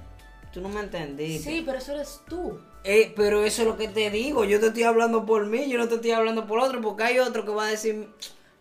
Tú 0.52 0.60
no 0.60 0.68
me 0.68 0.80
entendiste. 0.80 1.50
Sí, 1.50 1.62
pero 1.64 1.78
eso 1.78 1.92
eres 1.92 2.20
tú. 2.28 2.60
Eh, 2.82 3.12
pero 3.14 3.44
eso 3.44 3.62
es 3.62 3.68
lo 3.68 3.76
que 3.76 3.88
te 3.88 4.10
digo. 4.10 4.44
Yo 4.44 4.58
te 4.58 4.68
estoy 4.68 4.84
hablando 4.84 5.26
por 5.26 5.46
mí, 5.46 5.68
yo 5.68 5.78
no 5.78 5.88
te 5.88 5.96
estoy 5.96 6.12
hablando 6.12 6.46
por 6.46 6.60
otro, 6.60 6.80
porque 6.80 7.04
hay 7.04 7.18
otro 7.18 7.44
que 7.44 7.50
va 7.50 7.66
a 7.66 7.70
decir, 7.70 8.08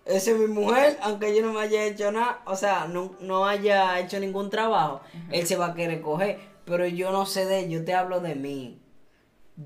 esa 0.10 0.32
es 0.32 0.38
mi 0.38 0.48
mujer, 0.48 0.98
aunque 1.02 1.36
yo 1.36 1.45
no 1.45 1.54
me 1.54 1.62
haya 1.62 1.86
hecho 1.86 2.12
nada, 2.12 2.41
o 2.45 2.56
sea, 2.56 2.88
no, 2.88 3.15
no 3.22 3.45
haya 3.45 4.00
hecho 4.00 4.19
ningún 4.19 4.50
trabajo, 4.50 5.02
él 5.32 5.45
se 5.48 5.56
va 5.56 5.67
a 5.67 5.74
querer 5.74 6.02
coger. 6.02 6.39
Pero 6.65 6.86
yo 6.86 7.12
no 7.12 7.26
sé 7.26 7.45
de 7.45 7.62
él, 7.62 7.69
yo 7.69 7.86
te 7.86 7.93
hablo 7.95 8.19
de 8.19 8.36
mí. 8.36 8.80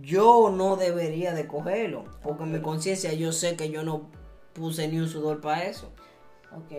Yo 0.02 0.50
no 0.56 0.76
debería 0.76 1.34
de 1.34 1.48
cogerlo, 1.48 2.06
porque 2.24 2.44
en 2.44 2.52
mi 2.54 2.62
conciencia 2.62 3.14
yo 3.14 3.32
sé 3.32 3.56
que 3.56 3.70
yo 3.70 3.84
no 3.84 4.10
puse 4.54 4.88
ni 4.88 5.00
un 5.00 5.10
sudor 5.10 5.42
para 5.42 5.64
eso. 5.66 5.92
Ok. 6.56 6.72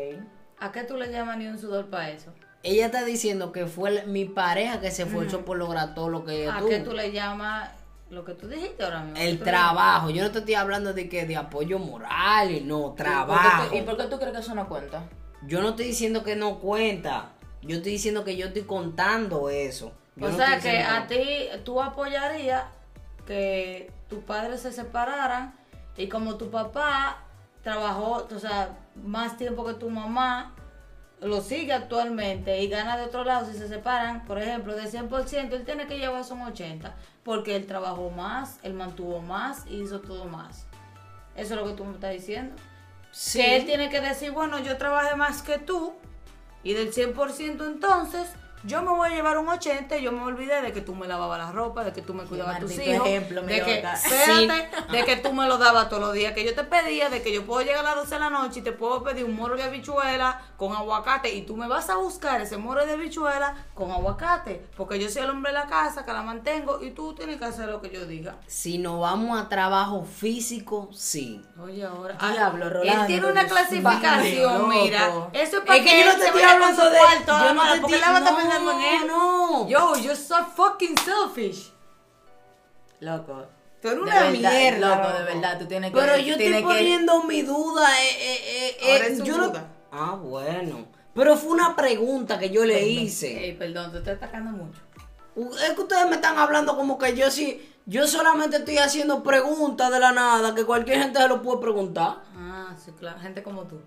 ¿A 0.59 0.73
qué 0.73 0.85
tú 0.85 0.97
le 0.97 1.11
llamas 1.11 1.37
ni 1.39 1.47
un 1.47 1.59
sudor 1.59 1.91
para 1.91 2.11
eso? 2.11 2.33
Ella 2.63 2.87
está 2.87 3.05
diciendo 3.05 3.53
que 3.53 3.67
fue 3.67 4.07
mi 4.07 4.25
pareja 4.25 4.81
que 4.81 4.91
se 4.91 5.03
esforzó 5.03 5.45
por 5.45 5.59
lograr 5.59 5.95
todo 5.95 6.09
lo 6.09 6.25
que 6.25 6.43
ella 6.43 6.57
¿A 6.57 6.59
tuvo. 6.61 6.71
qué 6.71 6.81
tú 6.81 6.93
le 6.93 7.13
llamas 7.13 7.71
lo 8.11 8.25
que 8.25 8.35
tú 8.35 8.49
dijiste 8.49 8.85
ahora 8.85 9.03
mismo? 9.03 9.19
El 9.19 9.41
trabajo, 9.41 10.11
yo 10.11 10.23
no 10.23 10.31
te 10.31 10.41
estoy 10.41 10.55
hablando 10.55 10.93
de 10.93 11.09
que 11.09 11.27
de 11.27 11.37
apoyo 11.37 11.79
moral, 11.79 12.67
no, 12.67 12.79
¿Y 12.79 12.83
por, 12.83 12.95
trabajo. 12.97 13.75
¿Y 13.75 13.83
por 13.83 13.97
qué 13.97 14.05
tú 14.05 14.19
crees 14.19 14.33
que 14.33 14.41
eso 14.41 14.55
no 14.55 14.69
cuenta? 14.69 15.05
Yo 15.47 15.61
no 15.63 15.71
estoy 15.71 15.87
diciendo 15.87 16.23
que 16.23 16.37
no 16.37 16.59
cuenta, 16.59 17.33
yo 17.63 17.77
estoy 17.77 17.93
diciendo 17.93 18.25
que 18.25 18.37
yo 18.37 18.47
estoy 18.47 18.63
contando 18.63 19.49
eso. 19.49 19.93
Yo 20.17 20.27
O 20.27 20.31
no 20.31 20.37
sea 20.37 20.61
que 20.61 20.83
a 20.83 21.07
ti 21.07 21.49
tú 21.65 21.83
apoyarías 21.83 22.65
que 23.27 23.91
tus 24.09 24.23
padres 24.23 24.61
se 24.61 24.73
separaran 24.73 25.55
y 25.97 26.09
como 26.09 26.37
tu 26.37 26.51
papá 26.51 27.25
trabajó, 27.63 28.29
o 28.33 28.39
sea, 28.39 28.77
más 28.95 29.37
tiempo 29.37 29.65
que 29.65 29.75
tu 29.75 29.91
mamá, 29.91 30.55
lo 31.21 31.41
sigue 31.41 31.73
actualmente 31.73 32.63
y 32.63 32.69
gana 32.69 32.97
de 32.97 33.05
otro 33.05 33.25
lado, 33.25 33.51
si 33.51 33.57
se 33.57 33.69
separan, 33.69 34.25
por 34.25 34.41
ejemplo, 34.41 34.75
de 34.75 34.85
100%, 34.85 35.53
él 35.53 35.65
tiene 35.65 35.87
que 35.87 35.99
llevarse 35.99 36.33
un 36.35 36.41
80%, 36.41 36.93
porque 37.23 37.57
él 37.57 37.67
trabajó 37.67 38.11
más, 38.11 38.59
él 38.63 38.75
mantuvo 38.75 39.21
más 39.21 39.65
y 39.67 39.83
hizo 39.83 40.01
todo 40.01 40.27
más. 40.27 40.67
Eso 41.35 41.55
es 41.55 41.61
lo 41.61 41.67
que 41.67 41.73
tú 41.73 41.85
me 41.85 41.95
estás 41.95 42.13
diciendo. 42.13 42.55
Sí. 43.11 43.39
Que 43.39 43.57
él 43.57 43.65
tiene 43.65 43.89
que 43.89 44.01
decir, 44.01 44.33
bueno, 44.33 44.59
yo 44.59 44.77
trabajé 44.77 45.17
más 45.17 45.43
que 45.43 45.59
tú 45.59 45.95
y 46.63 46.75
del 46.75 46.93
100% 46.93 47.67
entonces 47.67 48.29
yo 48.65 48.83
me 48.83 48.91
voy 48.91 49.09
a 49.11 49.15
llevar 49.15 49.39
un 49.39 49.49
80 49.49 49.97
y 49.99 50.03
yo 50.03 50.13
me 50.13 50.23
olvidé 50.23 50.63
de 50.63 50.73
que 50.73 50.81
tú 50.81 50.95
me 50.95 51.07
lavabas 51.07 51.39
la 51.39 51.53
ropa, 51.53 51.85
de 51.85 51.93
que 51.93 52.03
tú 52.03 52.15
me 52.15 52.25
cuidabas 52.25 52.59
tus 52.61 52.71
maldito 52.71 52.91
hijos, 52.91 53.07
ejemplo, 53.09 53.43
de 53.43 53.63
que, 53.63 53.79
espérate, 53.81 54.69
de 54.91 55.05
que 55.05 55.17
tú 55.17 55.33
me 55.33 55.47
lo 55.47 55.59
dabas 55.59 55.89
todos 55.89 56.03
los 56.03 56.13
días, 56.15 56.33
que 56.33 56.45
yo 56.45 56.55
te 56.55 56.65
pedía, 56.65 57.11
de 57.11 57.23
que 57.23 57.33
yo 57.33 57.45
puedo 57.45 57.63
llegar 57.63 57.81
a 57.85 57.91
las 57.91 57.97
12 57.97 58.15
de 58.15 58.21
la 58.21 58.31
noche 58.31 58.61
y 58.61 58.63
te 58.63 58.73
puedo 58.73 59.03
pedir 59.03 59.25
un 59.25 59.37
moro 59.37 59.57
de 59.57 59.63
habichuela 59.63 60.41
con 60.57 60.73
aguacate 60.73 61.35
y 61.35 61.43
tú 61.43 61.57
me 61.57 61.69
vas 61.69 61.91
a 61.91 61.97
buscar 61.97 62.41
ese 62.41 62.57
moro 62.57 62.85
de 62.87 62.93
habichuela 62.93 63.55
con 63.75 63.91
aguacate, 63.91 64.65
porque 64.77 64.99
yo 64.99 65.09
soy 65.09 65.23
el 65.23 65.31
hombre 65.31 65.53
de 65.53 65.59
la 65.59 65.67
casa 65.67 66.05
que 66.05 66.13
la 66.13 66.23
mantengo 66.23 66.83
y 66.83 66.91
tú 66.93 67.15
tienes 67.15 67.37
que 67.39 67.45
hacer 67.45 67.69
lo 67.69 67.81
que 67.81 67.91
yo 67.91 68.07
diga. 68.07 68.37
Si 68.47 68.79
nos 68.79 69.01
vamos 69.01 69.39
a 69.41 69.49
trabajo 69.49 70.05
físico, 70.05 70.89
sí. 70.93 71.43
Oye, 71.63 71.85
ahora. 71.85 72.17
Diablo, 72.33 72.67
Él 72.67 72.71
Rolando, 72.73 73.07
tiene 73.07 73.27
una 73.27 73.47
clasificación, 73.47 74.69
mira. 74.69 75.29
Eso 75.33 75.59
es 75.59 75.65
para 75.65 75.77
Es 75.79 75.85
que 75.85 75.99
yo 76.01 76.05
no 76.07 76.13
él 76.13 76.19
te 76.19 76.27
estoy 76.27 76.43
hablando 76.43 76.91
de. 76.91 76.99
cuarto, 76.99 77.27
Yo 77.27 77.55
no 77.55 77.63
te 77.63 77.75
estoy- 77.77 77.95
él 77.95 78.03
a 78.05 78.21
no, 78.21 78.54
él. 78.63 79.07
No. 79.07 79.69
Yo, 79.69 79.95
you're 79.97 80.17
so 80.17 80.45
fucking 80.57 80.97
selfish. 80.99 81.73
Loco. 83.01 83.47
Tú 83.81 83.89
eres 83.89 84.01
una 84.03 84.15
verdad, 84.31 84.33
mierda. 84.53 84.97
Loco, 84.97 85.19
de 85.19 85.25
verdad, 85.25 85.59
tú 85.59 85.67
tienes 85.67 85.91
que. 85.93 85.99
Pero 86.01 86.17
yo 86.19 86.33
estoy 86.35 86.53
que- 86.53 86.63
poniendo 86.63 87.23
mi 87.25 87.43
duda. 87.43 87.87
Eh, 88.01 88.09
eh, 88.21 88.77
eh, 88.81 88.93
Ahora 88.93 89.07
es 89.07 89.19
su 89.19 89.25
yo 89.25 89.37
no- 89.37 89.49
duda. 89.49 89.67
Ah, 89.93 90.17
bueno. 90.21 90.87
Pero 91.15 91.37
fue 91.37 91.51
una 91.53 91.77
pregunta 91.77 92.39
que 92.39 92.51
yo 92.51 92.65
le 92.65 92.87
hice. 92.89 93.45
Ey, 93.45 93.53
perdón, 93.57 93.93
te 93.93 93.99
estoy 93.99 94.15
atacando 94.15 94.51
mucho. 94.51 94.81
Es 95.65 95.75
que 95.75 95.81
ustedes 95.83 96.07
me 96.09 96.15
están 96.17 96.39
hablando 96.39 96.77
como 96.77 96.99
que 96.99 97.15
yo 97.15 97.31
sí. 97.31 97.71
Yo 97.87 98.07
solamente 98.07 98.57
estoy 98.57 98.79
haciendo 98.79 99.23
preguntas 99.23 99.93
de 99.93 100.01
la 100.01 100.13
nada, 100.13 100.55
que 100.55 100.65
cualquier 100.65 101.03
gente 101.03 101.21
se 101.21 101.29
lo 101.29 101.43
puede 101.43 101.61
preguntar. 101.61 102.23
Ah, 102.35 102.75
sí, 102.83 102.93
claro. 102.93 103.21
Gente 103.21 103.43
como 103.43 103.65
tú. 103.65 103.79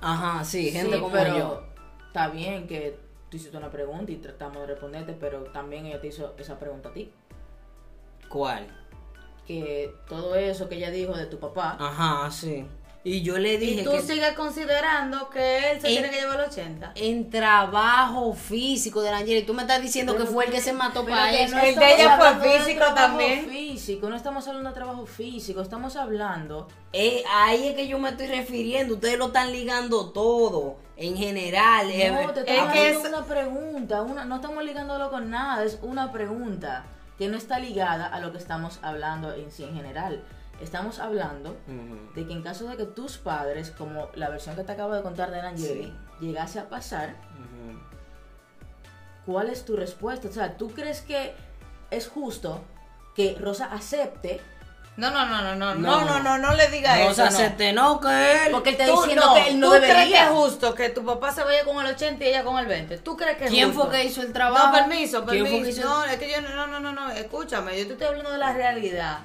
Ajá, 0.00 0.44
sí, 0.44 0.70
gente 0.70 0.94
Sí, 0.94 1.00
como 1.00 1.12
pero 1.12 1.36
yo. 1.36 1.62
Está 2.06 2.28
bien 2.28 2.68
que 2.68 2.96
tú 3.34 3.38
hiciste 3.38 3.56
una 3.56 3.70
pregunta 3.70 4.12
y 4.12 4.16
tratamos 4.18 4.60
de 4.60 4.68
responderte, 4.68 5.12
pero 5.18 5.40
también 5.46 5.86
ella 5.86 6.00
te 6.00 6.06
hizo 6.06 6.36
esa 6.38 6.56
pregunta 6.56 6.90
a 6.90 6.92
ti. 6.92 7.10
¿Cuál? 8.28 8.68
Que 9.44 9.92
todo 10.08 10.36
eso 10.36 10.68
que 10.68 10.76
ella 10.76 10.92
dijo 10.92 11.14
de 11.16 11.26
tu 11.26 11.40
papá, 11.40 11.76
Ajá, 11.80 12.30
sí. 12.30 12.64
Y 13.02 13.22
yo 13.22 13.36
le 13.36 13.58
dije 13.58 13.82
Y 13.82 13.84
tú 13.84 13.90
que 13.90 14.02
sigues 14.02 14.32
considerando 14.34 15.28
que 15.30 15.72
él 15.72 15.80
se 15.80 15.88
tiene 15.88 16.10
que 16.10 16.20
llevar 16.20 16.40
el 16.40 16.46
80. 16.46 16.92
en 16.94 17.28
trabajo 17.28 18.32
físico 18.34 19.02
de 19.02 19.10
la 19.10 19.18
Angela, 19.18 19.40
y 19.40 19.44
tú 19.44 19.52
me 19.52 19.62
estás 19.62 19.82
diciendo 19.82 20.16
que 20.16 20.26
fue 20.26 20.44
el 20.44 20.52
que 20.52 20.60
se 20.60 20.72
mató 20.72 21.04
para 21.04 21.34
eso. 21.34 21.56
no 21.56 21.62
El 21.62 21.74
de 21.74 21.94
ella 21.94 22.16
fue 22.16 22.50
físico 22.50 22.84
también. 22.94 23.50
Físico, 23.50 24.08
no 24.08 24.14
estamos 24.14 24.46
hablando 24.46 24.68
de 24.68 24.74
trabajo 24.76 25.06
físico, 25.06 25.60
estamos 25.60 25.96
hablando 25.96 26.68
Eh, 26.92 27.24
ahí 27.34 27.66
es 27.66 27.74
que 27.74 27.88
yo 27.88 27.98
me 27.98 28.10
estoy 28.10 28.28
refiriendo. 28.28 28.94
Ustedes 28.94 29.18
lo 29.18 29.26
están 29.26 29.50
ligando 29.50 30.12
todo. 30.12 30.83
En 30.96 31.16
general. 31.16 31.90
eh, 31.90 32.10
No, 32.10 32.30
te 32.32 32.40
es 32.40 32.46
estamos 32.48 32.72
que 32.72 32.78
haciendo 32.78 33.00
es- 33.00 33.08
una 33.08 33.24
pregunta, 33.24 34.02
una, 34.02 34.24
no 34.24 34.36
estamos 34.36 34.64
ligándolo 34.64 35.10
con 35.10 35.28
nada, 35.30 35.64
es 35.64 35.78
una 35.82 36.12
pregunta 36.12 36.84
que 37.18 37.28
no 37.28 37.36
está 37.36 37.58
ligada 37.58 38.06
a 38.06 38.20
lo 38.20 38.32
que 38.32 38.38
estamos 38.38 38.78
hablando 38.82 39.32
en 39.34 39.50
sí 39.50 39.64
en 39.64 39.74
general. 39.74 40.22
Estamos 40.60 41.00
hablando 41.00 41.56
de 42.14 42.26
que 42.26 42.32
en 42.32 42.42
caso 42.42 42.68
de 42.68 42.76
que 42.76 42.84
tus 42.84 43.18
padres, 43.18 43.70
como 43.72 44.08
la 44.14 44.28
versión 44.30 44.54
que 44.54 44.62
te 44.62 44.70
acabo 44.72 44.94
de 44.94 45.02
contar 45.02 45.30
de 45.32 45.40
Angeli, 45.40 45.92
llegase 46.20 46.58
a 46.60 46.68
pasar. 46.68 47.14
¿cuál 49.26 49.48
es 49.48 49.64
tu 49.64 49.74
respuesta? 49.76 50.28
O 50.28 50.32
sea, 50.32 50.56
¿tú 50.56 50.68
crees 50.70 51.00
que 51.00 51.34
es 51.90 52.08
justo 52.08 52.60
que 53.16 53.36
Rosa 53.40 53.66
acepte? 53.72 54.40
No, 54.96 55.10
no, 55.10 55.26
no, 55.26 55.42
no, 55.42 55.54
no, 55.56 55.74
No. 55.74 56.00
no, 56.00 56.04
no, 56.04 56.20
no, 56.20 56.38
no 56.38 56.54
le 56.54 56.68
digas 56.68 56.96
No 56.98 57.04
eso. 57.06 57.14
se 57.14 57.22
no. 57.22 57.28
acepte, 57.28 57.72
no, 57.72 58.00
que 58.00 58.06
él. 58.46 58.52
Porque 58.52 58.70
él 58.70 58.76
está 58.80 58.90
diciendo 58.92 59.26
no, 59.26 59.34
que 59.34 59.48
él 59.48 59.58
no 59.60 59.66
¿Tú 59.66 59.72
crees 59.78 59.86
que 59.90 59.94
debería. 59.96 60.24
es 60.24 60.30
justo 60.30 60.74
que 60.74 60.88
tu 60.90 61.04
papá 61.04 61.32
se 61.32 61.42
vaya 61.42 61.64
con 61.64 61.84
el 61.84 61.92
80 61.92 62.24
y 62.24 62.28
ella 62.28 62.44
con 62.44 62.58
el 62.58 62.66
20? 62.66 62.98
¿Tú 62.98 63.16
crees 63.16 63.36
que 63.36 63.46
es 63.46 63.50
¿Quién 63.50 63.72
justo? 63.72 63.88
fue 63.90 63.98
que 63.98 64.04
hizo 64.04 64.22
el 64.22 64.32
trabajo? 64.32 64.68
No, 64.68 64.72
permiso, 64.72 65.24
¿Quién 65.24 65.44
fue 65.46 65.50
que 65.50 65.56
permiso. 65.62 65.88
No, 65.88 66.04
es 66.04 66.16
que 66.16 66.30
yo 66.30 66.40
no, 66.42 66.66
no, 66.68 66.78
no, 66.78 66.92
no, 66.92 67.10
escúchame, 67.10 67.76
yo 67.78 67.86
te 67.88 67.92
estoy 67.94 68.06
hablando 68.06 68.30
de 68.30 68.38
la 68.38 68.52
realidad. 68.52 69.18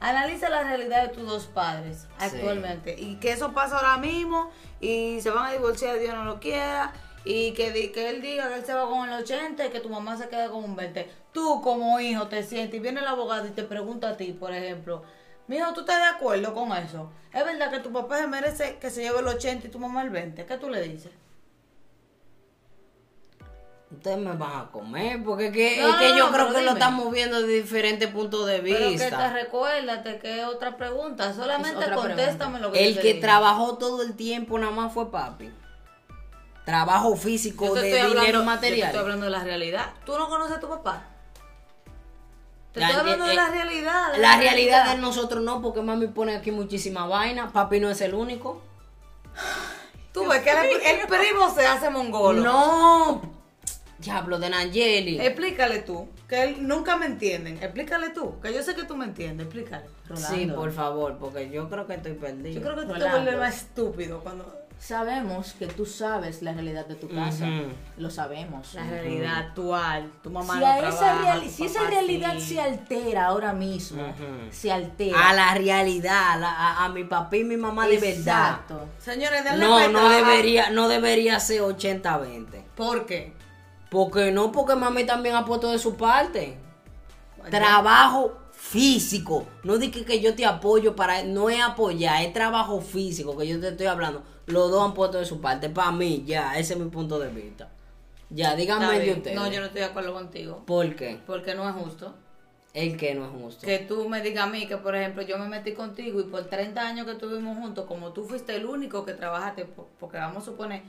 Analiza 0.00 0.48
la 0.48 0.64
realidad 0.64 1.02
de 1.02 1.08
tus 1.10 1.24
dos 1.28 1.44
padres 1.46 2.06
actualmente 2.18 2.96
y 2.98 3.16
que 3.16 3.30
eso 3.32 3.52
pasa 3.52 3.76
ahora 3.76 3.98
mismo 3.98 4.50
y 4.80 5.20
se 5.20 5.30
van 5.30 5.46
a 5.46 5.52
divorciar, 5.52 5.96
Dios 5.98 6.14
no 6.14 6.24
lo 6.24 6.40
quiera 6.40 6.92
y 7.24 7.52
que, 7.52 7.92
que 7.92 8.10
él 8.10 8.20
diga 8.20 8.48
que 8.48 8.54
él 8.56 8.64
se 8.64 8.74
va 8.74 8.88
con 8.88 9.08
el 9.08 9.22
80 9.22 9.66
y 9.66 9.70
que 9.70 9.80
tu 9.80 9.88
mamá 9.88 10.16
se 10.16 10.28
queda 10.28 10.48
con 10.50 10.64
un 10.64 10.76
20. 10.76 11.08
Tú 11.32 11.60
como 11.62 11.98
hijo 12.00 12.26
te 12.28 12.42
sientes 12.42 12.74
y 12.74 12.80
viene 12.82 13.00
el 13.00 13.06
abogado 13.06 13.46
y 13.46 13.50
te 13.50 13.62
pregunta 13.62 14.10
a 14.10 14.16
ti, 14.16 14.32
por 14.32 14.52
ejemplo, 14.52 15.02
mijo, 15.46 15.72
¿tú 15.72 15.80
estás 15.80 15.98
de 15.98 16.16
acuerdo 16.16 16.52
con 16.54 16.72
eso? 16.72 17.10
¿Es 17.32 17.44
verdad 17.44 17.70
que 17.70 17.78
tu 17.80 17.92
papá 17.92 18.18
se 18.18 18.26
merece 18.26 18.76
que 18.78 18.90
se 18.90 19.02
lleve 19.02 19.20
el 19.20 19.28
80 19.28 19.66
y 19.66 19.70
tu 19.70 19.78
mamá 19.78 20.02
el 20.02 20.10
20? 20.10 20.44
¿Qué 20.44 20.56
tú 20.58 20.68
le 20.68 20.82
dices? 20.82 21.12
Ustedes 23.90 24.18
me 24.18 24.32
van 24.32 24.60
a 24.60 24.70
comer, 24.70 25.22
porque 25.22 25.48
es 25.48 25.52
que, 25.52 25.80
No, 25.82 25.88
es 25.90 25.96
que 25.96 26.08
no, 26.08 26.16
yo 26.16 26.26
no, 26.26 26.32
creo 26.32 26.46
pero 26.46 26.58
que 26.58 26.64
lo 26.64 26.72
estamos 26.72 27.12
viendo 27.12 27.42
de 27.42 27.60
diferentes 27.62 28.08
puntos 28.08 28.46
de 28.46 28.60
Pero 28.60 28.78
que 28.78 28.84
te 28.84 28.88
vista. 28.90 29.32
recuérdate 29.34 30.18
que 30.18 30.40
es 30.40 30.46
otra 30.46 30.78
pregunta. 30.78 31.34
Solamente 31.34 31.76
otra 31.76 31.94
contéstame 31.94 32.58
lo 32.58 32.72
que 32.72 32.88
El 32.88 32.94
yo 32.94 33.02
te 33.02 33.14
que 33.14 33.20
trabajó 33.20 33.76
todo 33.76 34.00
el 34.02 34.14
tiempo 34.16 34.58
nada 34.58 34.72
más 34.72 34.94
fue 34.94 35.10
papi. 35.10 35.50
Trabajo 36.64 37.16
físico 37.16 37.66
Yo 37.66 37.74
te 37.74 37.80
de 37.80 37.88
estoy 37.90 38.08
dinero 38.10 38.18
hablando- 38.20 38.32
Yo 38.32 38.38
te 38.40 38.44
material. 38.46 38.86
estoy 38.88 39.00
hablando 39.00 39.24
de 39.26 39.30
la 39.32 39.44
realidad. 39.44 39.86
¿Tú 40.06 40.16
no 40.18 40.28
conoces 40.28 40.56
a 40.56 40.60
tu 40.60 40.68
papá? 40.68 41.04
Te 42.72 42.80
La- 42.80 42.86
estoy 42.88 43.00
hablando 43.00 43.26
eh, 43.26 43.28
de 43.30 43.34
la 43.34 43.46
eh, 43.48 43.50
realidad. 43.50 44.12
de 44.12 44.18
La 44.18 44.36
realidad 44.38 44.94
de 44.94 45.00
nosotros 45.02 45.42
no, 45.42 45.60
porque 45.60 45.82
mami 45.82 46.06
pone 46.06 46.36
aquí 46.36 46.50
muchísima 46.52 47.06
vaina. 47.06 47.52
Papi 47.52 47.80
no 47.80 47.90
es 47.90 48.00
el 48.00 48.14
único. 48.14 48.62
Tú 50.12 50.26
ves 50.28 50.42
que 50.42 50.50
el, 50.50 50.80
el 51.00 51.06
primo 51.06 51.52
se 51.54 51.66
hace 51.66 51.90
mongolo. 51.90 52.42
No. 52.42 53.42
Diablo 53.98 54.38
de 54.38 54.50
Nangeli. 54.50 55.20
Explícale 55.20 55.80
tú, 55.80 56.08
que 56.28 56.42
él 56.42 56.66
nunca 56.66 56.96
me 56.96 57.06
entienden. 57.06 57.58
Explícale 57.62 58.10
tú, 58.10 58.40
que 58.40 58.52
yo 58.52 58.62
sé 58.62 58.74
que 58.74 58.84
tú 58.84 58.96
me 58.96 59.04
entiendes. 59.04 59.46
Explícale. 59.46 59.86
Sí, 60.14 60.24
Rolando. 60.46 60.54
por 60.56 60.72
favor, 60.72 61.18
porque 61.18 61.50
yo 61.50 61.68
creo 61.68 61.86
que 61.86 61.94
estoy 61.94 62.14
perdido. 62.14 62.48
Yo 62.60 62.62
creo 62.62 62.74
que 62.74 62.82
tú 62.82 62.88
te 62.88 62.94
Rolando. 62.98 63.20
vuelves 63.22 63.38
más 63.38 63.56
estúpido 63.56 64.20
cuando... 64.20 64.61
Sabemos 64.82 65.52
que 65.52 65.68
tú 65.68 65.86
sabes 65.86 66.42
la 66.42 66.52
realidad 66.54 66.86
de 66.86 66.96
tu 66.96 67.08
casa, 67.08 67.46
lo 67.98 68.10
sabemos. 68.10 68.74
La 68.74 68.82
realidad 68.82 69.36
actual. 69.38 70.10
Tu 70.24 70.28
mamá 70.28 70.54
Si, 70.54 70.58
no 70.60 70.66
esa, 70.66 70.80
trabaja, 70.98 71.22
reali- 71.22 71.44
tu 71.46 71.50
si 71.52 71.64
esa 71.66 71.84
realidad 71.88 72.34
sí. 72.40 72.40
se 72.54 72.60
altera 72.60 73.26
ahora 73.26 73.52
mismo, 73.52 74.02
se 74.50 74.72
altera. 74.72 75.28
A 75.30 75.34
la 75.34 75.54
realidad, 75.54 76.32
a, 76.32 76.36
la- 76.36 76.50
a- 76.52 76.84
a 76.84 76.88
mi 76.88 77.04
papá 77.04 77.36
y 77.36 77.44
mi 77.44 77.56
mamá 77.56 77.86
de 77.86 77.98
verdad. 77.98 78.16
Exacto. 78.18 78.88
Señores, 78.98 79.44
No, 79.56 79.70
cuenta 79.74 80.00
no 80.00 80.08
debería, 80.08 80.70
no 80.70 80.88
debería 80.88 81.38
ser 81.38 81.60
80-20. 81.62 82.64
¿Por 82.74 83.06
qué? 83.06 83.34
Porque 83.88 84.32
no, 84.32 84.50
porque 84.50 84.74
mami 84.74 85.04
también 85.06 85.36
ha 85.36 85.44
puesto 85.44 85.70
de 85.70 85.78
su 85.78 85.94
parte. 85.96 86.58
Trabajo 87.50 88.36
físico. 88.52 89.46
No 89.62 89.78
dije 89.78 90.04
que 90.04 90.20
yo 90.20 90.34
te 90.34 90.44
apoyo 90.44 90.96
para. 90.96 91.22
No 91.22 91.50
es 91.50 91.62
apoyar, 91.62 92.22
es 92.24 92.32
trabajo 92.32 92.80
físico 92.80 93.36
que 93.36 93.46
yo 93.46 93.60
te 93.60 93.68
estoy 93.68 93.86
hablando. 93.86 94.24
Los 94.46 94.70
dos 94.70 94.84
han 94.84 94.94
puesto 94.94 95.18
de 95.18 95.24
su 95.24 95.40
parte. 95.40 95.68
Para 95.70 95.92
mí, 95.92 96.24
ya, 96.26 96.58
ese 96.58 96.74
es 96.74 96.78
mi 96.80 96.88
punto 96.90 97.18
de 97.18 97.28
vista. 97.28 97.68
Ya, 98.30 98.54
díganme 98.56 98.86
de 98.98 99.12
ustedes. 99.12 99.36
No, 99.36 99.46
yo 99.50 99.60
no 99.60 99.66
estoy 99.66 99.80
de 99.82 99.86
acuerdo 99.86 100.14
contigo. 100.14 100.62
¿Por 100.66 100.96
qué? 100.96 101.20
Porque 101.26 101.54
no 101.54 101.68
es 101.68 101.74
justo. 101.74 102.14
El 102.72 102.96
que 102.96 103.14
no 103.14 103.26
es 103.26 103.30
justo. 103.30 103.66
Que 103.66 103.80
tú 103.80 104.08
me 104.08 104.22
digas 104.22 104.44
a 104.44 104.50
mí 104.50 104.66
que, 104.66 104.78
por 104.78 104.96
ejemplo, 104.96 105.22
yo 105.22 105.36
me 105.36 105.46
metí 105.46 105.72
contigo 105.74 106.18
y 106.20 106.24
por 106.24 106.44
30 106.44 106.80
años 106.80 107.04
que 107.04 107.12
estuvimos 107.12 107.58
juntos, 107.58 107.84
como 107.86 108.12
tú 108.12 108.24
fuiste 108.24 108.56
el 108.56 108.64
único 108.64 109.04
que 109.04 109.12
trabajaste, 109.12 109.66
po- 109.66 109.88
porque 110.00 110.16
vamos 110.16 110.42
a 110.44 110.46
suponer, 110.46 110.82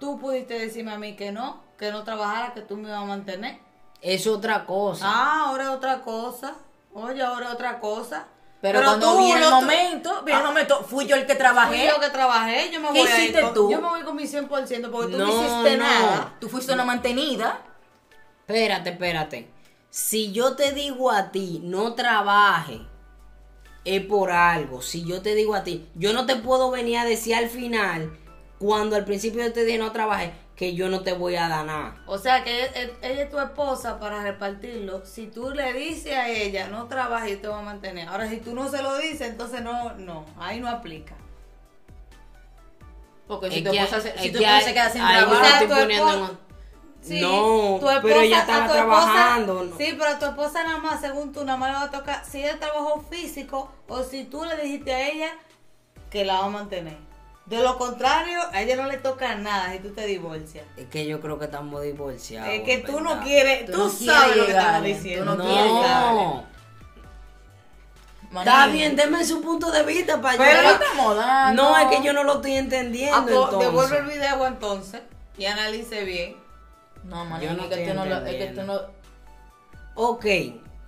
tú 0.00 0.18
pudiste 0.18 0.58
decirme 0.58 0.92
a 0.92 0.98
mí 0.98 1.14
que 1.16 1.30
no, 1.30 1.62
que 1.76 1.92
no 1.92 2.02
trabajara, 2.04 2.54
que 2.54 2.62
tú 2.62 2.78
me 2.78 2.88
ibas 2.88 3.02
a 3.02 3.04
mantener. 3.04 3.58
Es 4.00 4.26
otra 4.26 4.64
cosa. 4.64 5.04
Ah, 5.06 5.44
ahora 5.48 5.64
es 5.64 5.68
otra 5.70 6.00
cosa. 6.00 6.54
Oye, 6.94 7.20
ahora 7.22 7.48
es 7.48 7.52
otra 7.52 7.78
cosa. 7.78 8.26
Pero, 8.60 8.82
cuando 8.82 9.12
tú, 9.12 9.18
viene 9.18 9.44
el 9.44 9.50
momento, 9.50 10.22
viene 10.24 10.40
el 10.40 10.46
Ah. 10.46 10.48
momento, 10.48 10.84
fui 10.84 11.06
yo 11.06 11.14
el 11.14 11.22
que 11.26 11.34
Fui 11.34 11.38
trabajé. 11.38 11.86
yo 11.86 12.00
que 12.00 12.08
trabajé, 12.10 12.70
yo 12.72 12.80
me 12.80 12.88
¿Qué 12.92 13.00
voy 13.04 13.24
ir 13.26 13.40
con- 13.40 13.54
tú? 13.54 13.70
Yo 13.70 13.80
me 13.80 13.88
voy 13.88 14.02
con 14.02 14.16
mi 14.16 14.26
100% 14.26 14.90
porque 14.90 15.12
tú 15.12 15.18
no, 15.18 15.26
No, 15.26 15.32
hiciste 15.32 15.76
no. 15.76 15.84
nada. 15.84 16.36
Tú 16.40 16.48
fuiste 16.48 16.72
una 16.72 16.84
mantenida. 16.84 17.62
Espérate, 18.40 18.90
espérate. 18.90 19.48
Si 19.90 20.32
yo 20.32 20.56
te 20.56 20.72
digo 20.72 21.10
a 21.10 21.30
ti, 21.30 21.60
no 21.62 21.94
trabaje, 21.94 22.80
es 23.84 24.04
por 24.04 24.32
algo. 24.32 24.82
Si 24.82 25.04
yo 25.04 25.22
te 25.22 25.34
digo 25.34 25.54
a 25.54 25.62
ti, 25.62 25.88
yo 25.94 26.12
no 26.12 26.26
te 26.26 26.36
puedo 26.36 26.70
venir 26.70 26.98
a 26.98 27.04
decir 27.04 27.34
al 27.36 27.48
final, 27.48 28.18
cuando 28.58 28.96
al 28.96 29.04
principio 29.04 29.44
yo 29.44 29.52
te 29.52 29.64
dije 29.64 29.78
no 29.78 29.92
trabaje, 29.92 30.32
que 30.58 30.74
yo 30.74 30.88
no 30.88 31.02
te 31.02 31.12
voy 31.12 31.36
a 31.36 31.48
dar 31.48 31.64
nada. 31.64 31.94
O 32.06 32.18
sea 32.18 32.42
que 32.42 32.64
ella, 32.64 32.90
ella 33.00 33.22
es 33.22 33.30
tu 33.30 33.38
esposa 33.38 34.00
para 34.00 34.22
repartirlo. 34.24 35.06
Si 35.06 35.28
tú 35.28 35.50
le 35.50 35.72
dices 35.72 36.12
a 36.14 36.28
ella, 36.28 36.66
no 36.68 36.88
trabaja 36.88 37.28
y 37.30 37.36
te 37.36 37.46
va 37.46 37.60
a 37.60 37.62
mantener. 37.62 38.08
Ahora, 38.08 38.28
si 38.28 38.38
tú 38.38 38.54
no 38.54 38.68
se 38.68 38.82
lo 38.82 38.98
dices, 38.98 39.22
entonces 39.30 39.62
no, 39.62 39.94
no, 39.94 40.26
ahí 40.36 40.58
no 40.58 40.68
aplica. 40.68 41.14
Porque 43.26 43.50
si 43.50 43.58
Es 43.58 43.64
tu 43.64 43.70
esposa 43.72 44.00
se, 44.00 44.08
es 44.14 44.20
si 44.20 44.32
tu 44.32 44.38
que 44.38 44.44
esposa 44.44 44.60
se 44.62 44.66
ahí- 44.68 44.74
queda 44.74 44.90
sin 44.90 45.00
yo 45.02 45.06
trabajo. 45.08 45.32
lo 45.32 45.38
O 45.38 45.42
sea, 45.44 45.52
estoy 45.52 45.68
tu 45.68 45.74
poniendo 45.74 46.08
esposa- 46.10 46.30
en- 46.32 46.48
Sí, 47.00 47.20
No, 47.20 47.78
pero 48.02 48.20
ella 48.20 48.40
estaba 48.40 48.58
esposa- 48.66 48.74
trabajando, 48.74 49.64
¿no? 49.64 49.76
Sí, 49.78 49.94
pero 49.96 50.10
a 50.10 50.18
tu 50.18 50.24
esposa 50.26 50.64
nada 50.64 50.78
más, 50.78 51.00
según 51.00 51.32
tú, 51.32 51.44
nada 51.44 51.56
más 51.56 51.70
le 51.70 51.76
va 51.76 51.82
a 51.84 51.90
tocar 51.92 52.24
si 52.24 52.38
ella 52.42 52.58
trabajó 52.58 53.00
físico 53.08 53.70
o 53.86 54.02
si 54.02 54.24
tú 54.24 54.44
le 54.44 54.56
dijiste 54.56 54.92
a 54.92 55.08
ella 55.08 55.30
que 56.10 56.24
la 56.24 56.40
va 56.40 56.46
a 56.46 56.50
mantener. 56.50 56.96
De 57.48 57.62
lo 57.62 57.78
contrario, 57.78 58.40
a 58.52 58.60
ella 58.60 58.76
no 58.76 58.86
le 58.86 58.98
toca 58.98 59.34
nada 59.36 59.72
si 59.72 59.78
tú 59.78 59.90
te 59.94 60.04
divorcias. 60.04 60.66
Es 60.76 60.86
que 60.88 61.06
yo 61.06 61.18
creo 61.20 61.38
que 61.38 61.46
estamos 61.46 61.82
divorciados. 61.82 62.50
es 62.52 62.60
que 62.62 62.78
tú 62.78 63.00
no 63.00 63.20
quieres, 63.22 63.64
Tú 63.66 63.72
tú, 63.72 63.78
no 63.78 63.88
sabes 63.88 64.06
quieres 64.06 64.36
lo 64.36 64.44
que 64.44 64.50
estamos 64.50 64.84
diciendo. 64.84 65.36
tú 65.36 65.42
no. 65.42 66.46
No. 68.30 68.40
Está 68.40 68.66
bien, 68.66 68.94
denme 68.94 69.24
su 69.24 69.40
punto 69.40 69.70
de 69.70 69.82
vista 69.84 70.20
para 70.20 70.36
Pero 70.36 70.62
yo. 70.62 70.62
no 70.62 70.74
estamos 70.74 71.16
dando. 71.16 71.62
No, 71.62 71.78
es 71.78 71.96
que 71.96 72.04
yo 72.04 72.12
no 72.12 72.24
lo 72.24 72.34
estoy 72.34 72.56
entendiendo. 72.56 73.16
Ah, 73.16 73.22
pues, 73.22 73.34
entonces. 73.34 73.60
devuelve 73.60 73.98
el 73.98 74.04
video 74.04 74.46
entonces 74.46 75.00
y 75.38 75.46
analice 75.46 76.04
bien. 76.04 76.36
No, 77.04 77.24
no 77.24 77.36
es 77.36 77.40
que 77.40 77.94
no 77.94 78.04
es 78.04 78.34
que 78.36 78.52
tú 78.54 78.62
no. 78.64 78.80
Ok, 79.94 80.26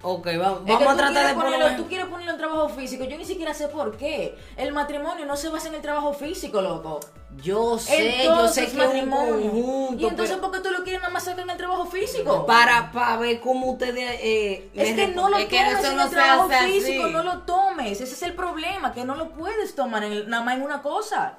ok, 0.03 0.27
va- 0.27 0.31
Es 0.33 0.39
vamos 0.41 0.65
que 0.67 0.73
a 0.75 0.97
tratar 0.97 1.27
de 1.29 1.35
ponerlo. 1.35 1.77
Tú 1.77 1.87
quieres 1.89 2.07
ponerlo 2.07 2.33
en 2.33 2.39
trabajo 2.39 2.69
físico. 2.71 3.05
Yo 3.05 3.17
ni 3.19 3.25
siquiera 3.25 3.53
sé 3.55 3.69
por 3.69 3.97
qué. 3.97 4.37
El 4.57 4.73
matrimonio 4.73 5.27
no 5.27 5.37
se 5.37 5.49
basa 5.49 5.69
en 5.69 5.75
el 5.75 5.83
trabajo 5.83 6.13
físico, 6.15 6.61
loco. 6.63 7.01
Yo 7.43 7.79
sé, 7.79 8.25
yo 8.25 8.49
sé 8.49 8.67
que 8.67 8.83
es 8.85 9.05
un 9.05 9.11
conjunto. 9.11 10.03
Y 10.03 10.07
entonces, 10.07 10.37
pero 10.37 10.51
¿por 10.51 10.51
qué 10.63 10.69
tú 10.69 10.75
lo 10.75 10.83
quieres 10.83 11.01
nada 11.01 11.13
más 11.13 11.25
sacar 11.25 11.45
en 11.45 11.51
el 11.51 11.57
trabajo 11.57 11.87
físico? 11.87 12.45
para, 12.45 12.91
para 12.93 13.17
ver 13.19 13.41
cómo 13.41 13.71
ustedes. 13.73 14.19
Eh, 14.23 14.71
Es 14.75 14.95
que 14.97 15.09
no 15.09 15.29
lo 15.29 15.37
Es 15.37 15.47
que 15.47 15.57
tomes 15.59 15.79
eso 15.79 15.91
en 15.91 15.97
no 15.97 16.03
el 16.05 16.11
trabajo 16.11 16.49
así. 16.53 16.71
físico, 16.73 17.07
no 17.09 17.23
lo 17.23 17.39
tomes. 17.43 18.01
Ese 18.01 18.15
es 18.15 18.23
el 18.23 18.35
problema, 18.35 18.93
que 18.93 19.05
no 19.05 19.15
lo 19.15 19.31
puedes 19.31 19.75
tomar 19.75 20.03
en 20.05 20.13
el- 20.13 20.29
nada 20.29 20.43
más 20.43 20.57
en 20.57 20.63
una 20.63 20.83
cosa. 20.83 21.39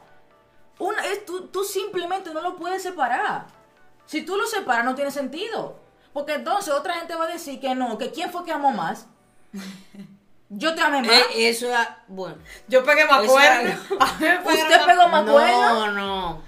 Una, 0.79 1.05
es, 1.07 1.25
tú, 1.25 1.47
tú 1.47 1.63
simplemente 1.63 2.33
no 2.33 2.41
lo 2.41 2.55
puedes 2.55 2.81
separar. 2.81 3.45
Si 4.05 4.23
tú 4.23 4.35
lo 4.37 4.45
separas, 4.47 4.85
no 4.85 4.95
tiene 4.95 5.11
sentido. 5.11 5.75
Porque 6.13 6.33
entonces 6.33 6.73
otra 6.73 6.95
gente 6.95 7.15
va 7.15 7.25
a 7.25 7.27
decir 7.27 7.59
que 7.59 7.73
no, 7.75 7.97
que 7.97 8.11
quién 8.11 8.31
fue 8.31 8.43
que 8.43 8.51
amó 8.51 8.71
más. 8.71 9.07
Yo 10.49 10.75
te 10.75 10.81
amé 10.81 11.01
más. 11.01 11.11
Eh, 11.11 11.49
eso 11.49 11.67
es. 11.73 11.77
Bueno. 12.07 12.35
Yo 12.67 12.83
pegué 12.83 13.05
más 13.05 13.23
es- 13.23 13.29
Usted 14.45 14.85
pegó 14.85 15.07
más 15.07 15.23
cuerno. 15.23 15.87
No, 15.87 15.91
no. 15.91 16.41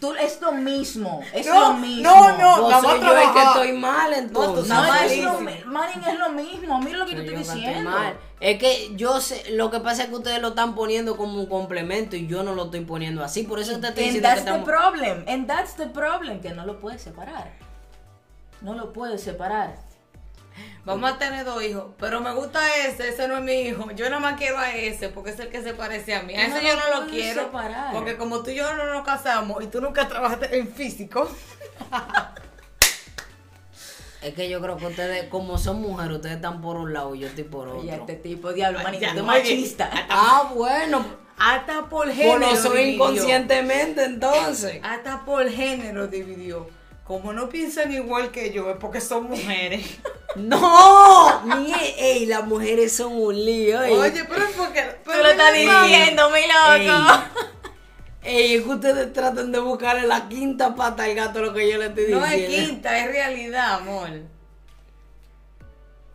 Tú, 0.00 0.14
es 0.14 0.40
lo 0.40 0.52
mismo. 0.52 1.20
Es 1.34 1.46
No, 1.46 1.60
lo 1.60 1.74
mismo. 1.74 2.10
no, 2.10 2.38
no. 2.38 2.80
Soy 2.80 2.90
a 2.90 2.92
yo 2.94 2.94
el 2.94 3.00
que 3.00 3.00
trabajar. 3.32 3.46
estoy 3.48 3.72
mal 3.78 4.14
entonces. 4.14 4.66
No, 4.66 4.82
Está 4.82 5.04
es 5.04 5.22
lo, 5.22 5.40
Marín, 5.66 6.02
es 6.08 6.18
lo 6.18 6.28
mismo. 6.30 6.80
Mira 6.80 6.98
lo 7.00 7.04
que 7.04 7.16
Soy 7.16 7.26
te 7.26 7.32
yo 7.32 7.38
estoy 7.38 7.60
diciendo. 7.60 7.90
mal. 7.90 8.18
Es 8.40 8.58
que 8.58 8.92
yo 8.96 9.20
sé, 9.20 9.50
lo 9.50 9.70
que 9.70 9.80
pasa 9.80 10.04
es 10.04 10.08
que 10.08 10.14
ustedes 10.14 10.40
lo 10.40 10.48
están 10.48 10.74
poniendo 10.74 11.18
como 11.18 11.34
un 11.38 11.44
complemento 11.46 12.16
y 12.16 12.26
yo 12.26 12.42
no 12.42 12.54
lo 12.54 12.64
estoy 12.64 12.80
poniendo 12.86 13.22
así. 13.22 13.42
Por 13.42 13.60
eso 13.60 13.78
te 13.78 13.88
estoy 13.88 14.04
And 14.04 14.12
diciendo 14.14 14.28
que 14.30 14.34
that's 14.42 14.58
the 14.58 14.64
problem. 14.64 15.24
And 15.28 15.46
that's 15.46 15.76
the 15.76 15.86
problem. 15.88 16.40
Que 16.40 16.48
no 16.54 16.64
lo 16.64 16.80
puedes 16.80 17.02
separar. 17.02 17.52
No 18.60 18.74
lo 18.74 18.92
puedes 18.92 19.22
separar. 19.22 19.76
Vamos 20.84 21.10
a 21.12 21.18
tener 21.18 21.44
dos 21.44 21.62
hijos, 21.62 21.92
pero 21.98 22.20
me 22.20 22.32
gusta 22.34 22.60
ese, 22.86 23.08
ese 23.08 23.28
no 23.28 23.36
es 23.38 23.42
mi 23.42 23.52
hijo. 23.52 23.90
Yo 23.92 24.06
nada 24.10 24.20
más 24.20 24.38
quiero 24.38 24.58
a 24.58 24.72
ese 24.74 25.08
porque 25.08 25.30
es 25.30 25.38
el 25.40 25.48
que 25.48 25.62
se 25.62 25.74
parece 25.74 26.14
a 26.14 26.22
mí. 26.22 26.34
A 26.34 26.48
no 26.48 26.56
ese 26.56 26.66
yo 26.66 26.74
no 26.76 27.00
lo 27.00 27.06
quiero. 27.10 27.44
separar. 27.44 27.92
Porque 27.92 28.16
como 28.16 28.42
tú 28.42 28.50
y 28.50 28.56
yo 28.56 28.74
no 28.74 28.92
nos 28.92 29.04
casamos 29.04 29.62
y 29.62 29.68
tú 29.68 29.80
nunca 29.80 30.08
trabajaste 30.08 30.58
en 30.58 30.68
físico. 30.68 31.28
Es 34.22 34.34
que 34.34 34.50
yo 34.50 34.60
creo 34.60 34.76
que 34.76 34.84
ustedes, 34.84 35.28
como 35.30 35.56
son 35.56 35.80
mujeres, 35.80 36.16
ustedes 36.16 36.36
están 36.36 36.60
por 36.60 36.76
un 36.76 36.92
lado 36.92 37.14
y 37.14 37.20
yo 37.20 37.28
estoy 37.28 37.44
por 37.44 37.68
otro. 37.68 37.80
Oye, 37.80 37.94
este 37.94 38.16
tipo, 38.16 38.52
diablo, 38.52 38.80
manito, 38.82 39.24
machista. 39.24 39.90
Ah, 40.10 40.52
bueno. 40.54 41.02
Hasta 41.38 41.88
por 41.88 42.10
género. 42.12 42.38
lo 42.38 42.54
soy 42.54 42.78
dividió. 42.84 42.94
inconscientemente 42.96 44.04
entonces. 44.04 44.78
Hasta 44.82 45.24
por 45.24 45.48
género 45.48 46.06
dividió. 46.06 46.68
Como 47.10 47.32
no 47.32 47.48
piensan 47.48 47.90
igual 47.92 48.30
que 48.30 48.52
yo, 48.52 48.70
es 48.70 48.76
porque 48.76 49.00
son 49.00 49.24
mujeres. 49.24 49.84
No, 50.36 51.42
ni 51.56 51.72
ey, 51.98 52.24
las 52.26 52.46
mujeres 52.46 52.94
son 52.96 53.14
un 53.14 53.34
lío. 53.34 53.82
ey. 53.82 53.92
Oye, 53.94 54.24
pero 54.28 54.44
es 54.44 54.52
porque. 54.56 54.80
Tú 55.04 55.10
lo 55.10 55.26
estás 55.26 55.52
diciendo, 55.52 56.30
mi 56.30 56.42
loco. 56.86 57.22
Ey, 58.22 58.54
es 58.54 58.62
que 58.62 58.68
ustedes 58.68 59.12
tratan 59.12 59.50
de 59.50 59.58
buscarle 59.58 60.06
la 60.06 60.28
quinta 60.28 60.72
pata 60.76 61.02
al 61.02 61.16
gato 61.16 61.40
lo 61.40 61.52
que 61.52 61.68
yo 61.68 61.78
le 61.78 61.86
estoy 61.86 62.12
No 62.12 62.20
diciendo. 62.24 62.56
es 62.56 62.68
quinta, 62.68 62.98
es 63.00 63.06
realidad, 63.10 63.74
amor. 63.74 64.08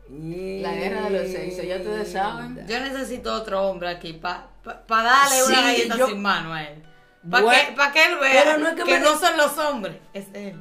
La 0.07 0.71
guerra 0.75 1.09
de 1.09 1.09
los 1.09 1.31
sexos, 1.33 1.65
ya 1.65 1.75
ustedes 1.75 2.11
saben. 2.13 2.65
Yo 2.69 2.79
necesito 2.79 3.33
otro 3.33 3.67
hombre 3.67 3.89
aquí 3.89 4.13
para 4.13 4.47
darle 4.87 5.43
una 5.45 5.61
galleta 5.61 5.97
yo- 5.97 6.07
sin 6.07 6.21
mano 6.21 6.53
a 6.53 6.63
él. 6.63 6.81
Para 7.29 7.43
Bueno, 7.43 7.61
que, 7.67 7.73
pa' 7.75 7.91
que 7.91 8.05
él 8.05 8.15
vea 8.21 8.43
pero 8.45 8.57
no 8.59 8.69
es 8.69 8.75
que 8.75 8.83
que, 8.83 8.91
me- 8.93 8.99
no 8.99 9.19
son 9.19 9.35
los 9.35 9.57
hombres, 9.57 9.97
es 10.13 10.27
él. 10.33 10.55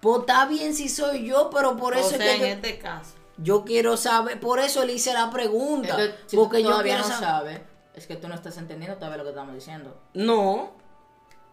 Pues 0.00 0.20
está 0.20 0.46
bien 0.46 0.74
si 0.74 0.88
soy 0.88 1.26
yo, 1.26 1.50
pero 1.50 1.76
por 1.76 1.94
eso 1.96 2.06
o 2.06 2.10
sea, 2.10 2.24
es 2.26 2.32
en 2.34 2.40
que 2.40 2.48
yo, 2.48 2.54
este 2.54 2.78
caso. 2.78 3.10
yo 3.36 3.64
quiero 3.64 3.96
saber, 3.96 4.40
por 4.40 4.58
eso 4.58 4.84
le 4.84 4.94
hice 4.94 5.12
la 5.12 5.30
pregunta. 5.30 5.90
Entonces, 5.90 6.14
si 6.26 6.36
porque 6.36 6.58
tú 6.58 6.64
yo 6.64 6.70
todavía 6.70 6.98
no 6.98 7.04
saber. 7.04 7.20
sabes, 7.20 7.60
es 7.94 8.06
que 8.06 8.16
tú 8.16 8.28
no 8.28 8.34
estás 8.34 8.56
entendiendo 8.56 8.96
todavía 8.96 9.18
lo 9.18 9.24
que 9.24 9.30
estamos 9.30 9.54
diciendo. 9.54 9.96
No. 10.14 10.78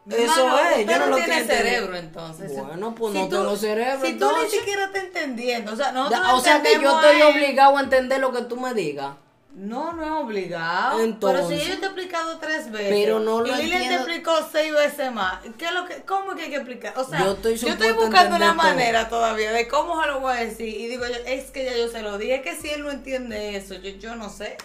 Eso 0.09 0.57
es, 0.77 0.87
yo 0.87 0.99
no 0.99 1.07
lo 1.07 1.15
tiene 1.17 1.43
cerebro 1.43 1.97
entonces. 1.97 2.55
Bueno, 2.57 2.95
pues 2.95 3.11
Si 3.13 3.19
no 3.19 3.25
tú- 3.27 3.35
tengo 3.35 3.55
cerebro, 3.57 4.05
Si 4.05 4.13
tú 4.13 4.25
entonces. 4.29 4.53
ni 4.53 4.59
siquiera 4.59 4.85
estás 4.85 5.03
entendiendo, 5.03 5.73
o 5.73 5.75
sea, 5.75 5.91
Da- 5.91 6.33
o 6.33 6.39
sea 6.39 6.61
que 6.61 6.79
yo 6.79 7.01
estoy 7.01 7.21
obligado 7.23 7.75
a 7.77 7.81
entender 7.81 8.21
lo 8.21 8.31
que 8.31 8.43
tú 8.43 8.55
me 8.55 8.73
digas. 8.73 9.15
No, 9.59 9.91
no 9.91 10.03
es 10.03 10.11
obligado. 10.23 10.99
Entonces. 11.01 11.45
pero 11.47 11.61
si 11.61 11.67
yo 11.67 11.79
te 11.79 11.85
he 11.85 11.89
explicado 11.89 12.37
tres 12.37 12.71
veces. 12.71 12.89
Pero 12.89 13.19
no 13.19 13.41
lo 13.41 13.47
Y 13.47 13.51
Lilian 13.55 13.81
entiendo. 13.81 14.05
te 14.05 14.11
explicó 14.11 14.31
seis 14.51 14.71
veces 14.71 15.11
más. 15.11 15.39
¿Qué 15.57 15.65
es 15.65 15.71
lo 15.73 15.85
que, 15.85 16.03
¿Cómo 16.03 16.31
es 16.31 16.37
que 16.37 16.43
hay 16.43 16.49
que 16.51 16.55
explicar? 16.57 16.93
O 16.95 17.03
sea, 17.03 17.19
Yo 17.25 17.31
estoy 17.71 17.91
buscando 17.93 18.35
una 18.35 18.45
todo. 18.53 18.55
manera 18.55 19.09
todavía 19.09 19.51
de 19.51 19.67
cómo 19.67 19.99
se 20.01 20.07
lo 20.09 20.19
voy 20.19 20.33
a 20.37 20.41
decir. 20.41 20.67
Y 20.67 20.87
digo 20.87 21.05
yo, 21.07 21.15
es 21.25 21.49
que 21.49 21.65
ya 21.65 21.75
yo 21.75 21.87
se 21.89 22.03
lo 22.03 22.19
dije. 22.19 22.35
Es 22.35 22.41
que 22.43 22.55
si 22.55 22.69
él 22.69 22.83
no 22.83 22.91
entiende 22.91 23.55
eso, 23.57 23.73
yo, 23.73 23.89
yo 23.97 24.15
no 24.15 24.29
sé. 24.29 24.57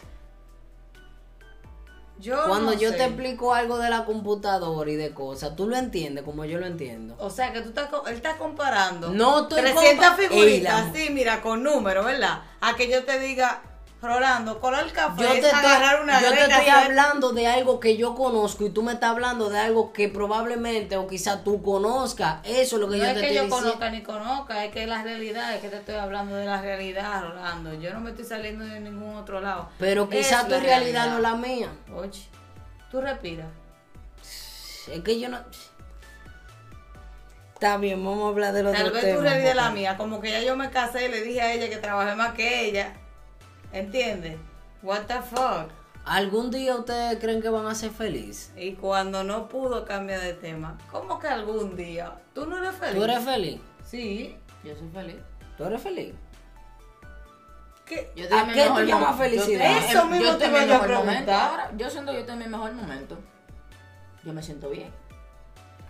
Yo 2.18 2.37
Cuando 2.46 2.72
no 2.72 2.78
yo 2.78 2.90
sé. 2.90 2.98
te 2.98 3.05
explico 3.07 3.52
algo 3.55 3.78
de 3.78 3.90
la 3.90 4.05
computadora 4.05 4.90
y 4.90 4.96
de 4.96 5.12
cosas, 5.12 5.57
tú 5.57 5.66
lo 5.68 5.76
entiendes 5.76 6.22
como 6.22 6.44
yo 6.44 6.59
lo 6.59 6.66
entiendo. 6.66 7.16
O 7.18 7.31
sea, 7.31 7.52
que 7.52 7.62
tú 7.62 7.70
estás, 7.70 7.88
él 8.07 8.14
está 8.14 8.37
comparando. 8.37 9.11
No 9.11 9.40
estoy 9.42 9.62
300 9.62 10.07
compa- 10.07 10.18
Ey, 10.20 10.28
figuritas, 10.28 10.87
la- 10.87 10.92
sí, 10.92 11.09
mira, 11.11 11.40
con 11.40 11.62
números, 11.64 12.05
¿verdad? 12.05 12.42
A 12.61 12.76
que 12.76 12.88
yo 12.88 13.05
te 13.05 13.18
diga, 13.18 13.62
Rolando, 14.02 14.58
colar 14.58 14.82
el 14.84 14.92
café 14.92 15.22
Yo 15.22 15.28
es 15.32 15.40
te, 15.40 15.46
estoy, 15.46 15.60
agarrar 15.64 16.02
una 16.02 16.20
yo 16.20 16.30
te 16.30 16.40
estoy 16.40 16.54
hacer- 16.54 16.70
hablando 16.72 17.32
de 17.32 17.46
algo 17.46 17.78
que 17.78 17.96
yo 17.96 18.16
conozco 18.16 18.64
y 18.66 18.70
tú 18.70 18.82
me 18.82 18.94
estás 18.94 19.10
hablando 19.10 19.48
de 19.48 19.60
algo 19.60 19.92
que 19.92 20.08
probablemente 20.08 20.96
o 20.96 21.06
quizá 21.06 21.44
tú 21.44 21.62
conozcas. 21.62 22.40
Eso 22.42 22.76
es 22.76 22.80
lo 22.82 22.88
que 22.90 22.96
No 22.96 23.04
yo 23.04 23.10
es 23.10 23.14
te 23.14 23.20
que 23.20 23.26
estoy 23.28 23.36
yo 23.36 23.42
diciendo. 23.44 23.56
conozca 23.64 23.90
ni 23.90 24.02
conozca, 24.02 24.64
es 24.64 24.72
que 24.72 24.86
la 24.88 25.04
realidad, 25.04 25.54
es 25.54 25.60
que 25.60 25.68
te 25.68 25.76
estoy 25.76 25.94
hablando 25.94 26.34
de 26.34 26.46
la 26.46 26.60
realidad, 26.60 27.22
Rolando. 27.22 27.74
Yo 27.74 27.92
no 27.94 28.00
me 28.00 28.10
estoy 28.10 28.24
saliendo 28.24 28.64
de 28.64 28.80
ningún 28.80 29.14
otro 29.14 29.40
lado. 29.40 29.68
Pero 29.78 30.08
quizá 30.10 30.40
Es 30.40 30.48
tu 30.48 30.58
realidad, 30.58 31.08
no 31.10 31.20
la 31.20 31.34
mía. 31.36 31.68
Oye, 31.94 32.10
tú 32.90 33.00
respiras. 33.00 33.46
Es 34.90 35.00
que 35.04 35.20
yo 35.20 35.28
no. 35.28 35.38
Está 37.54 37.76
bien, 37.76 38.04
vamos 38.04 38.24
a 38.24 38.28
hablar 38.30 38.52
de 38.52 38.64
los 38.64 38.72
Tal 38.72 38.90
vez 38.90 39.00
tema. 39.00 39.16
tu 39.18 39.22
realidad 39.22 39.50
es 39.50 39.54
la 39.56 39.70
mía. 39.70 39.96
Como 39.96 40.20
que 40.20 40.32
ya 40.32 40.40
yo 40.42 40.56
me 40.56 40.70
casé 40.70 41.06
y 41.06 41.08
le 41.08 41.20
dije 41.22 41.40
a 41.40 41.52
ella 41.52 41.68
que 41.68 41.76
trabajé 41.76 42.16
más 42.16 42.32
que 42.34 42.64
ella. 42.66 42.94
¿Entiendes? 43.72 44.37
What 44.82 45.02
the 45.06 45.20
fuck? 45.22 45.70
¿Algún 46.04 46.50
día 46.50 46.76
ustedes 46.76 47.18
creen 47.20 47.40
que 47.40 47.48
van 47.48 47.66
a 47.66 47.74
ser 47.74 47.90
felices? 47.90 48.52
Y 48.56 48.72
cuando 48.72 49.22
no 49.22 49.48
pudo 49.48 49.85
cambiar 49.85 50.20
de 50.20 50.35
tema, 50.35 50.76
¿cómo 50.90 51.18
que 51.20 51.28
algún 51.28 51.76
día? 51.76 52.20
¿Tú 52.35 52.44
no 52.46 52.58
eres 52.58 52.74
feliz? 52.74 52.96
¿Tú 52.96 53.04
eres 53.04 53.24
feliz? 53.24 53.61
Sí. 53.87 54.37
Yo 54.64 54.74
soy 54.76 54.88
feliz. 54.92 55.16
¿Tú 55.56 55.64
eres 55.64 55.80
feliz? 55.82 56.14
¿Qué? 57.87 58.11
Yo 58.16 58.24
estoy 58.24 58.38
¿A 58.38 58.44
mi 58.44 58.52
qué 58.52 58.62
tú 58.64 58.68
mejor 58.70 58.87
llamas 58.87 59.11
yo 59.11 59.16
felicidad? 59.22 59.66
en- 59.78 59.85
Eso 59.85 60.04
mismo 60.06 60.24
yo 60.26 60.37
te 60.38 60.50
yo 60.66 60.74
a 60.76 60.82
preguntar. 60.82 61.30
ahora. 61.50 61.70
Yo 61.76 61.90
siento 61.90 62.12
yo 62.12 62.18
estoy 62.20 62.32
en 62.35 62.38
mi 62.40 62.46
mejor 62.48 62.72
momento. 62.72 63.18
Yo 64.24 64.32
me 64.32 64.42
siento 64.42 64.70
bien. 64.70 64.90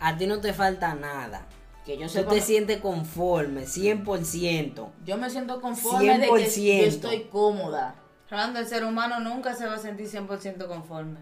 A 0.01 0.17
ti 0.17 0.27
no 0.27 0.41
te 0.41 0.53
falta 0.53 0.95
nada. 0.95 1.47
Que 1.85 1.99
yo 1.99 2.07
Tú 2.09 2.25
te 2.25 2.41
sientes 2.41 2.81
conforme, 2.81 3.63
100%. 3.65 4.89
Yo 5.05 5.17
me 5.17 5.31
siento 5.31 5.61
conforme 5.61 6.19
de 6.19 6.27
que 6.27 6.33
100%. 6.33 6.81
yo 6.81 6.87
estoy 6.87 7.23
cómoda. 7.25 7.97
Rolando, 8.31 8.61
el 8.61 8.67
ser 8.67 8.85
humano 8.85 9.21
nunca 9.21 9.55
se 9.55 9.67
va 9.67 9.75
a 9.75 9.79
sentir 9.79 10.07
100% 10.07 10.67
conforme. 10.67 11.19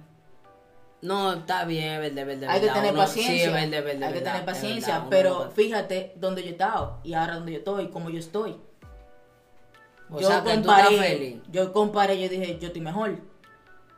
No, 1.02 1.32
está 1.32 1.64
bien, 1.64 1.94
es 1.94 2.14
verdad, 2.14 2.26
verdad. 2.26 2.50
Hay 2.50 2.60
que 2.60 2.68
tener 2.68 2.94
paciencia. 2.94 3.56
Hay 3.56 3.70
que 3.70 4.20
tener 4.20 4.44
paciencia. 4.44 5.06
pero 5.08 5.50
fíjate 5.50 6.12
dónde 6.16 6.42
yo 6.42 6.48
he 6.48 6.52
estado 6.52 7.00
y 7.02 7.14
ahora 7.14 7.36
dónde 7.36 7.52
yo 7.52 7.58
estoy, 7.58 7.88
cómo 7.88 8.10
yo 8.10 8.18
estoy. 8.18 8.56
O 10.10 10.20
yo 10.20 10.28
sea, 10.28 10.42
que 10.42 10.50
tú 10.50 10.56
comparé, 10.56 10.94
estás 10.94 11.06
feliz. 11.06 11.42
yo 11.50 11.72
comparé, 11.72 12.20
yo 12.20 12.28
dije, 12.28 12.58
yo 12.58 12.66
estoy 12.66 12.82
mejor. 12.82 13.18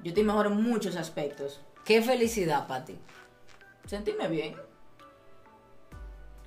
Yo 0.00 0.08
estoy 0.08 0.24
mejor 0.24 0.46
en 0.46 0.62
muchos 0.62 0.96
aspectos. 0.96 1.60
¿Qué 1.84 2.02
felicidad 2.02 2.66
para 2.66 2.84
ti? 2.84 2.98
Sentirme 3.86 4.28
bien. 4.28 4.54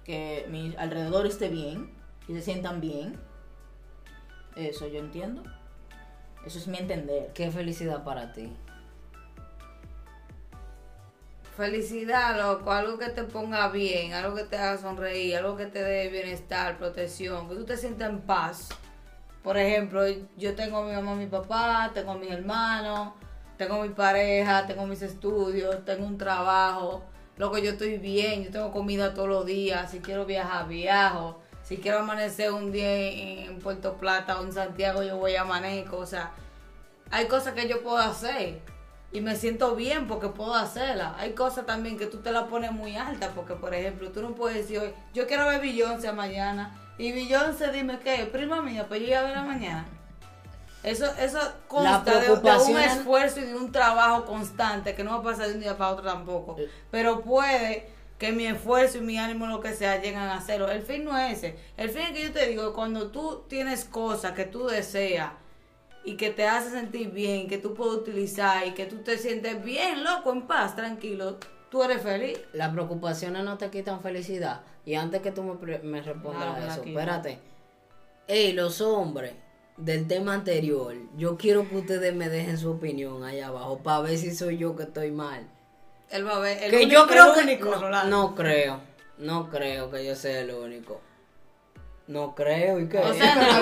Que 0.06 0.46
mi 0.50 0.76
alrededor 0.78 1.26
esté 1.26 1.50
bien, 1.50 1.92
que 2.26 2.34
se 2.34 2.42
sientan 2.42 2.80
bien. 2.80 3.20
Eso 4.56 4.88
yo 4.88 5.00
entiendo. 5.00 5.44
Eso 6.46 6.60
es 6.60 6.68
mi 6.68 6.78
entender. 6.78 7.32
¿Qué 7.34 7.52
felicidad 7.52 8.04
para 8.04 8.32
ti? 8.32 8.56
Felicidad, 11.58 12.38
loco, 12.38 12.72
algo 12.72 12.98
que 12.98 13.10
te 13.10 13.24
ponga 13.24 13.70
bien, 13.70 14.14
algo 14.14 14.36
que 14.36 14.44
te 14.44 14.58
haga 14.58 14.78
sonreír, 14.78 15.38
algo 15.38 15.56
que 15.56 15.66
te 15.66 15.82
dé 15.82 16.10
bienestar, 16.10 16.78
protección, 16.78 17.48
que 17.48 17.56
tú 17.56 17.64
te 17.64 17.78
sientas 17.78 18.10
en 18.10 18.20
paz. 18.22 18.70
Por 19.42 19.58
ejemplo, 19.58 20.02
yo 20.38 20.54
tengo 20.54 20.80
a 20.80 20.86
mi 20.86 20.94
mamá, 20.94 21.14
a 21.14 21.16
mi 21.16 21.28
papá, 21.28 21.92
tengo 21.94 22.12
a 22.12 22.18
mis 22.18 22.30
hermanos, 22.30 23.14
tengo 23.58 23.82
mi 23.82 23.90
pareja, 23.90 24.68
tengo 24.68 24.86
mis 24.86 25.02
estudios, 25.02 25.86
tengo 25.86 26.06
un 26.06 26.18
trabajo. 26.18 27.06
Loco, 27.38 27.58
yo 27.58 27.72
estoy 27.72 27.98
bien, 27.98 28.46
yo 28.46 28.52
tengo 28.52 28.72
comida 28.72 29.14
todos 29.14 29.28
los 29.28 29.46
días, 29.46 29.92
si 29.92 30.00
quiero 30.00 30.26
viajar, 30.26 30.70
viajo. 30.70 31.42
Si 31.64 31.78
quiero 31.78 32.00
amanecer 32.00 32.52
un 32.52 32.72
día 32.72 33.10
en 33.10 33.60
Puerto 33.60 33.96
Plata 33.96 34.40
o 34.40 34.44
en 34.44 34.54
Santiago, 34.54 35.04
yo 35.04 35.18
voy 35.18 35.36
a 35.36 35.42
amanezco. 35.42 35.98
O 35.98 36.06
sea, 36.06 36.32
hay 37.12 37.26
cosas 37.28 37.54
que 37.54 37.68
yo 37.68 37.84
puedo 37.84 37.98
hacer 37.98 38.62
y 39.12 39.20
me 39.20 39.36
siento 39.36 39.76
bien 39.76 40.08
porque 40.08 40.30
puedo 40.30 40.54
hacerlas. 40.54 41.14
Hay 41.18 41.34
cosas 41.34 41.66
también 41.66 41.98
que 41.98 42.06
tú 42.06 42.20
te 42.20 42.32
la 42.32 42.48
pones 42.48 42.72
muy 42.72 42.96
alta 42.96 43.32
porque, 43.36 43.56
por 43.56 43.74
ejemplo, 43.74 44.12
tú 44.12 44.22
no 44.22 44.34
puedes 44.34 44.58
decir 44.58 44.80
hoy, 44.80 44.94
yo 45.14 45.28
quiero 45.28 45.48
ver 45.48 45.60
Beyoncé 45.60 46.14
mañana 46.14 46.80
y 46.98 47.12
Beyoncé 47.12 47.72
dime 47.72 48.00
qué, 48.00 48.30
prima 48.32 48.62
mía, 48.62 48.86
pues 48.88 49.02
yo 49.02 49.08
iba 49.08 49.20
a 49.20 49.24
ver 49.24 49.36
la 49.36 49.44
mañana. 49.44 49.86
Eso, 50.86 51.12
eso 51.20 51.40
consta 51.68 52.20
de- 52.20 52.28
de, 52.28 52.32
un 52.32 52.78
esfuerzo 52.78 53.40
y 53.40 53.46
de 53.46 53.56
un 53.56 53.72
trabajo 53.72 54.26
constante 54.26 54.94
que 54.94 55.04
no 55.04 55.12
va 55.12 55.18
a 55.18 55.24
pasar 55.24 55.48
de 55.48 55.56
un 55.56 55.60
día 55.60 55.76
para 55.76 55.92
otro 55.92 56.06
tampoco. 56.06 56.56
Eh. 56.60 56.70
Pero 56.92 57.22
puede 57.22 57.90
que 58.20 58.32
mi 58.32 58.46
esfuerzo 58.46 59.00
y 59.00 59.02
mi 59.02 59.18
ánimo, 59.18 59.48
lo 59.48 59.60
que 59.60 59.74
sea, 59.74 60.00
llegan 60.00 60.30
a 60.30 60.36
hacerlo. 60.36 60.70
El 60.70 60.84
fin 60.84 61.04
no 61.04 61.18
es 61.18 61.40
ese. 61.40 61.56
El 61.76 61.90
fin 61.90 62.04
es 62.04 62.12
que 62.12 62.24
yo 62.24 62.32
te 62.32 62.46
digo, 62.48 62.74
cuando 62.74 63.08
tú 63.08 63.44
tienes 63.48 63.84
cosas 63.84 64.34
que 64.34 64.46
tú 64.46 64.68
deseas 64.68 65.32
y 66.04 66.18
que 66.18 66.30
te 66.30 66.48
hace 66.48 66.70
sentir 66.70 67.10
bien, 67.10 67.48
que 67.48 67.58
tú 67.58 67.74
puedes 67.74 67.96
utilizar 67.96 68.68
y 68.68 68.72
que 68.72 68.86
tú 68.86 68.98
te 68.98 69.18
sientes 69.18 69.64
bien, 69.64 70.04
loco, 70.04 70.32
en 70.32 70.44
paz, 70.44 70.76
tranquilo, 70.76 71.38
tú 71.72 71.82
eres 71.82 72.04
feliz. 72.04 72.40
Las 72.54 72.72
preocupaciones 72.72 73.44
no 73.44 73.58
te 73.58 73.72
quitan 73.72 74.02
felicidad. 74.02 74.62
Y 74.86 74.94
antes 74.94 75.22
que 75.22 75.32
tú 75.32 75.42
me, 75.42 76.02
respondas 76.02 76.58
a 76.58 76.68
eso, 76.68 76.84
espérate. 76.84 77.40
Ey, 78.28 78.54
los 78.54 78.82
hombres 78.82 79.34
del 79.78 80.08
tema 80.08 80.34
anterior, 80.34 80.96
yo 81.18 81.38
quiero 81.38 81.68
que 81.68 81.76
ustedes 81.78 82.14
me 82.16 82.30
dejen 82.30 82.58
su 82.58 82.72
opinión 82.72 83.24
ahí 83.24 83.42
abajo 83.42 83.80
para 83.80 84.02
ver 84.02 84.18
si 84.18 84.34
soy 84.36 84.58
yo 84.58 84.76
que 84.76 84.84
estoy 84.84 85.12
mal. 85.12 85.48
Él 86.10 86.26
va 86.26 86.38
a 86.38 86.40
ver. 86.40 86.64
El 86.64 86.72
que 86.72 86.78
único- 86.78 86.92
yo 86.92 87.08
creo 87.08 87.28
el 87.28 87.34
que 87.34 87.42
único, 87.42 87.70
no, 87.72 87.82
Rolando. 87.82 88.10
no 88.18 88.36
creo, 88.36 88.80
no 89.18 89.50
creo 89.50 89.92
que 89.92 90.06
yo 90.06 90.16
sea 90.16 90.40
el 90.42 90.52
único. 90.52 91.02
No 92.08 92.36
creo 92.36 92.80
y 92.80 92.88
que 92.88 93.00
O 93.00 93.14
sea, 93.16 93.36
no, 93.36 93.58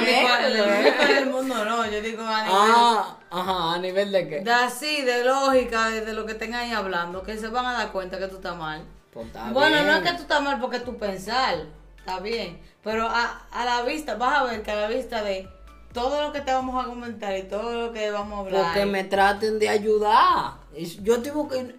el 0.45 0.61
único- 0.61 1.13
del 1.13 1.29
mundo 1.29 1.63
no, 1.65 1.85
yo 1.89 2.01
digo 2.01 2.21
a 2.23 2.43
nivel 2.43 2.51
Ah, 2.53 3.17
ajá, 3.31 3.73
a 3.75 3.79
nivel 3.79 4.11
de 4.11 4.27
qué. 4.27 4.39
de 4.41 4.51
así, 4.51 5.01
de 5.01 5.23
lógica, 5.23 5.89
de, 5.89 6.13
lo 6.13 6.25
que 6.25 6.33
estén 6.33 6.53
ahí 6.53 6.71
hablando, 6.73 7.23
que 7.23 7.37
se 7.37 7.47
van 7.47 7.65
a 7.65 7.73
dar 7.73 7.91
cuenta 7.93 8.19
que 8.19 8.27
tú 8.27 8.35
estás 8.35 8.57
mal. 8.57 8.83
Pues 9.13 9.27
está 9.27 9.49
bueno, 9.51 9.83
no 9.83 9.93
es 9.93 10.01
que 10.01 10.15
tú 10.17 10.23
estás 10.23 10.43
mal 10.43 10.59
porque 10.59 10.79
tú 10.81 10.97
pensar, 10.97 11.67
está 11.97 12.19
bien, 12.19 12.59
pero 12.83 13.07
a, 13.07 13.47
a 13.51 13.63
la 13.65 13.81
vista, 13.83 14.15
vas 14.15 14.39
a 14.39 14.43
ver 14.43 14.61
que 14.61 14.71
a 14.71 14.75
la 14.75 14.87
vista 14.89 15.23
de 15.23 15.47
todo 15.93 16.21
lo 16.21 16.33
que 16.33 16.41
te 16.41 16.51
vamos 16.51 16.83
a 16.83 16.87
comentar 16.87 17.37
y 17.37 17.43
todo 17.43 17.87
lo 17.87 17.93
que 17.93 18.11
vamos 18.11 18.37
a 18.37 18.41
hablar. 18.41 18.63
Porque 18.65 18.85
me 18.85 19.03
traten 19.03 19.59
de 19.59 19.69
ayudar. 19.69 20.55
Y 20.75 20.85
Yo 21.03 21.21
tengo 21.21 21.47
que. 21.47 21.75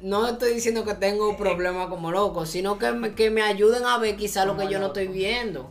No 0.00 0.26
estoy 0.26 0.54
diciendo 0.54 0.84
que 0.84 0.94
tengo 0.94 1.36
problemas 1.36 1.88
como 1.88 2.10
loco, 2.10 2.46
sino 2.46 2.78
que 2.78 2.92
me, 2.92 3.14
que 3.14 3.30
me 3.30 3.42
ayuden 3.42 3.84
a 3.84 3.98
ver 3.98 4.16
quizá 4.16 4.44
lo 4.44 4.56
que 4.56 4.68
yo 4.68 4.78
no 4.78 4.86
estoy 4.86 5.08
viendo. 5.08 5.70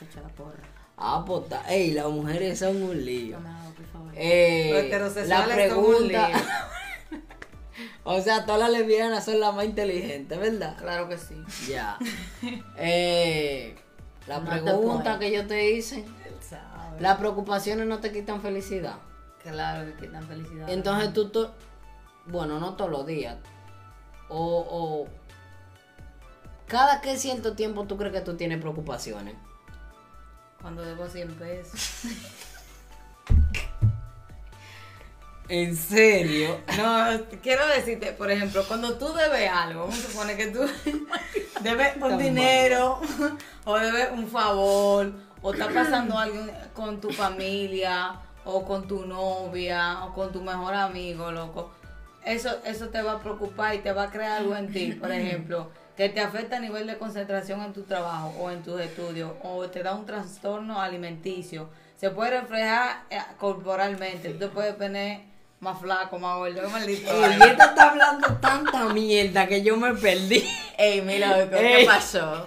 Echa 0.00 0.20
la 0.20 0.28
porra. 0.28 0.62
Ah, 0.96 1.24
pues. 1.26 1.44
Ey, 1.68 1.92
las 1.92 2.06
mujeres 2.08 2.58
son 2.58 2.82
un 2.82 3.04
lío. 3.04 3.36
Agua, 3.36 3.72
por 3.76 3.86
favor. 3.86 4.12
Eh, 4.14 4.70
Los 4.72 4.80
la 4.82 4.86
heterosexuales 4.86 5.70
son 5.70 5.78
un 5.78 5.84
pregunta. 5.86 6.28
lío. 6.28 7.20
o 8.04 8.20
sea, 8.20 8.44
todas 8.44 8.60
las 8.60 8.70
lesbianas 8.78 9.24
son 9.24 9.40
las 9.40 9.54
más 9.54 9.64
inteligentes, 9.64 10.38
¿verdad? 10.38 10.76
Claro 10.76 11.08
que 11.08 11.18
sí. 11.18 11.36
Ya. 11.68 11.98
Eh, 12.76 13.74
la 14.26 14.44
pregunta 14.44 15.18
que 15.18 15.32
yo 15.32 15.46
te 15.46 15.72
hice. 15.72 16.04
¿Las 17.00 17.16
preocupaciones 17.18 17.86
no 17.86 17.98
te 17.98 18.12
quitan 18.12 18.40
felicidad? 18.42 18.96
Claro 19.42 19.86
que 19.86 20.06
quitan 20.06 20.26
felicidad. 20.26 20.68
Entonces 20.70 21.12
tú, 21.12 21.28
to- 21.30 21.54
bueno, 22.26 22.58
no 22.60 22.74
todos 22.74 22.90
los 22.90 23.06
días, 23.06 23.36
o, 24.28 24.66
o 24.68 25.08
cada 26.66 27.00
que 27.00 27.16
cierto 27.16 27.54
tiempo 27.54 27.84
tú 27.84 27.96
crees 27.96 28.12
que 28.12 28.20
tú 28.20 28.36
tienes 28.36 28.60
preocupaciones. 28.60 29.34
Cuando 30.60 30.82
debo 30.82 31.08
100 31.08 31.34
pesos. 31.34 31.80
¿En 35.48 35.74
serio? 35.74 36.60
No, 36.76 37.06
quiero 37.42 37.66
decirte, 37.68 38.12
por 38.12 38.30
ejemplo, 38.30 38.62
cuando 38.68 38.98
tú 38.98 39.14
debes 39.14 39.50
algo, 39.50 39.80
vamos 39.86 39.98
a 39.98 40.08
suponer 40.08 40.36
que 40.36 40.48
tú 40.48 40.60
debes 41.62 41.96
un 41.96 42.18
dinero 42.18 43.00
o 43.64 43.78
debes 43.78 44.10
un 44.12 44.28
favor 44.28 45.10
o 45.42 45.52
está 45.52 45.68
pasando 45.68 46.18
algo 46.18 46.46
con 46.74 47.00
tu 47.00 47.10
familia 47.10 48.14
o 48.44 48.64
con 48.64 48.88
tu 48.88 49.04
novia 49.06 50.04
o 50.04 50.14
con 50.14 50.32
tu 50.32 50.42
mejor 50.42 50.74
amigo, 50.74 51.30
loco. 51.30 51.72
Eso, 52.24 52.50
eso 52.64 52.88
te 52.88 53.00
va 53.02 53.12
a 53.12 53.20
preocupar 53.20 53.74
y 53.74 53.78
te 53.78 53.92
va 53.92 54.04
a 54.04 54.10
crear 54.10 54.38
algo 54.38 54.54
en 54.56 54.72
ti, 54.72 54.92
por 54.92 55.10
ejemplo, 55.12 55.70
que 55.96 56.08
te 56.08 56.20
afecta 56.20 56.56
a 56.56 56.60
nivel 56.60 56.86
de 56.86 56.98
concentración 56.98 57.62
en 57.62 57.72
tu 57.72 57.82
trabajo 57.82 58.34
o 58.38 58.50
en 58.50 58.62
tus 58.62 58.80
estudios 58.80 59.32
o 59.42 59.66
te 59.68 59.82
da 59.82 59.94
un 59.94 60.04
trastorno 60.04 60.80
alimenticio. 60.80 61.68
Se 61.96 62.10
puede 62.10 62.40
reflejar 62.40 63.04
eh, 63.10 63.20
corporalmente, 63.38 64.30
tú 64.30 64.38
te 64.38 64.48
puedes 64.48 64.74
poner 64.74 65.22
más 65.60 65.80
flaco, 65.80 66.18
más 66.18 66.36
gordo, 66.36 66.60
qué 66.60 66.68
maldito. 66.68 67.10
Ey, 67.10 67.38
esta 67.50 67.64
está 67.64 67.90
hablando 67.90 68.28
tanta 68.40 68.88
mierda 68.90 69.46
que 69.46 69.62
yo 69.62 69.76
me 69.76 69.94
perdí. 69.94 70.46
Ey, 70.76 71.02
mira, 71.02 71.36
loco, 71.38 71.56
Ey. 71.56 71.78
¿qué 71.78 71.86
pasó? 71.86 72.46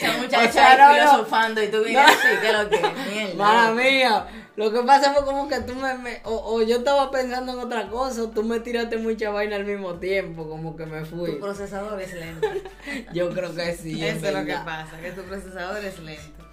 Esa 0.00 0.12
muchacha 0.22 0.48
O 0.48 0.52
sea, 0.52 1.48
no, 1.48 1.62
y 1.62 1.68
tú 1.68 1.82
vienes 1.84 1.94
No. 1.94 2.08
así, 2.08 2.28
¿qué 2.40 2.48
es 2.48 2.52
lo 2.62 2.68
que? 2.70 2.78
Mierda. 3.12 3.34
Mala 3.34 3.70
loco. 3.70 3.82
mía, 3.82 4.26
lo 4.56 4.72
que 4.72 4.80
pasa 4.82 5.12
fue 5.14 5.24
como 5.24 5.48
que 5.48 5.60
tú 5.60 5.74
me, 5.74 5.94
me- 5.98 6.20
o, 6.24 6.54
o 6.54 6.62
yo 6.62 6.76
estaba 6.78 7.10
pensando 7.10 7.52
en 7.52 7.58
otra 7.58 7.88
cosa, 7.88 8.22
o 8.22 8.28
tú 8.28 8.42
me 8.42 8.60
tiraste 8.60 8.96
mucha 8.96 9.30
vaina 9.30 9.56
al 9.56 9.64
mismo 9.64 9.94
tiempo, 9.94 10.48
como 10.48 10.76
que 10.76 10.86
me 10.86 11.04
fui. 11.04 11.32
Tu 11.32 11.40
procesador 11.40 12.00
es 12.00 12.12
lento. 12.14 12.46
Yo 13.12 13.30
creo 13.30 13.54
que 13.54 13.74
sí. 13.76 14.04
Eso 14.04 14.26
es 14.26 14.34
lo 14.34 14.44
que 14.44 14.54
pasa, 14.64 14.98
que 15.00 15.12
tu 15.12 15.22
procesador 15.22 15.84
es 15.84 15.98
lento. 16.00 16.44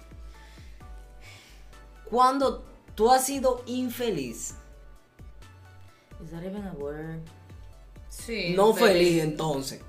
Cuando 2.10 2.64
tú 2.94 3.10
has 3.10 3.24
sido 3.26 3.62
infeliz, 3.66 4.54
Is 6.24 6.30
that 6.30 6.42
even 6.42 6.64
a 6.66 6.72
word? 6.72 7.20
Sí. 8.08 8.54
no 8.56 8.72
feliz 8.74 9.22
entonces. 9.22 9.80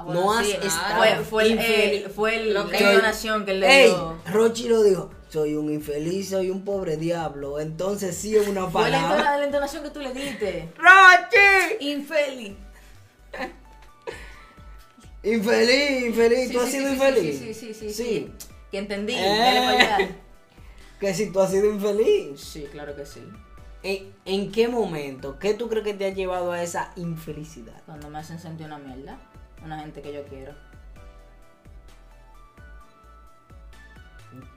Ah, 0.00 0.12
No 0.14 0.32
has 0.32 0.46
sí, 0.46 0.52
estado 0.52 0.96
Fue, 0.96 1.24
fue, 1.24 1.42
el, 1.44 1.58
eh, 1.58 2.08
fue 2.14 2.36
el- 2.36 2.54
Lo 2.54 2.64
la 2.64 2.70
que- 2.78 2.90
entonación 2.92 3.44
que 3.44 3.50
él 3.52 3.60
le 3.60 3.84
dio. 3.86 4.18
Rochi 4.32 4.68
lo 4.68 4.82
dijo, 4.82 5.10
soy 5.28 5.54
un 5.54 5.70
infeliz, 5.72 6.30
soy 6.30 6.50
un 6.50 6.64
pobre 6.64 6.96
diablo. 6.96 7.60
Entonces 7.60 8.16
sí 8.16 8.34
es 8.36 8.48
una 8.48 8.66
Fue 8.68 8.88
la, 8.90 9.02
palabra. 9.02 9.38
la 9.38 9.44
entonación 9.44 9.82
que 9.82 9.90
tú 9.90 10.00
le 10.00 10.12
diste. 10.14 10.72
¡Rochi! 10.76 11.90
Infeliz. 11.90 12.52
Infeliz, 15.22 16.06
infeliz, 16.06 16.48
Sí, 16.48 16.52
¿tú 16.54 16.60
has 16.60 16.70
sido 16.70 16.86
sí, 16.88 16.92
infeliz? 16.94 17.38
Sí, 17.38 17.54
sí, 17.54 17.74
sí, 17.74 17.92
sí. 17.92 18.32
Que 18.70 18.78
entendí. 18.78 19.14
Eh. 19.16 20.16
Que 21.00 21.14
si 21.14 21.30
tú 21.32 21.40
has 21.40 21.50
sido 21.50 21.64
infeliz. 21.70 22.38
Sí, 22.40 22.66
claro 22.70 22.94
que 22.94 23.06
sí. 23.06 23.22
¿En, 23.82 24.12
en 24.26 24.52
qué 24.52 24.68
momento? 24.68 25.38
¿Qué 25.38 25.54
tú 25.54 25.68
crees 25.70 25.82
que 25.84 25.94
te 25.94 26.04
ha 26.04 26.10
llevado 26.10 26.52
a 26.52 26.62
esa 26.62 26.92
infelicidad? 26.96 27.80
Cuando 27.86 28.10
me 28.10 28.18
hacen 28.18 28.38
sentir 28.38 28.66
una 28.66 28.78
mierda. 28.78 29.18
Una 29.64 29.78
gente 29.80 30.00
que 30.02 30.12
yo 30.12 30.24
quiero. 30.24 30.54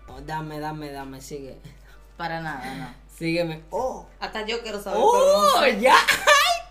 Oh, 0.07 0.21
dame, 0.21 0.59
dame, 0.59 0.91
dame, 0.91 1.21
sigue. 1.21 1.57
Para 2.17 2.41
nada, 2.41 2.73
no. 2.75 2.93
Sígueme. 3.15 3.63
¡Oh! 3.69 4.07
Hasta 4.19 4.45
yo 4.45 4.61
quiero 4.61 4.81
saber. 4.81 4.99
¡Oh! 5.01 5.65
¡Ya! 5.79 5.95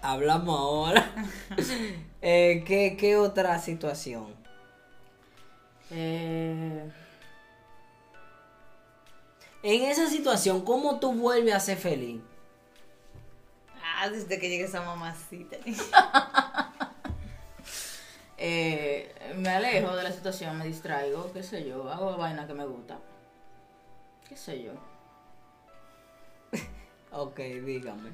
Hablamos 0.03 0.59
ahora. 0.59 1.11
Eh, 2.25 2.63
¿qué, 2.65 2.97
¿Qué 2.97 3.17
otra 3.17 3.59
situación? 3.59 4.33
Eh, 5.91 6.89
En 9.65 9.83
esa 9.83 10.09
situación, 10.09 10.65
¿cómo 10.65 11.01
tú 11.01 11.13
vuelves 11.15 11.53
a 11.53 11.59
ser 11.59 11.79
feliz? 11.79 12.21
Ah, 13.83 14.09
desde 14.09 14.39
que 14.39 14.49
llegue 14.49 14.65
esa 14.67 14.83
mamacita. 14.83 15.57
eh, 18.45 19.15
me 19.37 19.49
alejo 19.51 19.95
de 19.95 20.03
la 20.03 20.11
situación, 20.11 20.59
me 20.59 20.65
distraigo, 20.67 21.33
qué 21.33 21.43
sé 21.45 21.65
yo, 21.65 21.89
hago 21.91 22.17
vaina 22.17 22.47
que 22.47 22.55
me 22.55 22.65
gusta. 22.67 22.99
Qué 24.29 24.37
sé 24.37 24.63
yo. 24.63 24.73
Ok, 27.15 27.37
dígame. 27.39 28.11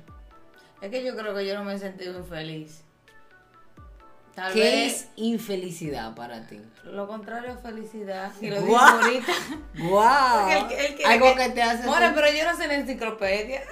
Es 0.80 0.90
que 0.90 1.04
yo 1.04 1.16
creo 1.16 1.32
que 1.34 1.46
yo 1.46 1.54
no 1.54 1.62
me 1.64 1.74
he 1.74 1.78
sentido 1.78 2.18
infeliz. 2.18 2.82
Tal 4.34 4.52
¿Qué 4.52 4.60
vez 4.60 4.92
es 5.02 5.08
infelicidad 5.16 6.14
para 6.14 6.46
ti? 6.46 6.60
lo 6.84 7.06
contrario 7.06 7.52
es 7.52 7.60
felicidad. 7.60 8.32
Y 8.40 8.48
lo 8.50 8.56
digo 8.60 8.66
Guau. 8.76 9.00
ahorita. 9.02 9.32
¡Wow! 9.78 10.60
Porque 10.60 10.74
él- 10.80 10.86
él 10.86 10.94
quiere 10.96 11.12
Algo 11.14 11.34
que 11.36 11.48
te 11.50 11.62
hace. 11.62 11.86
Bueno, 11.86 12.12
pero 12.14 12.26
yo 12.32 12.44
no 12.50 12.56
sé 12.56 12.66
la 12.68 12.74
enciclopedia. 12.74 13.62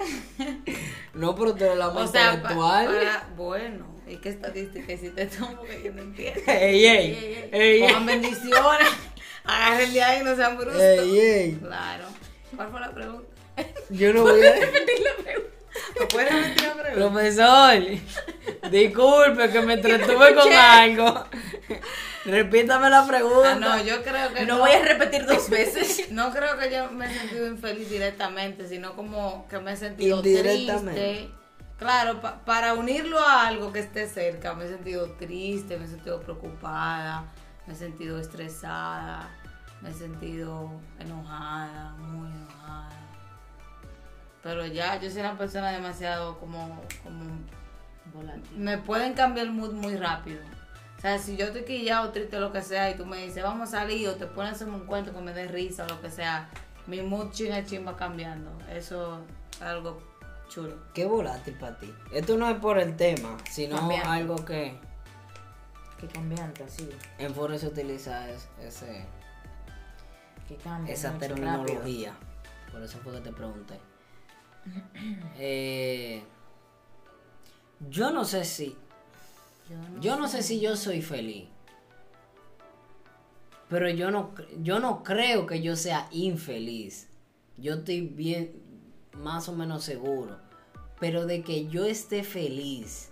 No, 1.13 1.35
pero 1.35 1.55
tú 1.55 1.63
eres 1.65 1.77
la 1.77 1.87
O 1.89 2.07
sea, 2.07 2.29
pa- 2.29 2.33
intelectual. 2.35 2.85
para- 2.87 3.27
bueno, 3.35 3.85
¿y 4.09 4.17
qué 4.17 4.29
estadística 4.29 4.93
hiciste 4.93 5.25
tú? 5.27 5.45
Porque 5.57 5.81
yo 5.83 5.91
no 5.93 6.01
entiendo. 6.01 6.41
Ey, 6.47 6.85
ey, 6.85 7.49
ey, 7.51 7.59
ey. 7.61 7.81
Pongan 7.81 8.05
bendiciones. 8.05 8.87
Agarren 9.43 9.93
de 9.93 10.03
ahí, 10.03 10.23
no 10.23 10.35
sean 10.35 10.57
bruscos. 10.57 10.81
Ey, 10.81 11.19
ey. 11.19 11.51
Claro. 11.61 12.05
¿Cuál 12.55 12.71
fue 12.71 12.79
la 12.79 12.91
pregunta? 12.91 13.27
Yo 13.89 14.13
no 14.13 14.21
voy 14.23 14.45
a. 14.45 14.55
¿Me 15.99 16.05
puedes 16.07 16.31
repetir 16.33 16.63
la 16.67 16.73
pregunta? 16.83 17.11
Profesor, 17.11 17.83
disculpe 18.71 19.49
que 19.49 19.61
me 19.61 19.73
entretuve 19.73 20.35
con 20.35 20.51
algo. 20.51 21.25
Repítame 22.25 22.89
la 22.89 23.07
pregunta. 23.07 23.51
Ah, 23.53 23.55
no, 23.55 23.83
yo 23.83 24.03
creo 24.03 24.33
que 24.33 24.45
No 24.45 24.59
voy 24.59 24.71
a 24.71 24.81
repetir 24.81 25.25
dos 25.25 25.49
veces. 25.49 26.11
No 26.11 26.31
creo 26.33 26.57
que 26.57 26.69
yo 26.71 26.91
me 26.91 27.05
he 27.05 27.13
sentido 27.17 27.47
infeliz 27.47 27.89
directamente, 27.89 28.67
sino 28.67 28.95
como 28.95 29.47
que 29.47 29.59
me 29.59 29.73
he 29.73 29.77
sentido 29.77 30.17
Indirectamente. 30.17 31.01
triste. 31.01 31.36
Claro, 31.77 32.19
pa- 32.21 32.39
para 32.43 32.73
unirlo 32.73 33.19
a 33.19 33.47
algo 33.47 33.71
que 33.71 33.79
esté 33.79 34.07
cerca, 34.07 34.53
me 34.55 34.65
he 34.65 34.67
sentido 34.67 35.11
triste, 35.13 35.77
me 35.77 35.85
he 35.85 35.87
sentido 35.87 36.19
preocupada, 36.21 37.23
me 37.67 37.73
he 37.73 37.75
sentido 37.75 38.19
estresada, 38.19 39.29
me 39.81 39.91
he 39.91 39.93
sentido 39.93 40.71
enojada, 40.99 41.91
muy 41.99 42.29
enojada. 42.31 42.89
Pero 44.41 44.65
ya, 44.65 44.99
yo 44.99 45.09
soy 45.11 45.19
una 45.19 45.37
persona 45.37 45.69
demasiado 45.71 46.39
como, 46.39 46.81
como 47.03 47.25
Volátil. 48.13 48.57
me 48.57 48.77
pueden 48.79 49.13
cambiar 49.13 49.45
el 49.47 49.51
mood 49.53 49.73
muy 49.73 49.97
rápido. 49.97 50.39
O 50.97 51.01
sea, 51.01 51.19
si 51.19 51.37
yo 51.37 51.45
estoy 51.45 51.63
quillado, 51.63 52.09
triste, 52.11 52.39
lo 52.39 52.51
que 52.51 52.63
sea, 52.63 52.89
y 52.89 52.95
tú 52.95 53.05
me 53.05 53.17
dices, 53.17 53.43
vamos 53.43 53.69
a 53.69 53.79
salir, 53.79 54.07
o 54.09 54.15
te 54.15 54.25
pones 54.25 54.53
a 54.53 54.55
hacerme 54.55 54.75
un 54.77 54.85
cuento 54.87 55.13
que 55.13 55.21
me 55.21 55.31
dé 55.31 55.47
risa, 55.47 55.83
o 55.83 55.87
lo 55.87 56.01
que 56.01 56.09
sea, 56.09 56.49
mi 56.87 57.01
mood 57.03 57.31
chin 57.33 57.51
a 57.53 57.63
chin 57.63 57.85
va 57.85 57.95
cambiando. 57.95 58.49
Eso 58.73 59.21
es 59.51 59.61
algo 59.61 60.01
chulo. 60.47 60.75
Qué 60.93 61.05
volátil 61.05 61.53
para 61.55 61.77
ti. 61.77 61.93
Esto 62.11 62.37
no 62.37 62.49
es 62.49 62.59
por 62.59 62.77
el 62.79 62.95
tema, 62.95 63.37
sino 63.51 63.75
Cambiante. 63.77 64.07
algo 64.09 64.35
que 64.45 64.77
Qué 65.99 66.07
cambiante, 66.07 66.63
así. 66.63 66.89
en 67.17 67.33
Forest 67.33 67.63
se 67.63 67.67
utiliza 67.69 68.29
es- 68.29 68.47
ese, 68.61 69.05
Que 70.47 70.55
cambia. 70.57 70.93
esa 70.93 71.17
terminología. 71.17 72.13
Por 72.71 72.81
eso 72.83 72.97
fue 72.99 73.13
que 73.13 73.21
te 73.21 73.31
pregunté. 73.31 73.79
Eh, 75.39 76.23
yo 77.89 78.11
no 78.11 78.25
sé 78.25 78.43
si. 78.45 78.75
Yo 80.01 80.17
no 80.17 80.27
sé 80.27 80.41
si 80.43 80.59
yo 80.59 80.75
soy 80.75 81.01
feliz. 81.01 81.47
Pero 83.69 83.89
yo 83.89 84.11
no, 84.11 84.33
yo 84.61 84.79
no 84.79 85.03
creo 85.03 85.45
que 85.45 85.61
yo 85.61 85.75
sea 85.75 86.07
infeliz. 86.11 87.09
Yo 87.57 87.75
estoy 87.75 88.01
bien, 88.01 88.53
más 89.13 89.47
o 89.49 89.53
menos 89.53 89.83
seguro. 89.83 90.37
Pero 90.99 91.25
de 91.25 91.43
que 91.43 91.67
yo 91.67 91.85
esté 91.85 92.23
feliz, 92.23 93.09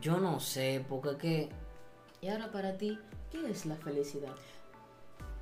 yo 0.00 0.18
no 0.18 0.40
sé, 0.40 0.84
porque 0.88 1.10
es 1.10 1.16
que... 1.16 1.48
Y 2.20 2.28
ahora 2.28 2.50
para 2.50 2.76
ti, 2.76 2.98
¿qué 3.30 3.48
es 3.50 3.66
la 3.66 3.76
felicidad? 3.76 4.34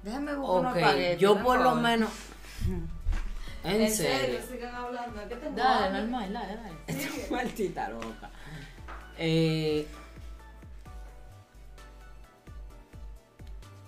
Déjame 0.02 0.34
buscar 0.34 0.60
unos 0.60 0.72
Ok, 0.72 0.76
espaguetis, 0.78 1.20
yo 1.20 1.42
por 1.42 1.60
lo 1.60 1.74
menos... 1.76 2.10
En, 3.64 3.80
En 3.80 3.90
serio. 3.90 4.20
serio, 4.20 4.40
sigan 4.46 4.74
hablando. 4.74 5.22
¿Qué 5.26 5.36
te 5.36 5.50
Dale, 5.52 6.00
normal, 6.00 6.30
dale, 6.34 6.54
dale. 6.54 7.10
Maldita 7.30 7.88
loca. 7.88 8.30
Eh, 9.16 9.86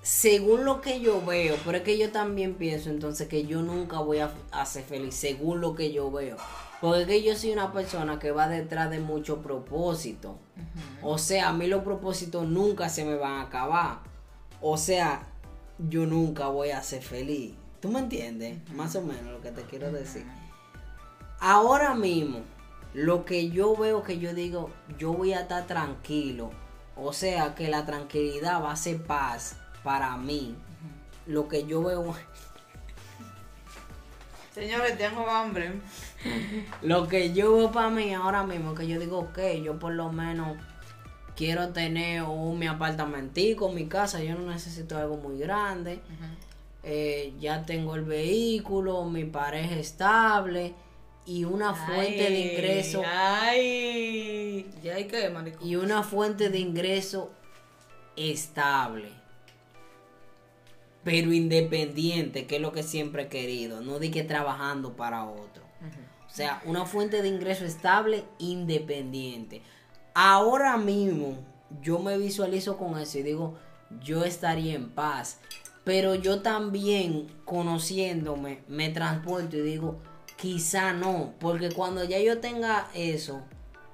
según 0.07 0.65
lo 0.65 0.81
que 0.81 1.01
yo 1.01 1.21
veo, 1.27 1.57
pero 1.65 1.79
es 1.79 1.83
que 1.83 1.99
yo 1.99 2.13
también 2.13 2.55
pienso 2.55 2.91
entonces 2.91 3.27
que 3.27 3.45
yo 3.45 3.63
nunca 3.63 3.99
voy 3.99 4.21
a, 4.21 4.33
a 4.53 4.65
ser 4.65 4.85
feliz, 4.85 5.17
según 5.17 5.61
lo 5.61 5.75
que 5.75 5.93
yo 5.93 6.13
veo. 6.13 6.37
Porque 6.81 7.25
yo 7.25 7.35
soy 7.35 7.51
una 7.51 7.73
persona 7.73 8.17
que 8.21 8.31
va 8.31 8.47
detrás 8.47 8.89
de 8.89 9.01
mucho 9.01 9.43
propósito. 9.43 10.39
O 11.03 11.19
sea, 11.19 11.49
a 11.49 11.53
mí 11.53 11.67
los 11.67 11.83
propósitos 11.83 12.47
nunca 12.47 12.89
se 12.89 13.05
me 13.05 13.17
van 13.17 13.33
a 13.33 13.43
acabar. 13.43 13.99
O 14.61 14.77
sea, 14.77 15.27
yo 15.89 16.07
nunca 16.07 16.47
voy 16.47 16.71
a 16.71 16.85
ser 16.85 17.03
feliz. 17.03 17.55
¿Tú 17.81 17.89
me 17.89 17.99
entiendes? 17.99 18.59
Más 18.75 18.95
o 18.95 19.03
menos 19.03 19.25
lo 19.25 19.41
que 19.41 19.51
te 19.51 19.63
quiero 19.63 19.91
decir. 19.91 20.25
Ahora 21.41 21.97
mismo, 21.97 22.43
lo 22.95 23.25
que 23.25 23.51
yo 23.51 23.75
veo 23.75 24.05
que 24.05 24.21
yo 24.21 24.35
digo, 24.35 24.71
yo 25.01 25.13
voy 25.13 25.33
a 25.33 25.41
estar 25.41 25.67
tranquilo. 25.67 26.51
O 26.95 27.13
sea, 27.13 27.57
que 27.57 27.67
la 27.67 27.85
tranquilidad 27.87 28.63
va 28.63 28.71
a 28.71 28.77
ser 28.77 29.03
paz 29.03 29.57
para 29.87 30.17
mí. 30.17 30.57
Lo 31.27 31.47
que 31.47 31.65
yo 31.65 31.81
veo, 31.81 32.13
Señores, 34.53 34.99
tengo 34.99 35.31
hambre. 35.31 35.75
lo 36.83 37.07
que 37.07 37.33
yo 37.33 37.57
veo 37.57 37.71
para 37.71 37.91
mí 37.91 38.13
ahora 38.13 38.43
mismo, 38.43 38.75
que 38.75 38.89
yo 38.89 38.99
digo, 38.99 39.21
ok, 39.21 39.39
yo 39.63 39.79
por 39.79 39.93
lo 39.93 40.11
menos 40.11 40.59
quiero 41.37 41.69
tener 41.69 42.25
un 42.25 42.59
mi 42.59 42.67
apartamentico, 42.67 43.71
mi 43.71 43.87
casa, 43.87 44.21
yo 44.25 44.35
no 44.35 44.51
necesito 44.51 44.99
algo 44.99 45.19
muy 45.19 45.39
grande. 45.39 46.01
Eh, 46.83 47.35
ya 47.39 47.65
tengo 47.65 47.95
el 47.95 48.05
vehículo, 48.05 49.05
mi 49.05 49.25
pareja 49.25 49.77
estable 49.77 50.75
y 51.27 51.45
una 51.45 51.75
fuente 51.75 52.31
de 52.31 52.41
ingreso 52.41 53.03
Ay, 53.05 54.69
ya 54.83 54.97
hay 54.97 55.05
que, 55.05 55.33
y 55.63 55.77
una 55.77 56.03
fuente 56.03 56.49
de 56.49 56.59
ingreso 56.59 57.31
estable. 58.17 59.26
Pero 61.07 61.33
independiente, 61.33 62.49
que 62.49 62.57
es 62.57 62.61
lo 62.61 62.73
que 62.73 62.83
siempre 62.83 63.23
he 63.23 63.29
querido. 63.29 63.81
No 63.81 64.01
di 64.01 64.11
que 64.11 64.25
trabajando 64.25 64.97
para 64.97 65.25
otro. 65.25 65.63
O 66.27 66.29
sea, 66.29 66.61
una 66.67 66.85
fuente 66.85 67.23
de 67.23 67.29
ingreso 67.29 67.65
estable, 67.65 68.25
independiente. 68.41 69.63
Ahora 70.15 70.77
mismo, 70.77 71.39
yo 71.81 72.01
me 72.01 72.19
visualizo 72.19 72.77
con 72.77 72.99
eso 72.99 73.21
y 73.21 73.23
digo, 73.23 73.55
yo 74.03 74.25
estaría 74.25 74.75
en 74.75 74.91
paz. 74.91 75.39
Pero 75.85 76.17
yo 76.17 76.43
también, 76.43 77.29
conociéndome, 77.45 78.65
me 78.67 78.89
transporto 78.89 79.57
y 79.59 79.61
digo, 79.61 80.01
quizá 80.35 80.93
no. 80.93 81.35
Porque 81.39 81.71
cuando 81.71 82.03
ya 82.03 82.19
yo 82.19 82.41
tenga 82.41 82.89
eso, 82.95 83.45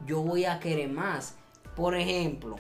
yo 0.06 0.22
voy 0.22 0.46
a 0.46 0.60
querer 0.60 0.88
más. 0.88 1.34
Por 1.76 1.94
ejemplo, 1.94 2.56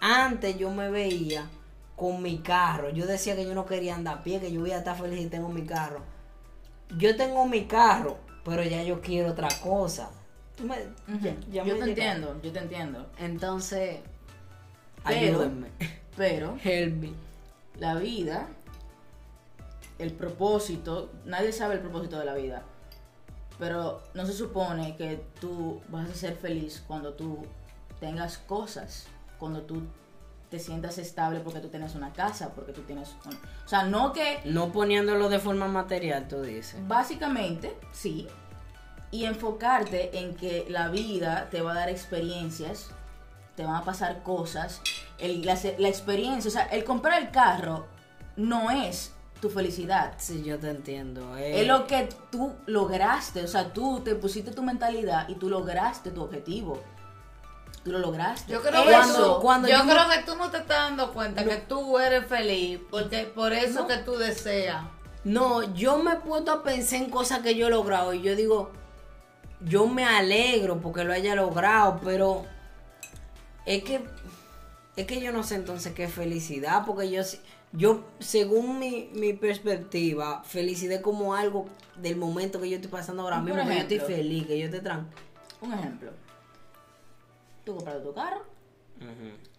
antes 0.00 0.56
yo 0.56 0.70
me 0.70 0.92
veía 0.92 1.50
con 1.96 2.22
mi 2.22 2.38
carro. 2.38 2.90
Yo 2.90 3.06
decía 3.06 3.34
que 3.34 3.44
yo 3.44 3.54
no 3.54 3.66
quería 3.66 3.94
andar 3.96 4.18
a 4.18 4.22
pie, 4.22 4.38
que 4.40 4.52
yo 4.52 4.60
voy 4.60 4.72
a 4.72 4.78
estar 4.78 4.96
feliz 4.96 5.18
si 5.20 5.26
tengo 5.28 5.48
mi 5.48 5.64
carro. 5.64 6.00
Yo 6.98 7.16
tengo 7.16 7.46
mi 7.46 7.64
carro, 7.64 8.18
pero 8.44 8.62
ya 8.62 8.82
yo 8.82 9.00
quiero 9.00 9.30
otra 9.30 9.48
cosa. 9.62 10.10
Tú 10.56 10.64
me- 10.64 10.76
ya- 11.20 11.36
ya 11.50 11.64
yo 11.64 11.74
me 11.74 11.80
te 11.80 11.86
llega. 11.86 12.12
entiendo, 12.12 12.40
yo 12.42 12.52
te 12.52 12.58
entiendo. 12.60 13.06
Entonces, 13.18 13.98
Pero- 15.04 15.18
ayúdenme. 15.40 15.68
Pero 16.16 16.56
Help 16.64 16.94
me. 17.02 17.12
la 17.78 17.94
vida, 17.96 18.46
el 19.98 20.12
propósito, 20.12 21.10
nadie 21.24 21.52
sabe 21.52 21.74
el 21.74 21.80
propósito 21.80 22.18
de 22.18 22.24
la 22.26 22.34
vida. 22.34 22.62
Pero 23.58 24.02
no 24.14 24.26
se 24.26 24.32
supone 24.34 24.96
que 24.96 25.22
tú 25.40 25.80
vas 25.88 26.10
a 26.10 26.14
ser 26.14 26.36
feliz 26.36 26.82
cuando 26.86 27.14
tú 27.14 27.38
tengas 28.00 28.36
cosas, 28.38 29.06
cuando 29.38 29.62
tú 29.62 29.82
te 30.50 30.58
sientas 30.58 30.98
estable 30.98 31.40
porque 31.40 31.60
tú 31.60 31.68
tienes 31.68 31.94
una 31.94 32.12
casa, 32.12 32.50
porque 32.54 32.72
tú 32.72 32.82
tienes... 32.82 33.16
un- 33.24 33.34
O 33.34 33.68
sea, 33.68 33.82
no 33.84 34.12
que 34.12 34.40
No 34.44 34.70
poniéndolo 34.72 35.28
de 35.28 35.38
forma 35.38 35.66
material, 35.68 36.28
tú 36.28 36.40
dices. 36.42 36.76
Básicamente, 36.86 37.76
sí. 37.92 38.28
Y 39.10 39.24
enfocarte 39.24 40.18
en 40.18 40.34
que 40.34 40.66
la 40.68 40.88
vida 40.88 41.48
te 41.50 41.62
va 41.62 41.72
a 41.72 41.74
dar 41.74 41.88
experiencias, 41.88 42.90
te 43.56 43.64
van 43.64 43.76
a 43.76 43.84
pasar 43.84 44.22
cosas. 44.22 44.80
El- 45.18 45.44
la, 45.44 45.58
la 45.78 45.88
experiencia, 45.88 46.48
o 46.48 46.52
sea, 46.52 46.64
el 46.66 46.84
comprar 46.84 47.20
el 47.22 47.30
carro 47.30 47.86
no 48.36 48.70
es 48.70 49.12
tu 49.40 49.50
felicidad. 49.50 50.14
Sí, 50.18 50.42
yo 50.44 50.58
te 50.58 50.70
entiendo. 50.70 51.36
eh. 51.36 51.60
Es 51.60 51.66
lo 51.66 51.86
que 51.86 52.08
tú 52.30 52.54
lograste, 52.66 53.42
o 53.42 53.48
sea, 53.48 53.72
tú 53.72 54.00
te 54.00 54.14
pusiste 54.14 54.50
tu 54.52 54.62
mentalidad 54.62 55.28
y 55.28 55.34
tú 55.34 55.48
lograste 55.48 56.10
tu 56.10 56.22
objetivo. 56.22 56.82
Tú 57.86 57.92
lo 57.92 58.00
lograste. 58.00 58.50
Yo 58.52 58.60
creo, 58.62 58.82
que 58.82 58.90
Cuando- 58.90 59.34
tú, 59.36 59.40
cuando 59.42 59.68
yo 59.68 59.78
yo 59.78 59.84
me- 59.84 59.92
creo 59.92 60.08
que 60.10 60.18
tú 60.26 60.34
no 60.34 60.50
te 60.50 60.56
estás 60.56 60.76
dando 60.88 61.12
cuenta 61.12 61.44
que 61.44 61.54
tú 61.58 62.00
eres 62.00 62.26
feliz, 62.26 62.80
porque 62.90 63.22
por 63.32 63.52
eso 63.52 63.82
No. 63.82 63.86
que 63.86 63.98
tú 63.98 64.16
deseas. 64.16 64.82
No, 65.22 65.72
yo 65.72 65.96
me 65.98 66.14
he 66.14 66.16
puesto 66.16 66.50
a 66.50 66.64
pensar 66.64 67.00
en 67.00 67.10
cosas 67.10 67.42
que 67.42 67.54
yo 67.54 67.68
he 67.68 67.70
logrado 67.70 68.12
y 68.12 68.22
yo 68.22 68.34
digo, 68.34 68.72
yo 69.60 69.86
me 69.86 70.04
alegro 70.04 70.80
porque 70.80 71.04
lo 71.04 71.12
haya 71.12 71.36
logrado, 71.36 72.00
pero 72.02 72.44
es 73.66 73.84
que 73.84 74.04
es 74.96 75.06
que 75.06 75.20
yo 75.20 75.30
no 75.30 75.44
sé 75.44 75.54
entonces 75.54 75.92
qué 75.94 76.08
felicidad, 76.08 76.84
porque 76.86 77.08
yo 77.08 77.22
yo 77.72 78.04
según 78.18 78.80
mi, 78.80 79.10
mi 79.12 79.32
perspectiva, 79.32 80.42
felicidad 80.44 80.96
es 80.96 81.02
como 81.02 81.34
algo 81.36 81.66
del 81.96 82.16
momento 82.16 82.60
que 82.60 82.68
yo 82.68 82.76
estoy 82.76 82.90
pasando 82.90 83.22
ahora 83.22 83.40
mismo, 83.40 83.62
que 83.64 83.74
yo 83.76 83.80
estoy 83.80 83.98
feliz, 84.00 84.44
que 84.48 84.58
yo 84.58 84.64
estoy 84.64 84.80
tranquilo. 84.80 85.20
Un 85.60 85.72
ejemplo. 85.72 86.10
Tú 87.66 87.74
compraste 87.74 88.02
tu 88.02 88.14
carro. 88.14 88.44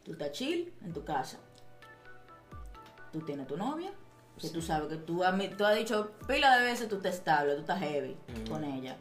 Tú 0.03 0.13
estás 0.13 0.31
chill 0.31 0.73
en 0.83 0.93
tu 0.93 1.03
casa. 1.03 1.37
Tú 3.11 3.19
tienes 3.21 3.45
tu 3.47 3.57
novia. 3.57 3.91
Que 4.39 4.49
tú 4.49 4.61
sabes 4.61 4.87
que 4.87 4.97
tú, 4.97 5.23
has 5.23 5.35
mi- 5.35 5.47
tú 5.49 5.65
has 5.65 5.75
dicho 5.75 6.11
pila 6.27 6.57
de 6.57 6.63
veces 6.65 6.87
tú 6.87 6.97
estás 6.97 7.15
estable, 7.15 7.55
tú 7.55 7.61
estás 7.61 7.79
heavy 7.79 8.15
con 8.49 8.63
ella. 8.63 8.95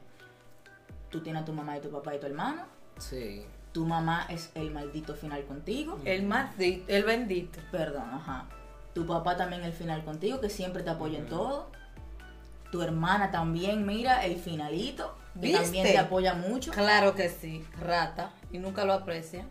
Tú 1.10 1.20
tienes 1.20 1.42
a 1.42 1.44
tu 1.44 1.52
mamá 1.52 1.76
y 1.76 1.80
tu 1.80 1.90
papá 1.90 2.14
y 2.14 2.18
tu 2.20 2.26
hermano. 2.26 2.62
Sí. 2.98 3.46
Tu 3.72 3.84
mamá 3.84 4.26
es 4.30 4.50
el 4.54 4.70
maldito 4.70 5.14
final 5.14 5.44
contigo. 5.44 5.98
El 6.06 6.22
maldito, 6.24 6.84
el 6.88 7.04
bendito. 7.04 7.60
Perdón, 7.70 8.08
ajá. 8.14 8.48
Tu 8.94 9.06
papá 9.06 9.36
también 9.36 9.62
el 9.62 9.74
final 9.74 10.02
contigo, 10.04 10.40
que 10.40 10.48
siempre 10.48 10.82
te 10.82 10.88
apoya 10.90 11.18
en 11.18 11.26
todo. 11.28 11.70
Tu 12.72 12.80
hermana 12.80 13.30
también, 13.30 13.84
mira, 13.86 14.24
el 14.24 14.36
finalito, 14.40 15.14
que 15.34 15.40
¿Viste? 15.40 15.62
también 15.62 15.86
te 15.86 15.98
apoya 15.98 16.32
mucho. 16.32 16.72
Claro 16.72 17.14
que 17.14 17.28
sí, 17.28 17.62
rata. 17.78 18.32
Y 18.56 18.58
nunca 18.58 18.84
lo 18.86 18.94
aprecia. 18.94 19.44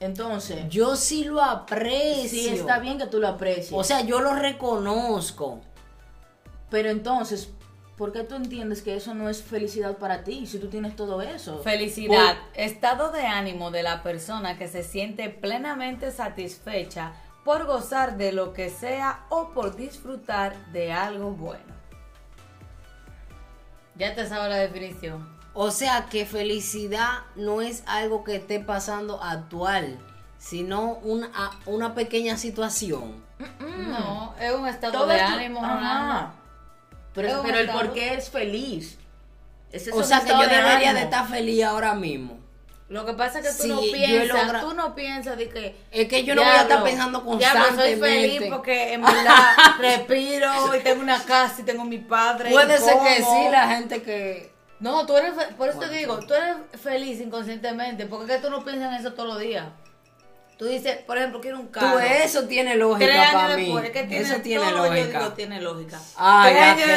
Entonces, 0.00 0.68
Yo 0.68 0.94
sí 0.96 1.24
lo 1.24 1.42
aprecio. 1.42 2.28
sí 2.28 2.48
está 2.50 2.78
bien 2.78 2.98
que 2.98 3.06
tú 3.06 3.18
lo 3.18 3.28
aprecies. 3.28 3.72
O 3.72 3.82
sea, 3.82 4.02
yo 4.02 4.20
lo 4.20 4.34
reconozco. 4.34 5.60
pero 6.70 6.90
entonces, 6.90 7.48
¿por 7.96 8.12
qué 8.12 8.22
tú 8.24 8.34
entiendes 8.34 8.82
que 8.82 8.94
eso 8.94 9.14
no 9.14 9.30
es 9.30 9.42
felicidad 9.42 9.96
para 9.96 10.22
ti 10.22 10.46
si 10.46 10.58
tú 10.58 10.68
tienes 10.68 10.94
todo 10.94 11.22
eso? 11.22 11.60
Felicidad, 11.62 12.36
estado 12.54 13.10
de 13.10 13.22
ánimo 13.26 13.70
de 13.70 13.82
la 13.82 14.02
persona 14.02 14.58
que 14.58 14.68
se 14.68 14.82
siente 14.82 15.30
plenamente 15.30 16.10
satisfecha 16.12 17.14
por 17.44 17.64
gozar 17.64 18.18
de 18.18 18.32
lo 18.32 18.52
que 18.52 18.68
sea 18.68 19.24
o 19.30 19.48
por 19.54 19.74
disfrutar 19.74 20.54
de 20.72 20.92
algo 20.92 21.30
bueno. 21.30 21.74
Ya 23.96 24.14
te 24.14 24.26
sabes 24.28 24.50
la 24.50 24.56
definición. 24.58 25.37
O 25.60 25.72
sea, 25.72 26.06
que 26.08 26.24
felicidad 26.24 27.22
no 27.34 27.60
es 27.62 27.82
algo 27.86 28.22
que 28.22 28.36
esté 28.36 28.60
pasando 28.60 29.20
actual, 29.20 29.98
sino 30.38 30.92
una, 31.02 31.30
una 31.66 31.94
pequeña 31.96 32.36
situación. 32.36 33.24
No, 33.88 34.34
es 34.40 34.52
un 34.52 34.68
estado 34.68 34.92
Todo 34.92 35.06
de 35.08 35.16
esto- 35.16 35.32
ánimo. 35.34 35.60
Pero, 37.12 37.42
pero 37.42 37.58
el 37.58 37.70
por 37.70 37.92
qué 37.92 38.14
es 38.14 38.30
feliz. 38.30 38.98
Ese 39.72 39.90
es 39.90 39.96
O 39.96 40.04
sea, 40.04 40.20
que 40.20 40.28
yo 40.30 40.38
debería 40.46 40.94
de 40.94 41.02
estar 41.02 41.26
feliz 41.26 41.64
ahora 41.64 41.92
mismo. 41.94 42.38
Lo 42.88 43.04
que 43.04 43.12
pasa 43.14 43.40
es 43.40 43.46
que 43.48 43.52
tú 43.56 43.62
Sí, 43.64 43.68
no 43.68 43.80
piensas, 43.80 44.46
logra- 44.46 44.60
tú 44.60 44.74
no 44.74 44.94
piensas 44.94 45.36
de 45.36 45.48
que 45.48 45.76
Es 45.90 46.08
que 46.08 46.24
yo 46.24 46.34
no 46.36 46.42
voy 46.42 46.50
a 46.50 46.62
estar 46.62 46.68
"Diablo, 46.68 46.84
pensando 46.84 47.20
diablo, 47.36 47.40
soy 47.64 47.66
constantemente. 47.74 48.28
feliz 48.38 48.48
porque 48.50 48.92
en 48.94 49.02
verdad 49.02 49.56
respiro 49.80 50.76
y 50.76 50.80
tengo 50.84 51.02
una 51.02 51.22
casa 51.24 51.56
y 51.60 51.64
tengo 51.64 51.84
mi 51.84 51.98
padre. 51.98 52.48
y 52.50 52.52
Puede 52.52 52.78
ser 52.78 52.94
que 52.94 53.22
como". 53.24 53.42
sí, 53.42 53.48
la 53.50 53.68
gente 53.68 54.02
que... 54.02 54.56
No, 54.80 55.04
tú 55.06 55.16
eres, 55.16 55.32
por 55.56 55.68
eso 55.68 55.80
te 55.80 55.88
digo, 55.88 56.18
tú 56.20 56.34
eres 56.34 56.56
feliz 56.80 57.20
inconscientemente, 57.20 58.06
porque 58.06 58.32
es 58.32 58.40
que 58.40 58.46
tú 58.46 58.50
no 58.50 58.64
piensas 58.64 58.92
en 58.92 59.00
eso 59.00 59.12
todos 59.14 59.28
los 59.30 59.40
días. 59.40 59.66
Tú 60.56 60.64
dices, 60.66 60.98
por 61.06 61.16
ejemplo, 61.18 61.40
quiero 61.40 61.58
un 61.60 61.68
carro. 61.68 61.92
Tú, 61.92 61.98
eso 62.00 62.44
tiene 62.48 62.70
Tres 62.70 62.80
lógica 62.80 63.12
años 63.22 63.32
para 63.32 63.56
mí. 63.56 63.62
después, 63.64 63.84
es 63.84 63.90
que 63.90 64.02
tiene, 64.04 64.24
eso 64.24 64.36
tiene 64.40 64.64
todo, 64.64 64.86
yo 64.86 64.92
lógica. 64.94 65.18
digo, 65.20 65.32
tiene 65.34 65.60
lógica. 65.60 66.00
Ay, 66.16 66.54
Tres 66.54 66.88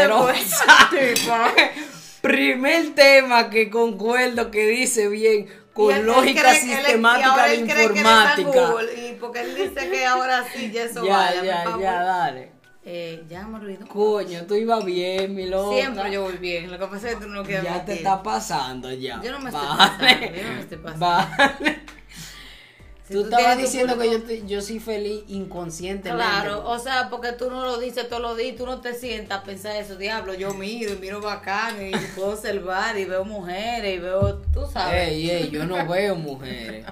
años. 1.30 1.62
Primer 2.22 2.94
tema 2.94 3.50
que 3.50 3.70
concuerdo 3.70 4.52
que 4.52 4.68
dice 4.68 5.08
bien, 5.08 5.48
con 5.74 5.92
él- 5.92 6.02
él 6.02 6.06
lógica 6.06 6.42
cree 6.42 6.54
que 6.60 6.60
él- 6.60 6.72
y 6.72 6.76
sistemática 6.76 7.32
ahora 7.32 7.48
de 7.48 7.54
él 7.56 7.64
cree 7.64 7.76
que 7.76 7.82
él 7.84 7.90
está 7.98 8.34
en 8.36 8.40
informática. 8.42 8.72
Google, 8.72 9.08
y 9.08 9.14
porque 9.20 9.40
él 9.42 9.56
dice 9.56 9.90
que 9.90 10.06
ahora 10.06 10.46
sí, 10.54 10.72
ya 10.72 10.84
eso 10.84 11.06
ya, 11.06 11.18
vaya, 11.18 11.44
ya, 11.44 11.78
ya, 11.80 12.04
dale. 12.04 12.52
Eh, 12.84 13.24
ya 13.30 13.46
me 13.48 13.60
olvidó. 13.60 13.88
Coño, 13.88 14.42
tú 14.48 14.56
ibas 14.56 14.84
bien, 14.84 15.36
mi 15.36 15.46
loca. 15.48 15.76
Siempre 15.78 16.12
yo 16.12 16.24
voy 16.24 16.38
bien, 16.38 16.72
lo 16.72 16.80
que 16.80 16.86
pasa 16.88 17.10
es 17.12 17.16
que 17.18 17.26
tú 17.26 17.30
no 17.30 17.44
quieres 17.44 17.64
Ya 17.64 17.74
te 17.74 17.80
admitir. 17.80 17.98
está 17.98 18.24
pasando 18.24 18.92
ya. 18.92 19.22
Yo 19.24 19.32
no 19.32 19.40
me 19.40 19.50
estoy 19.52 19.68
Vale. 19.68 19.78
pasando, 19.78 20.36
yo 20.38 20.44
no 20.48 20.54
me 20.56 20.60
estoy 20.62 20.78
pasando. 20.78 21.06
Vale. 21.06 21.80
Si 23.08 23.14
tú 23.18 23.24
tú 23.24 23.30
estabas 23.30 23.58
diciendo 23.58 23.98
que 24.00 24.10
yo, 24.12 24.24
te- 24.24 24.48
yo 24.48 24.62
soy 24.62 24.80
feliz 24.80 25.24
inconscientemente. 25.28 26.24
Claro, 26.24 26.68
o 26.68 26.80
sea, 26.80 27.10
porque 27.10 27.34
tú 27.34 27.50
no 27.52 27.66
lo 27.66 27.78
dices 27.78 28.08
todos 28.08 28.22
los 28.22 28.38
días, 28.38 28.56
tú 28.56 28.66
no 28.66 28.80
te 28.80 28.94
sientas 28.96 29.40
a 29.40 29.44
pensar 29.44 29.76
eso, 29.76 29.98
diablo, 29.98 30.34
yo 30.34 30.54
miro 30.54 30.94
y 30.94 30.98
miro 30.98 31.20
bacán 31.22 31.76
y 31.86 31.92
puedo 32.16 32.30
observar 32.32 32.98
y 32.98 33.04
veo 33.06 33.26
mujeres 33.26 33.98
y 33.98 34.00
veo, 34.00 34.38
tú 34.54 34.62
sabes. 34.72 35.10
Ey, 35.10 35.30
ey, 35.30 35.50
yo 35.50 35.66
no 35.66 35.86
veo 35.88 36.16
mujeres. 36.16 36.86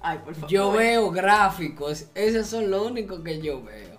Ay, 0.00 0.18
por 0.24 0.34
favor. 0.34 0.48
Yo 0.48 0.70
veo 0.72 1.10
gráficos. 1.10 2.04
Esos 2.14 2.46
son 2.46 2.70
lo 2.70 2.84
único 2.86 3.22
que 3.24 3.40
yo 3.42 3.62
veo. 3.64 3.95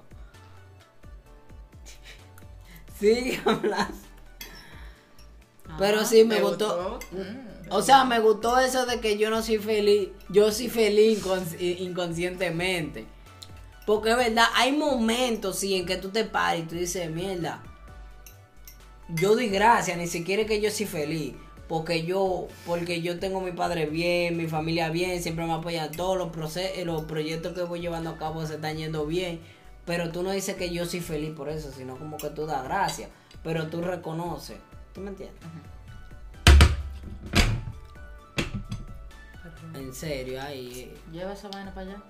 Sigue 2.99 3.39
hablando. 3.45 3.93
Pero 5.77 6.05
sí 6.05 6.23
me 6.23 6.37
¿te 6.37 6.41
gustó. 6.41 6.99
Mm. 7.11 7.71
O 7.71 7.81
sea, 7.81 8.05
me 8.05 8.19
gustó 8.19 8.57
eso 8.59 8.85
de 8.85 8.99
que 9.01 9.17
yo 9.17 9.29
no 9.29 9.41
soy 9.43 9.57
feliz. 9.57 10.09
Yo 10.29 10.51
soy 10.51 10.69
feliz 10.69 11.23
incons- 11.23 11.59
inconscientemente. 11.59 13.05
Porque 13.85 14.11
es 14.11 14.17
verdad, 14.17 14.45
hay 14.55 14.71
momentos 14.71 15.59
sí 15.59 15.75
en 15.75 15.85
que 15.85 15.97
tú 15.97 16.09
te 16.09 16.23
paras 16.25 16.59
y 16.59 16.63
tú 16.63 16.75
dices, 16.75 17.09
mierda. 17.11 17.61
Yo 19.09 19.35
doy 19.35 19.47
gracias, 19.49 19.97
ni 19.97 20.07
siquiera 20.07 20.45
que 20.45 20.59
yo 20.61 20.71
soy 20.71 20.85
feliz. 20.85 21.33
Porque 21.67 22.03
yo, 22.03 22.47
porque 22.65 23.01
yo 23.01 23.19
tengo 23.19 23.41
mi 23.41 23.51
padre 23.51 23.85
bien, 23.87 24.37
mi 24.37 24.47
familia 24.47 24.89
bien, 24.89 25.21
siempre 25.21 25.45
me 25.45 25.51
apoyan 25.53 25.91
todos 25.91 26.17
los 26.17 26.29
procesos, 26.29 26.85
los 26.85 27.03
proyectos 27.03 27.53
que 27.53 27.63
voy 27.63 27.81
llevando 27.81 28.11
a 28.11 28.17
cabo 28.17 28.45
se 28.45 28.55
están 28.55 28.77
yendo 28.77 29.05
bien. 29.05 29.41
Pero 29.87 30.11
tú 30.11 30.21
no 30.21 30.31
dices 30.31 30.55
que 30.57 30.69
yo 30.69 30.85
soy 30.85 30.99
feliz 30.99 31.31
por 31.33 31.47
eso, 31.49 31.71
sino 31.71 31.97
como 31.97 32.17
que 32.17 32.29
tú 32.29 32.45
das 32.45 32.63
gracias. 32.63 33.09
Pero 33.41 33.67
tú 33.67 33.81
reconoces. 33.81 34.57
¿Tú 34.93 34.99
me 35.01 35.09
entiendes? 35.11 35.41
En 39.73 39.93
serio, 39.93 40.41
ahí. 40.41 40.91
eh. 40.93 40.97
Lleva 41.11 41.33
esa 41.33 41.47
vaina 41.47 41.73
para 41.73 41.91
allá. 41.91 42.01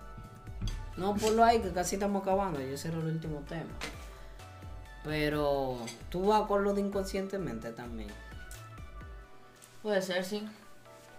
No, 0.96 1.16
ponlo 1.16 1.44
ahí, 1.44 1.62
que 1.62 1.72
casi 1.72 1.96
estamos 1.96 2.24
acabando. 2.24 2.60
Yo 2.60 2.76
seré 2.78 2.98
el 2.98 3.06
último 3.06 3.42
tema. 3.48 3.70
Pero 5.04 5.78
tú 6.10 6.26
vas 6.26 6.48
con 6.48 6.64
lo 6.64 6.74
de 6.74 6.82
inconscientemente 6.82 7.72
también. 7.72 8.10
Puede 9.84 10.02
ser, 10.02 10.26
sí. 10.26 10.48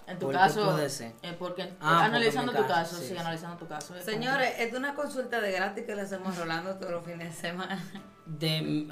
En 0.08 0.18
tu 0.18 0.26
¿Por 0.26 0.34
qué 0.34 0.38
caso. 0.40 0.64
puede 0.64 0.88
ser? 0.88 1.12
eh, 1.22 1.36
porque 1.38 1.70
Ah, 1.80 2.04
analizando 2.06 2.52
tu 2.52 2.62
caso, 2.62 2.68
caso, 2.74 2.96
sí, 2.96 3.02
sí, 3.02 3.08
sí. 3.12 3.16
analizando 3.18 3.56
tu 3.58 3.66
caso. 3.68 3.94
es 3.94 4.04
como 4.04 4.12
Señores, 4.16 4.54
es 4.58 4.72
una 4.74 4.94
consulta 4.94 5.40
de 5.40 5.52
gratis 5.52 5.84
que 5.84 5.94
le 5.94 6.02
hacemos 6.02 6.34
a 6.36 6.40
Rolando 6.40 6.74
todos 6.76 6.92
los 6.92 7.04
fines 7.04 7.34
de 7.34 7.40
semana. 7.40 7.82
De, 8.24 8.88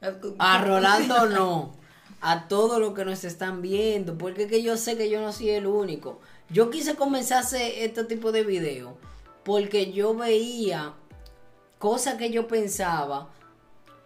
a 0.38 0.58
Rolando 0.64 1.26
no. 1.26 1.72
A 2.20 2.46
todos 2.46 2.78
los 2.80 2.94
que 2.94 3.04
nos 3.04 3.24
están 3.24 3.62
viendo. 3.62 4.16
Porque 4.16 4.44
es 4.44 4.48
que 4.48 4.62
yo 4.62 4.76
sé 4.76 4.96
que 4.96 5.10
yo 5.10 5.20
no 5.20 5.32
soy 5.32 5.50
el 5.50 5.66
único. 5.66 6.20
Yo 6.50 6.70
quise 6.70 6.94
comenzar 6.94 7.38
a 7.38 7.40
hacer 7.40 7.72
este 7.78 8.04
tipo 8.04 8.30
de 8.30 8.44
videos. 8.44 8.94
Porque 9.44 9.92
yo 9.92 10.14
veía 10.14 10.94
cosas 11.78 12.14
que 12.14 12.30
yo 12.30 12.46
pensaba 12.46 13.28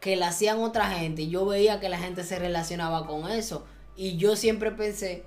que 0.01 0.17
la 0.17 0.29
hacían 0.29 0.61
otra 0.61 0.87
gente. 0.89 1.23
Y 1.23 1.29
yo 1.29 1.45
veía 1.45 1.79
que 1.79 1.91
la 1.91 1.99
gente 1.99 2.25
se 2.25 2.39
relacionaba 2.39 3.07
con 3.07 3.31
eso. 3.31 3.67
Y 3.97 4.17
yo 4.17 4.35
siempre 4.37 4.71
pensé, 4.71 5.25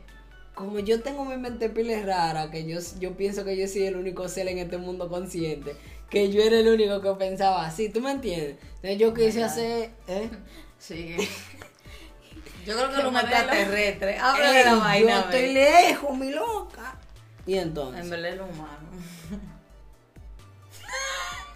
como 0.60 0.80
yo 0.80 1.02
tengo 1.02 1.24
mi 1.26 1.38
mente 1.38 1.70
piles 1.70 2.06
rara, 2.06 2.52
que 2.52 2.66
yo, 2.68 2.80
yo 3.00 3.16
pienso 3.16 3.44
que 3.46 3.56
yo 3.58 3.68
soy 3.68 3.86
el 3.86 3.96
único 3.96 4.28
ser 4.28 4.48
en 4.50 4.58
este 4.60 4.78
mundo 4.78 5.08
consciente, 5.10 5.76
que 6.10 6.30
yo 6.32 6.42
era 6.44 6.60
el 6.60 6.68
único 6.68 7.02
que 7.02 7.12
pensaba 7.18 7.66
así, 7.66 7.90
¿tú 7.90 8.02
me 8.02 8.12
entiendes? 8.12 8.58
Entonces 8.76 8.98
yo 9.00 9.14
quise 9.14 9.44
hacer... 9.44 9.92
¿eh? 10.08 10.30
Sigue. 10.78 11.18
Yo 12.66 12.76
creo 12.76 12.90
que 12.90 12.96
¿Qué 12.98 13.04
los 13.04 13.12
modelo? 13.12 13.28
extraterrestres. 13.30 14.22
Habla 14.22 14.52
de 14.52 14.58
Ey, 14.60 14.66
la 14.66 14.72
yo 14.74 14.80
vaina. 14.80 15.20
estoy 15.22 15.42
ve. 15.42 15.54
lejos, 15.54 16.18
mi 16.18 16.30
loca. 16.32 17.00
Y 17.48 17.56
entonces... 17.58 18.04
En 18.04 18.10
verdad 18.12 18.30
es 18.32 18.38
lo 18.38 18.46
humano. 18.46 18.90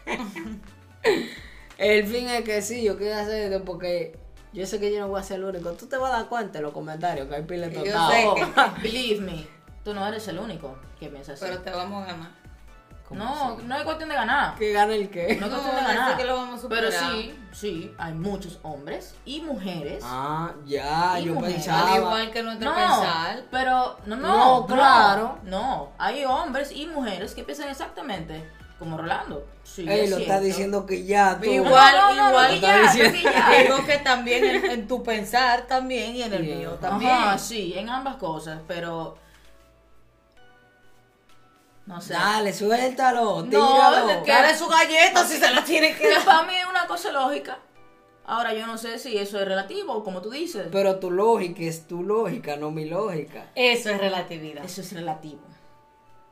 El 1.78 2.08
fin 2.08 2.30
es 2.30 2.44
que 2.44 2.62
sí, 2.62 2.84
yo 2.84 2.98
quiero 2.98 3.16
hacer 3.16 3.52
esto 3.52 3.64
porque 3.66 4.16
yo 4.54 4.66
sé 4.66 4.80
que 4.80 4.94
yo 4.94 5.00
no 5.00 5.08
voy 5.08 5.20
a 5.20 5.24
ser 5.24 5.38
el 5.40 5.46
único. 5.46 5.72
Tú 5.72 5.88
te 5.88 5.98
vas 5.98 6.12
a 6.14 6.18
dar 6.18 6.26
cuenta 6.28 6.60
en 6.60 6.64
los 6.66 6.74
comentarios 6.74 7.28
que 7.28 7.36
hay 7.36 7.44
pile 7.44 7.72
Yo 7.74 7.84
total. 7.84 8.12
sé 8.12 8.26
Oh, 8.28 8.36
que- 8.36 8.46
believe 8.82 9.22
me, 9.22 9.48
tú 9.84 9.94
no 9.94 10.06
eres 10.08 10.28
el 10.28 10.40
único 10.40 10.78
que 11.00 11.08
piensa 11.10 11.34
así. 11.34 11.44
Pero 11.46 11.60
te 11.60 11.72
vamos 11.72 12.04
a 12.04 12.08
ganar. 12.12 12.44
¿Cómo 13.08 13.22
no, 13.26 13.54
así? 13.56 13.64
no 13.66 13.76
hay 13.76 13.84
cuestión 13.84 14.10
de 14.10 14.16
ganar. 14.16 14.56
¿Que 14.56 14.72
gane 14.72 14.96
el 14.96 15.10
qué? 15.10 15.36
No 15.40 15.46
es 15.48 15.52
No, 15.52 15.60
cuestión 15.60 15.76
de 15.76 15.94
ganar. 15.94 16.18
que 16.18 16.24
lo 16.24 16.36
vamos 16.38 16.64
a 16.64 16.70
Pero 16.70 16.90
superar. 16.92 17.12
sí, 17.12 17.40
sí, 17.52 17.94
hay 17.98 18.14
muchos 18.14 18.60
hombres 18.64 19.14
y 19.26 19.42
mujeres. 19.42 20.02
Ah, 20.08 20.54
ya, 20.66 21.20
yo 21.20 21.34
mujeres. 21.34 21.56
pensaba. 21.56 21.92
Al 21.94 21.98
igual 22.00 22.32
que 22.32 22.44
nuestro 22.44 22.70
no, 22.70 22.76
pensar. 22.76 23.44
pero 23.52 23.98
No, 24.06 24.16
no, 24.16 24.66
claro. 24.68 25.38
No, 25.44 25.90
hay 25.98 26.24
hombres 26.24 26.72
y 26.72 26.88
mujeres 26.88 27.36
que 27.36 27.44
piensan 27.44 27.68
exactamente 27.70 28.50
como 28.84 28.98
Rolando. 28.98 29.46
Sí, 29.64 29.86
Ey, 29.90 30.08
lo 30.10 30.18
está 30.18 30.40
diciendo 30.40 30.86
que 30.86 31.06
ya. 31.06 31.40
tú. 31.42 31.50
Igual, 31.50 31.96
No, 31.98 32.14
no, 32.14 32.22
no, 32.24 32.30
igual. 32.30 32.48
no, 32.48 32.54
que 32.56 32.60
ya, 32.62 32.92
que. 32.92 33.64
Digo 33.64 33.86
que 33.86 33.98
también 34.00 34.44
en, 34.46 34.66
en 34.72 34.88
tu 34.88 35.02
pensar 35.04 35.66
también 35.68 36.16
y 36.16 36.22
en 36.24 36.34
el 36.34 36.46
Yeah. 36.46 36.56
mío 36.58 36.72
también. 36.82 37.12
Ajá, 37.12 37.38
sí, 37.38 37.74
en 37.76 37.90
ambas 37.90 38.18
cosas, 38.18 38.60
pero 38.68 39.18
no 41.86 42.00
sé. 42.00 42.14
Dale, 42.14 42.54
suéltalo, 42.54 43.44
No, 43.44 43.50
tíralo. 43.50 44.24
que 44.24 44.32
haga 44.32 44.56
su 44.56 44.68
galleta 44.68 45.26
si 45.26 45.38
se 45.38 45.52
la 45.52 45.64
tiene 45.66 45.94
que 45.94 46.00
Que 46.04 46.10
dar. 46.14 46.26
para 46.26 46.44
mí 46.44 46.54
es 46.56 46.66
una 46.70 46.88
cosa 46.88 47.12
lógica. 47.12 47.60
Ahora 48.26 48.54
yo 48.54 48.66
no 48.66 48.78
sé 48.78 49.00
si 49.00 49.18
eso 49.18 49.38
es 49.38 49.46
relativo, 49.46 50.02
como 50.02 50.22
tú 50.22 50.30
dices. 50.30 50.68
Pero 50.72 50.98
tu 50.98 51.12
lógica 51.12 51.62
es 51.64 51.88
tu 51.88 52.04
lógica, 52.04 52.56
no 52.56 52.72
mi 52.72 52.86
lógica. 52.86 53.48
Eso 53.54 53.90
es 53.90 53.98
relatividad. 54.00 54.64
Eso 54.64 54.80
es 54.82 54.94
relativo. 54.94 55.42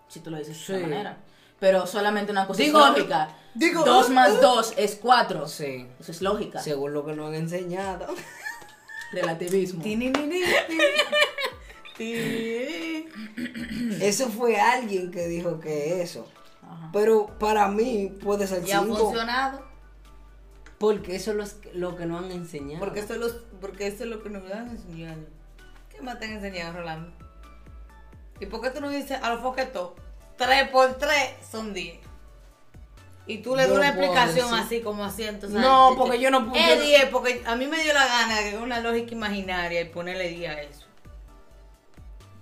si 0.08 0.22
tú 0.22 0.30
lo 0.32 0.38
dices 0.38 0.56
de 0.68 0.76
esa 0.78 0.88
manera. 0.88 1.18
Pero 1.62 1.86
solamente 1.86 2.32
una 2.32 2.48
cosa 2.48 2.64
Digo, 2.64 2.80
es 2.80 2.98
lógica. 2.98 3.30
digo, 3.54 3.86
dos 3.86 4.10
uh, 4.10 4.14
más 4.14 4.42
dos 4.42 4.74
es 4.78 4.96
cuatro. 4.96 5.48
Sí. 5.48 5.88
Eso 6.00 6.12
es 6.12 6.24
lógica. 6.24 6.60
Según 6.60 6.92
lo 6.92 7.06
que 7.06 7.14
nos 7.14 7.28
han 7.28 7.36
enseñado. 7.36 8.08
Relativismo. 9.14 9.84
Tininini, 9.84 10.42
tin. 11.98 13.08
Eso 14.02 14.30
fue 14.30 14.60
alguien 14.60 15.12
que 15.12 15.28
dijo 15.28 15.60
que 15.60 16.02
eso. 16.02 16.28
Ajá. 16.64 16.90
Pero 16.92 17.28
para 17.38 17.68
mí 17.68 18.12
puede 18.24 18.48
ser 18.48 18.68
Y 18.68 18.72
ha 18.72 18.82
funcionado. 18.82 19.64
Porque 20.80 21.16
eso 21.16 21.30
es 21.40 21.58
lo, 21.76 21.90
lo 21.92 21.96
que 21.96 22.08
nos 22.08 22.24
han 22.24 22.32
enseñado. 22.32 22.80
Porque 22.80 23.02
eso, 23.02 23.14
es 23.14 23.20
los, 23.20 23.34
porque 23.60 23.86
eso 23.86 24.04
es 24.06 24.10
lo 24.10 24.24
que 24.24 24.32
nos 24.32 24.50
dan 24.50 24.68
enseñando. 24.72 25.30
¿Qué 25.92 26.02
más 26.02 26.18
te 26.18 26.26
han 26.26 26.32
enseñado, 26.32 26.74
Rolando? 26.74 27.12
¿Y 28.40 28.48
por 28.48 28.62
qué 28.62 28.72
tú 28.72 28.82
no 28.82 28.90
dices 28.90 29.20
a 29.22 29.30
los 29.30 29.42
foquetos? 29.42 29.92
3 30.46 30.70
por 30.70 30.94
3 30.96 31.30
son 31.52 31.74
10. 31.74 32.00
Y 33.28 33.38
tú 33.38 33.56
le 33.56 33.64
das 33.68 33.72
una 33.72 33.88
explicación 33.90 34.54
así 34.66 34.82
como 34.82 35.06
así, 35.06 35.24
entonces. 35.24 35.62
No, 35.62 35.94
porque 35.98 36.20
yo 36.20 36.32
no- 36.32 36.52
Es 36.56 36.68
yo 36.70 36.76
no- 36.76 36.82
10, 36.82 37.06
porque 37.06 37.44
a 37.46 37.56
mí 37.56 37.68
me 37.68 37.82
dio 37.84 37.94
la 37.94 38.06
gana 38.06 38.42
de 38.42 38.58
una 38.58 38.80
lógica 38.80 39.14
imaginaria 39.14 39.80
y 39.82 39.86
ponerle 39.86 40.28
10 40.30 40.50
a 40.50 40.62
eso. 40.62 40.86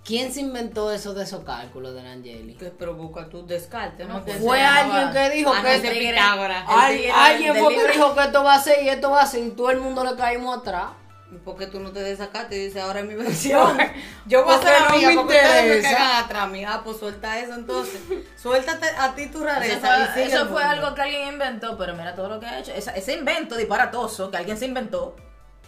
¿Quién 0.04 0.32
se 0.32 0.40
inventó 0.40 0.90
eso 0.90 1.12
de 1.14 1.22
esos 1.24 1.44
cálculos 1.44 1.94
de 1.94 2.00
Angeli? 2.00 2.54
Que 2.54 2.66
provoca 2.70 3.28
tu 3.28 3.46
descarte, 3.46 4.04
¿no? 4.06 4.24
Que 4.24 4.32
Fue 4.32 4.60
alguien 4.60 5.12
que 5.12 5.30
dijo 5.36 5.52
que 5.62 5.68
tigre- 5.92 6.10
Pitágoras. 6.14 6.64
Alguien 7.12 7.54
fue 7.64 7.74
que 7.74 7.92
dijo 7.92 8.14
que 8.14 8.20
esto 8.22 8.42
va 8.42 8.54
a 8.54 8.60
ser 8.60 8.82
y 8.82 8.88
esto 8.88 9.10
va 9.10 9.20
a 9.20 9.26
ser 9.26 9.44
y 9.46 9.50
todo 9.50 9.70
el 9.70 9.78
mundo 9.80 10.02
le 10.02 10.16
caímos 10.16 10.56
atrás. 10.58 10.88
¿Y 11.32 11.36
por 11.36 11.56
qué 11.56 11.66
tú 11.68 11.78
no 11.78 11.92
te 11.92 12.00
desacaste 12.02 12.56
y 12.56 12.66
dices 12.66 12.82
ahora 12.82 13.00
es 13.00 13.06
mi 13.06 13.14
versión? 13.22 13.78
Yo 14.26 14.44
voy 14.44 14.52
a 14.54 14.56
Porque 14.58 14.72
ser 14.72 14.80
no 14.80 14.86
amiga 14.88 15.08
me 15.10 15.14
porque 15.16 15.34
ustedes 15.36 15.62
me 15.68 15.76
interesa. 15.76 15.96
cagan 15.96 16.24
atrás, 16.24 16.42
amiga. 16.42 16.70
Ah, 16.74 16.80
pues 16.84 16.96
suelta 16.98 17.38
eso 17.38 17.54
entonces. 17.54 18.00
Suéltate 18.36 18.86
a 18.98 19.14
ti 19.14 19.26
tu 19.28 19.44
rareza. 19.44 19.74
Eso 20.02 20.12
fue, 20.12 20.24
eso 20.24 20.46
fue 20.48 20.62
algo 20.64 20.94
que 20.94 21.02
alguien 21.02 21.28
inventó, 21.28 21.76
pero 21.78 21.94
mira 21.94 22.14
todo 22.14 22.28
lo 22.28 22.40
que 22.40 22.46
ha 22.46 22.58
hecho. 22.58 22.72
Esa- 22.72 22.92
ese 22.96 23.14
invento 23.14 23.54
disparatoso 23.56 24.30
que 24.30 24.38
alguien 24.38 24.56
se 24.58 24.66
inventó. 24.66 25.14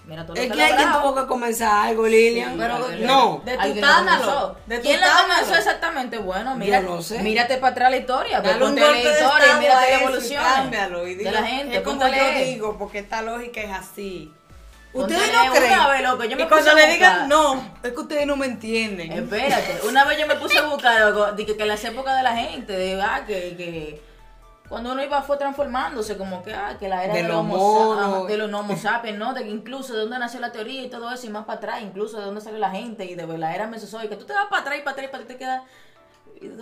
Mira 0.04 0.26
todo 0.26 0.34
lo 0.34 0.42
Es 0.42 0.48
que 0.50 0.56
que 0.56 0.64
alguien 0.64 0.90
tuvo 0.94 1.14
que 1.14 1.26
comenzar 1.28 1.86
algo, 1.86 2.08
Lilian. 2.08 2.54
Sí, 2.54 2.56
pero 2.58 2.78
no. 3.06 3.40
de 3.44 3.54
tu 3.54 3.60
alguien 3.60 3.80
lo 3.80 3.86
tánalo, 3.86 4.24
comenzó. 4.24 4.56
de 4.66 4.76
tu 4.78 4.82
¿Quién 4.82 5.00
lo 5.00 5.06
tánalo. 5.06 5.28
comenzó 5.28 5.54
exactamente? 5.54 6.18
Bueno, 6.18 6.56
mira, 6.56 6.82
Yo 6.82 6.88
no 6.96 7.02
sé. 7.02 7.20
mírate 7.22 7.58
para 7.58 7.70
atrás 7.70 7.90
la 7.92 7.96
historia, 7.98 8.42
pues 8.42 8.52
Dale 8.52 8.64
un 8.64 8.70
ponte 8.70 8.82
a 8.82 8.86
golpe 8.86 9.02
leer 9.04 9.14
de 9.14 9.20
historia 9.24 9.46
y 9.46 9.58
mírate 9.60 9.80
la 9.80 9.96
y 9.96 10.02
evolución 10.02 10.42
cámbialo 10.44 11.06
y 11.06 11.14
de 11.14 11.18
dilo, 11.24 11.30
la 11.30 11.42
gente. 11.46 11.76
Es 11.76 11.82
como 11.82 12.08
yo 12.08 12.44
digo, 12.44 12.76
porque 12.80 12.98
esta 12.98 13.22
lógica 13.22 13.60
es 13.60 13.70
así. 13.70 14.34
Ustedes 14.92 15.32
no 15.32 15.52
creen. 15.52 15.72
una 15.72 15.88
vez, 15.88 16.02
loco, 16.02 16.24
yo 16.24 16.36
me 16.36 16.42
y 16.42 16.46
cuando 16.46 16.74
le 16.74 16.86
digan 16.86 17.28
no, 17.28 17.74
es 17.82 17.92
que 17.92 18.00
ustedes 18.00 18.26
no 18.26 18.36
me 18.36 18.46
entienden. 18.46 19.12
Espérate, 19.12 19.80
una 19.88 20.04
vez 20.04 20.18
yo 20.18 20.26
me 20.26 20.36
puse 20.36 20.58
a 20.58 20.66
buscar 20.66 21.34
de 21.34 21.46
que, 21.46 21.56
que 21.56 21.64
las 21.64 21.82
épocas 21.84 22.16
de 22.16 22.22
la 22.22 22.36
gente, 22.36 22.72
de 22.74 23.00
ah, 23.00 23.24
que, 23.26 23.56
que 23.56 24.02
cuando 24.72 24.92
uno 24.92 25.02
iba 25.02 25.20
fue 25.20 25.36
transformándose, 25.36 26.16
como 26.16 26.42
que 26.42 26.54
ah, 26.54 26.78
que 26.78 26.88
la 26.88 27.04
era 27.04 27.12
De 27.12 27.22
de, 27.22 27.28
los 27.28 27.36
homo, 27.38 28.26
de 28.26 28.38
los 28.38 28.52
homo 28.52 28.74
sapiens, 28.74 29.18
¿no? 29.18 29.34
De 29.34 29.42
que 29.44 29.50
incluso 29.50 29.92
de 29.92 30.00
dónde 30.00 30.18
nació 30.18 30.40
la 30.40 30.50
teoría 30.50 30.82
y 30.82 30.88
todo 30.88 31.12
eso, 31.12 31.26
y 31.26 31.28
más 31.28 31.44
para 31.44 31.58
atrás, 31.58 31.82
incluso 31.82 32.18
de 32.18 32.24
dónde 32.24 32.40
salió 32.40 32.58
la 32.58 32.70
gente 32.70 33.04
y 33.04 33.14
de 33.14 33.26
la 33.38 33.54
era 33.54 33.66
mesozoica. 33.66 34.16
Tú 34.16 34.24
te 34.24 34.32
vas 34.32 34.46
para 34.46 34.62
atrás 34.62 34.78
y 34.78 34.82
para 34.82 34.92
atrás 34.92 35.06
y 35.06 35.10
para 35.10 35.24
atrás 35.24 35.24
y 35.24 35.38
te 35.38 35.44
quedas. 35.44 35.62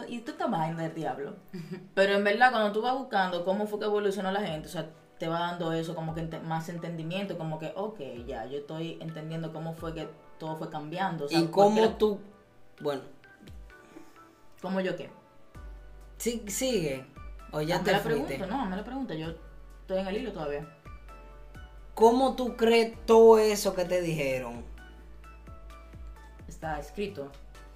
Y, 0.08 0.18
tú 0.18 0.32
estás 0.32 0.50
vaina 0.50 0.82
del 0.82 0.94
diablo. 0.94 1.36
Pero 1.94 2.14
en 2.14 2.24
verdad, 2.24 2.50
cuando 2.50 2.72
tú 2.72 2.82
vas 2.82 2.94
buscando 2.94 3.44
cómo 3.44 3.68
fue 3.68 3.78
que 3.78 3.84
evolucionó 3.84 4.32
la 4.32 4.40
gente, 4.40 4.66
o 4.66 4.72
sea, 4.72 4.86
te 5.20 5.28
va 5.28 5.38
dando 5.40 5.74
eso 5.74 5.94
como 5.94 6.14
que 6.14 6.22
más 6.22 6.70
entendimiento, 6.70 7.36
como 7.36 7.58
que, 7.58 7.74
ok, 7.76 8.00
ya, 8.26 8.46
yo 8.46 8.60
estoy 8.60 8.96
entendiendo 9.02 9.52
cómo 9.52 9.74
fue 9.74 9.92
que 9.92 10.08
todo 10.38 10.56
fue 10.56 10.70
cambiando. 10.70 11.26
O 11.26 11.28
sea, 11.28 11.38
y 11.38 11.46
cómo 11.48 11.90
tú. 11.90 12.18
Bueno, 12.80 13.02
¿Cómo 14.62 14.80
yo 14.80 14.96
qué? 14.96 15.10
sí, 16.16 16.42
sigue. 16.48 17.04
O 17.52 17.60
ya 17.60 17.76
Hazme 17.76 17.84
te 17.84 17.92
la 17.92 17.98
fuiste. 17.98 18.22
pregunta, 18.22 18.46
no, 18.46 18.64
me 18.64 18.76
la 18.76 18.84
pregunta, 18.84 19.14
yo 19.14 19.34
estoy 19.82 19.98
en 19.98 20.06
el 20.06 20.16
hilo 20.16 20.32
todavía. 20.32 20.66
¿Cómo 21.94 22.34
tú 22.34 22.56
crees 22.56 22.96
todo 23.04 23.38
eso 23.38 23.74
que 23.74 23.84
te 23.84 24.00
dijeron? 24.00 24.64
Está 26.48 26.78
escrito, 26.78 27.30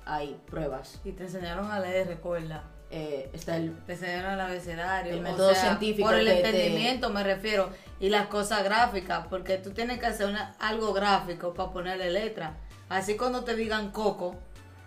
hay 0.07 0.40
pruebas. 0.47 0.99
Y 1.05 1.12
te 1.12 1.24
enseñaron 1.24 1.70
a 1.70 1.78
leer, 1.78 2.07
recuerda. 2.07 2.64
Eh, 2.97 3.30
está 3.32 3.57
el... 3.57 3.76
Te 3.86 3.95
enseñaron 3.95 4.34
el 4.34 4.40
abecedario. 4.40 5.12
El 5.14 5.18
o 5.18 5.22
método 5.22 5.53
sea, 5.53 5.62
científico 5.62 6.09
Por 6.09 6.16
el 6.18 6.26
que 6.26 6.32
te- 6.34 6.47
entendimiento 6.49 7.11
me 7.11 7.24
refiero. 7.24 7.70
Y 7.99 8.09
las 8.09 8.26
cosas 8.28 8.62
gráficas, 8.62 9.26
porque 9.28 9.59
tú 9.59 9.70
tienes 9.70 9.99
que 9.99 10.07
hacer 10.07 10.26
una- 10.26 10.55
algo 10.61 10.92
gráfico 10.92 11.55
para 11.55 11.70
ponerle 11.70 12.11
letra. 12.11 12.55
Así 12.88 13.16
cuando 13.16 13.42
te 13.42 13.57
digan 13.57 13.90
coco, 13.90 14.36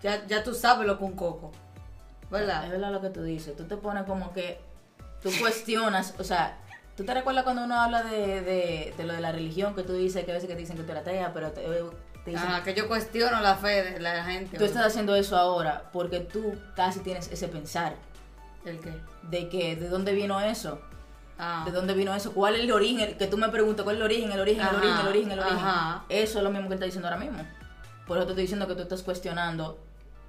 ya, 0.01 0.25
ya 0.27 0.43
tú 0.43 0.53
sabes 0.53 0.87
lo 0.87 0.97
que 0.97 1.03
un 1.03 1.13
coco. 1.15 1.51
Es 2.23 2.29
¿Verdad? 2.29 2.69
verdad 2.69 2.91
lo 2.91 3.01
que 3.01 3.09
tú 3.09 3.23
dices, 3.23 3.55
tú 3.57 3.65
te 3.65 3.75
pones 3.77 4.03
como 4.03 4.31
que 4.33 4.59
tú 5.21 5.29
cuestionas, 5.39 6.13
o 6.19 6.23
sea, 6.23 6.57
¿tú 6.95 7.03
te 7.05 7.13
recuerdas 7.13 7.43
cuando 7.43 7.63
uno 7.63 7.79
habla 7.81 8.03
de, 8.03 8.41
de, 8.41 8.93
de 8.95 9.03
lo 9.03 9.13
de 9.13 9.21
la 9.21 9.31
religión 9.31 9.75
que 9.75 9.83
tú 9.83 9.93
dices 9.93 10.23
que 10.25 10.31
a 10.31 10.33
veces 10.35 10.47
que 10.47 10.55
te 10.55 10.61
dicen 10.61 10.77
que 10.77 10.83
tú 10.83 10.91
eres 10.91 11.01
atea, 11.01 11.33
pero 11.33 11.51
te, 11.51 11.61
Ajá, 12.35 12.63
que 12.63 12.73
yo 12.73 12.87
cuestiono 12.87 13.39
la 13.41 13.55
fe 13.55 13.83
de 13.93 13.99
la 13.99 14.23
gente. 14.25 14.57
tú 14.57 14.63
estás 14.65 14.85
haciendo 14.85 15.15
eso 15.15 15.37
ahora 15.37 15.89
porque 15.93 16.19
tú 16.19 16.55
casi 16.75 16.99
tienes 16.99 17.31
ese 17.31 17.47
pensar 17.47 17.95
¿El 18.65 18.79
qué? 18.79 18.93
de 19.23 19.49
que 19.49 19.75
de 19.75 19.89
dónde 19.89 20.13
vino 20.13 20.39
eso, 20.39 20.81
Ah. 21.39 21.63
¿De 21.65 21.71
dónde 21.71 21.93
vino 21.93 22.15
eso? 22.15 22.33
¿Cuál 22.33 22.55
es 22.55 22.61
el 22.61 22.71
origen? 22.71 23.15
Que 23.17 23.27
tú 23.27 23.37
me 23.37 23.47
preguntas, 23.49 23.83
¿cuál 23.83 23.97
es 23.97 23.99
el 23.99 24.05
origen? 24.05 24.31
El 24.31 24.39
origen, 24.39 24.65
el 24.67 24.75
origen, 24.75 24.97
el 25.01 25.07
origen, 25.07 25.31
el 25.33 25.39
origen. 25.39 25.57
ajá. 25.59 26.03
Eso 26.09 26.39
es 26.39 26.43
lo 26.43 26.49
mismo 26.49 26.67
que 26.67 26.73
él 26.73 26.77
está 26.77 26.85
diciendo 26.85 27.07
ahora 27.07 27.19
mismo. 27.19 27.43
Por 28.07 28.17
eso 28.17 28.25
te 28.25 28.31
estoy 28.31 28.41
diciendo 28.43 28.67
que 28.67 28.73
tú 28.73 28.81
estás 28.81 29.03
cuestionando 29.03 29.79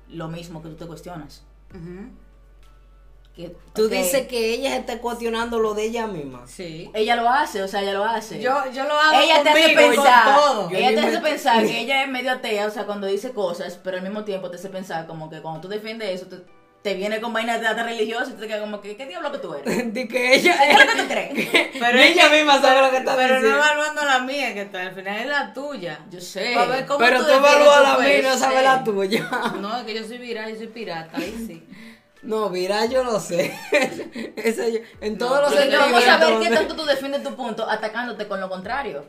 lo 0.09 0.29
mismo 0.29 0.63
que 0.63 0.69
tú 0.69 0.75
te 0.75 0.87
cuestionas. 0.87 1.45
Ujú. 1.71 2.11
Que, 3.39 3.55
Tú 3.72 3.89
dices 3.89 4.26
que 4.26 4.53
ella 4.53 4.70
se 4.70 4.78
está 4.78 4.99
cuestionando 4.99 5.61
lo 5.61 5.72
de 5.72 5.84
ella 5.84 6.09
misma. 6.09 6.45
Sí. 6.49 6.91
Ella 6.93 7.14
lo 7.14 7.28
hace, 7.30 7.62
o 7.62 7.68
sea, 7.68 7.82
ella 7.82 7.93
lo 7.93 8.05
hace. 8.05 8.41
Yo, 8.41 8.53
yo 8.72 8.82
lo 8.82 8.99
hago 8.99 9.20
ella 9.20 9.45
te 9.45 9.51
hace 9.51 9.74
con 9.74 9.95
pensar, 9.95 10.34
todo. 10.34 10.70
Ella 10.72 10.89
te 10.89 10.97
me- 10.97 11.07
hace 11.07 11.18
pensar 11.20 11.64
que 11.64 11.80
ella 11.82 12.03
es 12.03 12.09
medio 12.09 12.32
atea, 12.32 12.66
o 12.66 12.70
sea, 12.70 12.84
cuando 12.84 13.07
dice 13.07 13.30
cosas, 13.30 13.78
pero 13.84 13.97
al 13.99 14.03
mismo 14.03 14.24
tiempo 14.24 14.51
te 14.51 14.57
hace 14.57 14.68
pensar 14.70 15.07
como 15.07 15.30
que 15.30 15.41
cuando 15.41 15.61
tú 15.61 15.68
defiendes 15.68 16.11
eso, 16.20 16.26
te, 16.26 16.39
te 16.82 16.95
viene 16.95 17.20
con 17.20 17.32
vainas 17.32 17.59
de 17.61 17.66
data 17.66 17.84
religiosa 17.84 18.30
y 18.30 18.34
tú 18.34 18.41
te 18.41 18.49
quedas 18.49 18.61
como 18.62 18.80
que, 18.80 18.97
¿qué 18.97 19.07
diablo 19.07 19.30
que 19.30 19.39
tú 19.39 19.55
eres? 19.55 19.93
de 19.95 20.09
que 20.09 20.34
ella. 20.34 20.59
¿Qué 20.59 20.70
es 20.72 20.78
lo 20.84 20.93
que 20.93 21.03
tú 21.03 21.09
crees? 21.09 21.68
Pero 21.78 21.99
ella 22.01 22.28
misma 22.30 22.61
sabe 22.61 22.82
lo 22.82 22.91
que 22.91 22.97
está 22.97 23.14
Pero 23.14 23.34
no 23.34 23.41
diciendo. 23.41 23.57
evaluando 23.64 24.05
la 24.05 24.18
mía, 24.18 24.53
que 24.55 24.76
al 24.76 24.95
final 24.97 25.16
es 25.20 25.26
la 25.28 25.53
tuya. 25.55 26.01
Yo 26.11 26.20
sé. 26.20 26.57
Ver 26.57 26.86
cómo 26.86 26.99
Pero 26.99 27.18
tú 27.20 27.26
defiendes 27.26 27.53
evalúas 27.53 27.82
la 27.82 27.99
mía 27.99 28.18
y 28.18 28.22
no 28.22 28.36
sabes 28.36 28.64
la 28.64 28.82
tuya. 28.82 29.30
No, 29.61 29.78
es 29.78 29.84
que 29.84 29.95
yo 29.95 30.05
soy 30.05 30.18
viral, 30.18 30.51
yo 30.51 30.57
soy 30.57 30.66
pirata, 30.66 31.16
ahí 31.18 31.45
sí. 31.47 31.64
No, 32.23 32.49
mira, 32.51 32.85
yo 32.87 33.05
lo 33.05 33.21
sé. 33.21 33.55
Ese 34.37 34.73
yo- 34.73 34.79
en 35.01 35.19
todos 35.19 35.37
No, 35.37 35.41
los 35.43 35.55
pero 35.55 35.79
vamos 35.79 35.97
a 35.97 36.01
sentimientos. 36.01 36.41
ver 36.41 36.49
qué 36.49 36.55
tanto 36.57 36.77
tú 36.77 36.85
defiendes 36.85 37.23
tu 37.23 37.35
punto 37.37 37.69
atacándote 37.69 38.27
con 38.27 38.41
lo 38.41 38.49
contrario. 38.49 39.05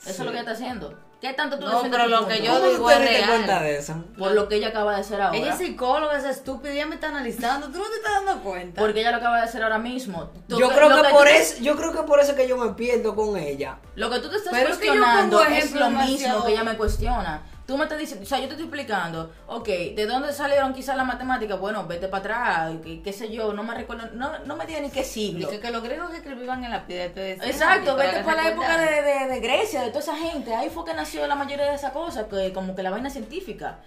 Eso 0.00 0.10
es 0.10 0.18
lo 0.18 0.24
que 0.26 0.30
ella 0.32 0.40
está 0.40 0.52
haciendo. 0.52 0.98
¿Qué 1.20 1.32
tanto 1.34 1.56
tú 1.56 1.64
No, 1.66 1.70
defiendes 1.74 1.92
pero 1.92 2.04
tu 2.04 2.10
lo 2.10 2.18
punto? 2.26 2.34
que 2.34 2.42
yo 2.42 2.52
¿Cómo 2.52 2.64
tú 2.64 2.70
digo 2.72 2.88
te 2.88 2.94
es 2.94 3.00
diste 3.00 3.16
real. 3.18 3.28
cuenta 3.30 3.62
de 3.62 3.76
eso? 3.78 4.04
Por 4.18 4.32
lo 4.32 4.48
que 4.48 4.56
ella 4.56 4.68
acaba 4.68 4.94
de 4.96 5.00
hacer 5.00 5.20
ahora. 5.20 5.36
Ella 5.38 5.52
es 5.52 5.58
psicóloga, 5.58 6.18
es 6.18 6.24
estúpida, 6.24 6.72
ella 6.72 6.86
me 6.86 6.96
está 6.96 7.08
analizando. 7.08 7.68
¿Tú 7.68 7.78
no 7.78 7.84
te 7.84 7.94
estás 7.96 8.12
dando 8.24 8.42
cuenta? 8.42 8.80
Porque 8.80 9.00
ella 9.00 9.12
lo 9.12 9.18
acaba 9.18 9.36
de 9.36 9.42
hacer 9.44 9.62
ahora 9.62 9.78
mismo. 9.78 10.30
Tú- 10.48 10.58
Yo 10.58 10.68
creo 10.70 10.88
lo 10.88 10.96
que 10.96 11.08
tú 11.08 11.14
por 11.14 11.24
te- 11.26 11.36
eso, 11.40 11.62
yo 11.62 11.76
creo 11.76 11.92
que 11.92 12.02
por 12.02 12.18
eso 12.18 12.34
que 12.34 12.48
yo 12.48 12.56
me 12.56 12.72
pierdo 12.74 13.14
con 13.14 13.36
ella. 13.36 13.78
Lo 13.94 14.10
que 14.10 14.18
tú 14.18 14.28
te 14.30 14.36
estás 14.38 14.52
Pero 14.52 14.70
es 14.70 14.78
que 14.78 14.86
yo 14.86 14.92
cuestionando 14.94 15.38
pongo 15.38 15.50
es 15.52 15.72
lo 15.72 15.90
mismo 15.90 16.00
demasiado- 16.00 16.44
que 16.46 16.52
ella 16.52 16.64
me 16.64 16.76
cuestiona. 16.76 17.42
Tú 17.72 17.78
me 17.78 17.84
estás 17.84 17.98
diciendo, 17.98 18.22
o 18.24 18.28
sea, 18.28 18.36
yo 18.38 18.48
te 18.48 18.50
estoy 18.50 18.66
explicando, 18.66 19.32
ok, 19.46 19.66
¿de 19.66 20.06
dónde 20.06 20.30
salieron 20.34 20.74
quizás 20.74 20.94
las 20.94 21.06
matemáticas? 21.06 21.58
Bueno, 21.58 21.86
vete 21.86 22.06
para 22.06 22.20
atrás, 22.20 22.72
qué, 23.02 23.12
sé 23.14 23.32
yo, 23.32 23.54
no 23.54 23.62
me 23.62 23.72
recuerdo, 23.72 24.10
no, 24.12 24.40
no 24.40 24.56
me 24.56 24.66
diga 24.66 24.80
ni 24.80 24.90
qué 24.90 25.02
siglo. 25.02 25.48
Dice 25.48 25.58
que 25.58 25.70
los 25.70 25.82
griegos 25.82 26.10
que 26.10 26.18
escribían 26.18 26.62
en 26.64 26.70
la 26.70 26.86
piedra 26.86 27.06
Exacto, 27.46 27.96
vete 27.96 28.22
para 28.24 28.42
la 28.42 28.50
época 28.50 28.76
de, 28.76 29.00
de- 29.00 29.26
de 29.26 29.40
Grecia, 29.40 29.80
de 29.80 29.88
toda 29.88 30.00
esa 30.00 30.16
gente. 30.18 30.54
Ahí 30.54 30.68
fue 30.68 30.84
que 30.84 30.92
nació 30.92 31.26
la 31.26 31.34
mayoría 31.34 31.64
de 31.64 31.74
esas 31.76 31.92
cosas, 31.92 32.26
que 32.26 32.52
como 32.52 32.74
que 32.76 32.82
la 32.82 32.90
vaina 32.90 33.08
científica. 33.08 33.78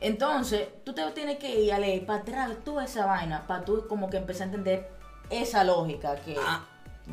Entonces, 0.00 0.66
tú 0.86 0.94
te 0.94 1.02
tienes 1.10 1.36
que 1.38 1.50
ir 1.60 1.72
a 1.74 1.78
leer 1.78 2.06
para 2.06 2.20
atrás 2.20 2.50
toda 2.64 2.84
esa 2.86 3.04
vaina, 3.04 3.46
para 3.46 3.62
tú 3.62 3.86
como 3.88 4.08
que 4.08 4.16
empezar 4.16 4.44
a 4.44 4.46
entender 4.46 4.88
esa 5.28 5.64
lógica 5.64 6.16
que... 6.16 6.34
Ah, 6.40 6.64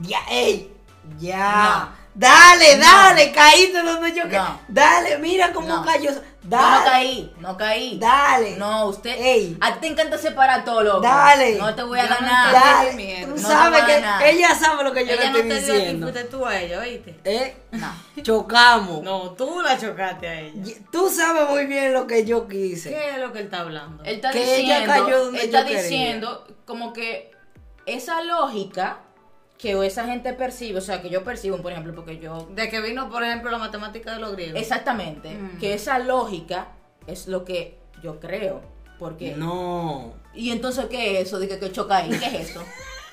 ya, 0.02 0.20
ey, 0.32 0.72
ya. 1.20 1.90
No. 2.00 2.05
Dale, 2.16 2.78
No. 2.78 2.86
dale, 2.86 3.32
caíste 3.34 3.82
donde 3.82 4.14
yo 4.14 4.24
que. 4.30 4.38
No. 4.38 4.60
Dale, 4.70 5.18
mira 5.18 5.52
cómo 5.52 5.68
No. 5.68 5.84
cayó. 5.86 6.12
Dale. 6.44 6.78
no 6.80 6.86
caí, 6.86 7.34
no 7.40 7.58
caí. 7.58 7.98
Dale. 8.00 8.56
No, 8.58 8.86
usted... 8.86 9.16
Ey. 9.20 9.58
A 9.60 9.74
ti 9.74 9.80
te 9.82 9.88
encanta 9.88 10.16
separar 10.18 10.64
todo, 10.64 10.84
loco. 10.84 11.02
Dale. 11.02 11.56
No 11.56 11.74
te 11.74 11.82
voy 11.82 11.98
a 12.00 12.04
Yo 12.04 12.10
no 12.10 12.16
ganar. 12.20 12.54
Dale. 12.54 13.22
Tú 13.26 13.32
No 13.32 13.38
sabes 13.38 13.84
que 13.84 14.30
ella 14.30 14.54
sabe 14.56 14.84
lo 14.84 14.94
que 14.94 15.06
yo 15.08 15.14
Ella 15.14 15.32
le 15.32 15.44
no 15.44 15.54
estoy 15.56 15.74
diciendo. 15.76 16.06
fuiste 16.08 16.24
tú 16.30 16.46
a 16.46 16.62
ella, 16.62 16.80
¿oíste? 16.82 17.20
¿Eh? 17.24 17.58
No. 17.72 17.92
Chocamos. 18.22 19.02
No, 19.04 19.32
tú 19.32 19.60
la 19.62 19.76
chocaste 19.78 20.28
a 20.30 20.40
ella. 20.42 20.74
Tú 20.92 21.10
sabes 21.10 21.50
muy 21.50 21.66
bien 21.66 21.94
lo 21.94 22.06
que 22.06 22.24
yo 22.26 22.48
quise. 22.48 22.92
¿Qué 22.92 23.10
es 23.10 23.18
lo 23.18 23.34
que 23.34 23.40
él 23.40 23.46
está 23.46 23.62
hablando? 23.62 24.04
Él 24.04 24.16
está 24.18 24.30
Que 24.32 24.60
ella 24.60 24.80
diciendo, 24.82 24.94
cayó 25.06 25.26
donde 25.26 25.40
él 25.40 25.46
está 25.48 25.62
yo 25.62 25.66
quería. 25.68 25.82
diciendo 25.82 26.48
como 26.66 26.94
que 26.94 27.32
esa 27.88 28.22
lógica 28.22 29.00
que 29.74 29.86
esa 29.88 30.06
gente 30.06 30.32
percibe, 30.34 30.78
o 30.78 30.82
sea, 30.82 31.02
que 31.02 31.10
yo 31.10 31.24
percibo, 31.24 31.58
por 31.58 31.72
ejemplo, 31.72 31.96
porque 31.96 32.20
yo 32.20 32.48
De 32.52 32.70
que 32.70 32.82
vino, 32.82 33.10
por 33.10 33.24
ejemplo, 33.24 33.50
la 33.50 33.58
matemática 33.58 34.14
de 34.14 34.20
los 34.20 34.34
griegos. 34.34 34.62
exactamente, 34.62 35.30
Mm. 35.34 35.58
que 35.60 35.74
esa 35.74 35.98
lógica 35.98 36.68
es 37.08 37.26
lo 37.28 37.46
que 37.46 37.80
yo 38.04 38.20
creo. 38.20 38.62
¿Por 39.00 39.18
qué? 39.18 39.36
No. 39.36 40.14
¿Y 40.36 40.52
entonces 40.52 40.86
qué 40.86 41.20
es 41.20 41.28
eso? 41.28 41.40
Dije 41.40 41.58
que 41.60 41.72
choca 41.72 41.98
ahí. 41.98 42.10
¿Qué 42.10 42.26
es 42.28 42.50
eso? 42.52 42.64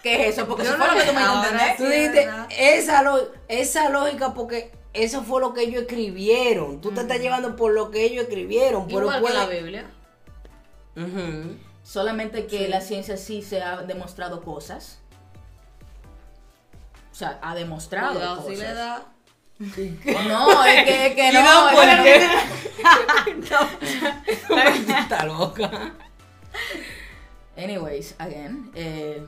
¿Qué 0.02 0.28
es 0.28 0.36
eso? 0.36 0.46
Porque 0.46 0.64
Yo 0.64 0.70
eso 0.70 0.78
no 0.78 0.84
fue 0.84 0.94
lo 0.94 1.00
que 1.00 1.08
tú 1.08 1.14
me 1.14 1.22
entendés. 1.24 1.76
Tú 1.76 1.84
dijiste 1.86 2.28
esa, 2.76 3.02
lo- 3.02 3.28
esa 3.48 3.88
lógica 3.88 4.34
porque 4.34 4.72
eso 4.92 5.22
fue 5.22 5.40
lo 5.40 5.54
que 5.54 5.62
ellos 5.62 5.82
escribieron. 5.82 6.80
Tú 6.80 6.90
te 6.92 7.00
estás 7.00 7.18
llevando 7.18 7.56
por 7.56 7.72
lo 7.72 7.90
que 7.90 8.04
ellos 8.04 8.24
escribieron. 8.24 8.86
Pero 8.86 9.00
Igual 9.00 9.16
que 9.16 9.20
puede- 9.22 9.34
la 9.34 9.46
Biblia. 9.46 9.90
Solamente 11.82 12.46
que 12.46 12.68
la 12.68 12.80
ciencia 12.80 13.16
sí 13.16 13.42
se 13.42 13.60
ha 13.62 13.82
demostrado 13.82 14.42
cosas. 14.42 14.98
O 17.12 17.14
sea, 17.14 17.38
ha 17.42 17.54
demostrado 17.54 18.14
Cuidado 18.14 18.36
cosas. 18.38 18.50
si 18.54 18.56
le 18.62 18.74
da. 18.74 19.02
No, 20.28 20.64
es 20.64 20.84
que, 20.84 21.06
es 21.06 21.14
que 21.14 21.28
¿Y 21.30 21.32
no. 21.34 21.42
no, 21.42 21.68
es 21.68 21.74
por 21.76 22.04
que- 22.04 23.46
qué? 24.88 24.92
Está 24.98 25.24
loca. 25.26 25.70
Anyways, 27.56 28.14
again, 28.18 28.70
eh, 28.74 29.24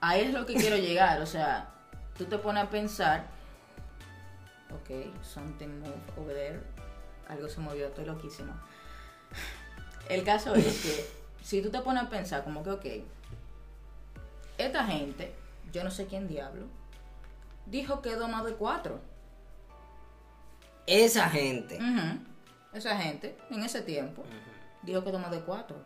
ahí 0.00 0.22
es 0.22 0.32
lo 0.32 0.44
que 0.44 0.54
quiero 0.54 0.76
llegar, 0.76 1.20
o 1.22 1.26
sea, 1.26 1.68
tú 2.18 2.24
te 2.24 2.36
pones 2.36 2.64
a 2.64 2.68
pensar, 2.70 3.26
ok, 4.72 5.14
something 5.22 5.68
moved 5.68 6.18
over 6.18 6.34
there, 6.34 6.60
algo 7.28 7.48
se 7.48 7.60
movió, 7.60 7.86
estoy 7.86 8.04
loquísimo. 8.06 8.52
El 10.08 10.24
caso 10.24 10.54
es 10.56 10.64
que 10.82 11.06
si 11.44 11.62
tú 11.62 11.70
te 11.70 11.80
pones 11.80 12.02
a 12.02 12.08
pensar 12.10 12.42
como 12.42 12.64
que, 12.64 12.70
ok, 12.70 12.86
esta 14.58 14.84
gente, 14.84 15.32
yo 15.72 15.84
no 15.84 15.90
sé 15.90 16.06
quién 16.06 16.28
diablo, 16.28 16.66
dijo 17.66 18.02
que 18.02 18.16
2 18.16 18.28
más 18.28 18.44
de 18.44 18.54
4. 18.54 19.00
Esa 20.86 21.28
gente. 21.28 21.78
Esa 22.72 22.96
gente, 22.96 23.36
en 23.50 23.62
ese 23.62 23.82
tiempo, 23.82 24.22
dijo 24.82 25.04
que 25.04 25.12
2 25.12 25.20
más 25.20 25.30
de 25.30 25.40
4. 25.40 25.76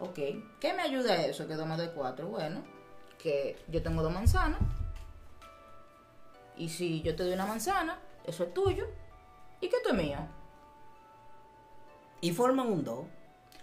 Ok, 0.00 0.18
¿qué 0.60 0.72
me 0.74 0.82
ayuda 0.82 1.16
eso 1.24 1.46
que 1.46 1.54
2 1.54 1.66
más 1.66 1.78
de 1.78 1.90
4? 1.90 2.28
Bueno, 2.28 2.62
que 3.22 3.56
yo 3.68 3.82
tengo 3.82 4.02
dos 4.02 4.12
manzanas. 4.12 4.60
Y 6.56 6.68
si 6.68 7.02
yo 7.02 7.16
te 7.16 7.22
doy 7.22 7.32
una 7.32 7.46
manzana, 7.46 7.98
eso 8.24 8.44
es 8.44 8.52
tuyo. 8.52 8.86
¿Y 9.60 9.68
que 9.68 9.76
esto 9.76 9.90
es 9.90 9.94
mío? 9.94 10.18
Y 12.20 12.32
forman 12.32 12.66
un 12.66 12.84
do. 12.84 13.06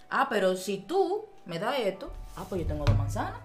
Ah, 0.09 0.27
pero 0.29 0.55
si 0.55 0.77
tú 0.79 1.27
me 1.45 1.59
das 1.59 1.77
esto, 1.79 2.11
ah, 2.35 2.45
pues 2.47 2.61
yo 2.61 2.67
tengo 2.67 2.85
dos 2.85 2.97
manzanas. 2.97 3.39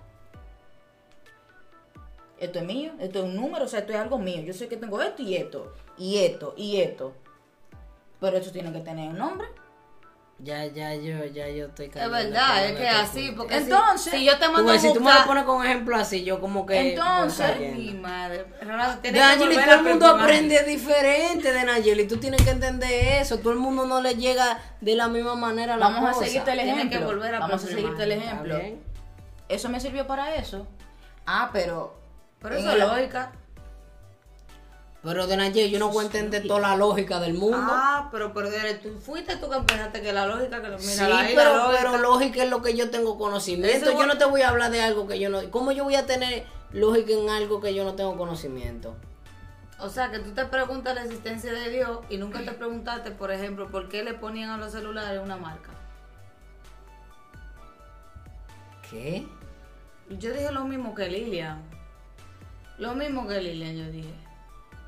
Esto 2.38 2.58
es 2.58 2.64
mío, 2.64 2.92
esto 2.98 3.20
es 3.20 3.24
un 3.24 3.36
número, 3.36 3.64
o 3.64 3.68
sea, 3.68 3.80
esto 3.80 3.92
es 3.92 3.98
algo 3.98 4.18
mío. 4.18 4.42
Yo 4.42 4.52
sé 4.52 4.68
que 4.68 4.76
tengo 4.76 5.00
esto 5.00 5.22
y 5.22 5.36
esto, 5.36 5.72
y 5.96 6.18
esto, 6.18 6.54
y 6.56 6.80
esto. 6.80 7.14
Pero 8.20 8.36
eso 8.38 8.50
tiene 8.50 8.72
que 8.72 8.80
tener 8.80 9.10
un 9.10 9.18
nombre. 9.18 9.46
Ya, 10.40 10.66
ya, 10.66 10.94
yo, 10.96 11.24
ya, 11.26 11.48
yo 11.48 11.66
estoy 11.66 11.86
Es 11.86 12.10
verdad, 12.10 12.66
es 12.66 12.76
que 12.76 12.88
así, 12.88 13.26
punto. 13.28 13.42
porque 13.42 13.56
si- 13.58 13.62
Entonces, 13.70 14.12
si, 14.14 14.24
yo 14.24 14.36
te 14.36 14.48
mando 14.48 14.72
ves, 14.72 14.84
a 14.84 14.88
si 14.88 14.92
tú 14.92 15.00
me 15.00 15.12
lo 15.14 15.24
pones 15.26 15.44
con 15.44 15.56
un 15.58 15.64
ejemplo 15.64 15.96
así, 15.96 16.24
yo 16.24 16.40
como 16.40 16.66
que. 16.66 16.90
Entonces. 16.90 17.60
Mi 17.76 17.94
madre. 17.94 18.44
Nayeli, 19.12 19.54
todo 19.54 19.74
el 19.74 19.82
mundo 19.84 20.06
aprende 20.08 20.64
diferente 20.64 21.52
de 21.52 21.64
Nayeli. 21.64 22.08
Tú 22.08 22.16
tienes 22.16 22.42
que 22.42 22.50
entender 22.50 23.20
eso. 23.22 23.38
Todo 23.38 23.52
el 23.52 23.60
mundo 23.60 23.86
no 23.86 24.00
le 24.00 24.16
llega 24.16 24.58
de 24.80 24.96
la 24.96 25.06
misma 25.06 25.36
manera 25.36 25.74
a 25.74 25.76
la 25.76 25.88
Vamos 25.88 26.16
a 26.20 26.24
seguirte 26.24 26.50
el 26.50 26.60
ejemplo. 26.60 26.98
que 26.98 27.04
volver 27.04 27.34
a 27.36 27.38
Vamos 27.38 27.62
a 27.64 27.66
seguirte 27.68 28.02
el 28.02 28.12
¿Está 28.12 28.24
ejemplo. 28.24 28.58
Eso 29.48 29.68
me 29.68 29.78
sirvió 29.78 30.06
para 30.08 30.34
eso. 30.34 30.66
Ah, 31.26 31.50
pero. 31.52 31.94
Pero 32.44 32.56
eso 32.56 32.68
es 32.68 32.74
el- 32.74 32.80
lógica. 32.80 33.32
Pero 35.02 35.26
de 35.26 35.36
Nayeli, 35.36 35.70
yo 35.70 35.78
no 35.78 35.88
voy 35.88 36.02
a 36.04 36.06
entender 36.06 36.46
toda 36.46 36.60
la 36.60 36.76
lógica 36.76 37.20
del 37.20 37.34
mundo. 37.34 37.58
Ah, 37.60 38.08
pero, 38.12 38.32
pero 38.32 38.48
tú 38.82 38.98
fuiste 39.00 39.36
tú 39.36 39.48
que 39.50 39.56
empezaste 39.56 40.00
que 40.02 40.12
la 40.12 40.26
lógica, 40.26 40.60
que 40.62 40.68
lo 40.68 40.78
mira, 40.78 40.92
sí, 40.92 41.00
ahí 41.02 41.34
pero, 41.34 41.50
la 41.56 41.64
lógica. 41.64 41.78
pero 41.90 41.98
lógica 42.02 42.42
es 42.44 42.50
lo 42.50 42.62
que 42.62 42.74
yo 42.76 42.90
tengo 42.90 43.18
conocimiento. 43.18 43.76
Eso 43.76 43.98
yo 43.98 44.06
no 44.06 44.16
te 44.18 44.24
voy 44.26 44.42
a 44.42 44.50
hablar 44.50 44.70
de 44.70 44.82
algo 44.82 45.06
que 45.06 45.18
yo 45.18 45.28
no. 45.30 45.50
¿Cómo 45.50 45.72
yo 45.72 45.84
voy 45.84 45.96
a 45.96 46.06
tener 46.06 46.46
lógica 46.72 47.12
en 47.12 47.28
algo 47.30 47.60
que 47.60 47.74
yo 47.74 47.84
no 47.84 47.94
tengo 47.94 48.16
conocimiento? 48.16 48.94
O 49.78 49.88
sea, 49.88 50.10
que 50.10 50.18
tú 50.20 50.30
te 50.32 50.44
preguntas 50.46 50.94
la 50.94 51.02
existencia 51.04 51.52
de 51.52 51.68
Dios 51.70 51.98
y 52.08 52.16
nunca 52.18 52.42
te 52.42 52.52
preguntaste, 52.52 53.10
por 53.10 53.30
ejemplo, 53.30 53.70
por 53.70 53.88
qué 53.88 54.04
le 54.04 54.14
ponían 54.14 54.50
a 54.50 54.56
los 54.58 54.72
celulares 54.72 55.20
una 55.22 55.36
marca. 55.36 55.70
¿Qué? 58.90 59.26
Yo 60.08 60.32
dije 60.32 60.50
lo 60.52 60.64
mismo 60.64 60.94
que 60.94 61.08
Lilian. 61.08 61.73
Lo 62.78 62.94
mismo 62.94 63.26
que 63.28 63.40
Lilian, 63.40 63.76
yo 63.76 63.90
dije. 63.90 64.12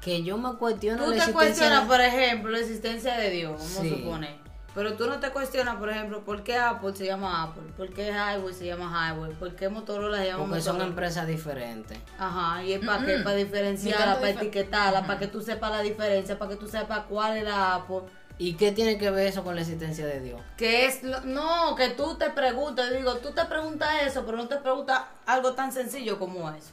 Que 0.01 0.22
yo 0.22 0.39
me 0.39 0.55
cuestiono 0.55 1.05
Tú 1.05 1.11
la 1.11 1.16
te 1.16 1.18
existencia 1.18 1.32
cuestionas, 1.49 1.82
de- 1.82 1.87
por 1.89 2.01
ejemplo, 2.01 2.51
la 2.53 2.59
existencia 2.59 3.16
de 3.16 3.30
Dios, 3.30 3.53
vamos 3.53 3.68
Sí. 3.82 3.93
a 3.93 3.97
suponer. 3.97 4.47
Pero 4.74 4.93
tú 4.95 5.07
no 5.07 5.18
te 5.20 5.30
cuestionas, 5.30 5.76
por 5.76 5.89
ejemplo, 5.89 6.22
por 6.22 6.43
qué 6.45 6.59
Apple 6.59 6.95
se 6.95 7.07
llama 7.07 7.45
Apple, 7.45 7.62
por 7.78 7.89
qué 7.95 8.11
Highway 8.11 8.53
se 8.53 8.66
llama 8.66 9.11
Highway, 9.11 9.32
por 9.32 9.57
qué 9.57 9.70
Motorola 9.70 10.18
se 10.18 10.26
llama 10.26 10.45
Porque 10.45 10.61
son 10.61 10.82
empresas 10.82 11.26
diferentes. 11.26 11.97
Ajá, 12.18 12.62
y 12.62 12.74
es 12.74 12.84
para 12.84 13.05
qué, 13.07 13.16
para 13.20 13.37
diferenciarla, 13.37 14.16
para 14.16 14.28
difer- 14.32 14.37
etiquetarla, 14.37 15.07
para 15.07 15.18
que 15.18 15.28
tú 15.28 15.41
sepas 15.41 15.70
la 15.70 15.80
diferencia, 15.80 16.39
para 16.39 16.51
que 16.51 16.57
tú 16.59 16.68
sepas 16.68 17.05
cuál 17.09 17.39
es 17.39 17.45
la 17.45 17.76
Apple. 17.76 18.03
¿Y 18.39 18.53
qué 18.57 18.70
tiene 18.70 18.99
que 18.99 19.11
ver 19.11 19.28
eso 19.28 19.43
con 19.43 19.55
la 19.55 19.62
existencia 19.62 20.05
de 20.05 20.20
Dios? 20.20 20.43
Que 20.59 20.84
es 20.84 21.03
lo- 21.03 21.22
no, 21.22 21.74
que 21.74 21.89
tú 21.89 22.16
te 22.18 22.28
preguntas, 22.28 22.91
digo, 22.93 23.14
tú 23.16 23.30
te 23.32 23.47
preguntas 23.47 23.89
eso, 24.07 24.26
pero 24.26 24.37
no 24.37 24.47
te 24.47 24.57
preguntas 24.57 25.05
algo 25.24 25.55
tan 25.55 25.72
sencillo 25.72 26.18
como 26.18 26.51
eso. 26.51 26.72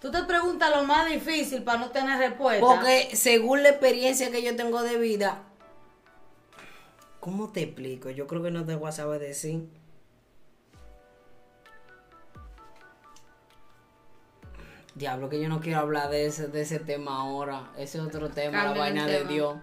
Tú 0.00 0.10
te 0.10 0.22
preguntas 0.24 0.70
lo 0.70 0.84
más 0.84 1.08
difícil 1.08 1.62
para 1.62 1.78
no 1.78 1.90
tener 1.90 2.18
respuesta. 2.18 2.64
Porque 2.64 3.16
según 3.16 3.62
la 3.62 3.70
experiencia 3.70 4.30
que 4.30 4.42
yo 4.42 4.54
tengo 4.54 4.82
de 4.82 4.98
vida, 4.98 5.42
¿cómo 7.20 7.50
te 7.50 7.62
explico? 7.62 8.10
Yo 8.10 8.26
creo 8.26 8.42
que 8.42 8.50
no 8.50 8.64
te 8.64 8.74
voy 8.74 8.88
a 8.88 8.92
saber 8.92 9.20
decir. 9.20 9.68
Diablo, 14.94 15.28
que 15.28 15.40
yo 15.40 15.48
no 15.48 15.60
quiero 15.60 15.80
hablar 15.80 16.08
de 16.10 16.26
ese, 16.26 16.48
de 16.48 16.62
ese 16.62 16.78
tema 16.78 17.20
ahora. 17.20 17.70
Ese 17.76 17.98
es 17.98 18.04
otro 18.04 18.30
tema, 18.30 18.64
la 18.64 18.72
vaina 18.72 19.06
de. 19.06 19.24
Dios. 19.24 19.56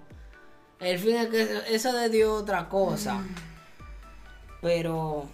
El 0.80 1.00
fin 1.00 1.16
es 1.16 1.28
que 1.28 1.62
eso 1.74 1.94
de 1.94 2.10
Dios 2.10 2.36
es 2.36 2.42
otra 2.44 2.70
cosa. 2.70 3.16
Mm. 3.16 3.36
Pero 4.62 5.28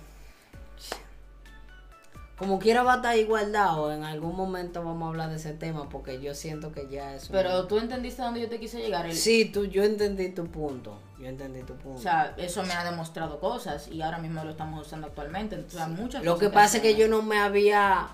como 2.39 2.57
quiera 2.57 2.83
va 2.83 2.93
a 2.93 2.95
estar 2.97 3.17
igualdad 3.17 3.93
en 3.93 4.03
algún 4.05 4.35
momento 4.35 4.81
vamos 4.83 5.05
a 5.05 5.09
hablar 5.09 5.29
de 5.29 5.35
ese 5.35 5.51
tema 5.53 5.89
porque 5.89 6.21
yo 6.21 6.33
siento 6.33 6.71
que 6.71 6.87
ya 6.89 7.13
es 7.15 7.25
un- 7.25 7.33
Pero 7.33 7.67
tú 7.67 7.77
entendiste 7.77 8.21
a 8.21 8.25
dónde 8.25 8.39
yo 8.39 8.47
te 8.49 8.59
quise 8.59 8.79
llegar. 8.79 9.05
El- 9.05 9.13
Sí, 9.15 9.45
tú, 9.45 9.65
yo 9.65 9.83
entendí 9.83 10.29
tu 10.29 10.45
punto. 10.47 10.97
Yo 11.19 11.27
entendí 11.27 11.61
tu 11.63 11.75
punto. 11.75 11.99
O 11.99 12.01
sea, 12.01 12.33
eso 12.37 12.63
me 12.63 12.71
ha 12.73 12.83
demostrado 12.89 13.41
cosas 13.41 13.89
y 13.89 14.01
ahora 14.01 14.19
mismo 14.19 14.41
lo 14.43 14.51
estamos 14.51 14.87
usando 14.87 15.07
actualmente. 15.07 15.57
O 15.57 15.69
sea, 15.69 15.87
muchas 15.87 16.23
Lo 16.23 16.37
que 16.37 16.49
pasa 16.49 16.77
es 16.77 16.83
que 16.83 16.95
yo 16.95 17.09
no 17.09 17.21
me 17.21 17.37
había 17.37 18.07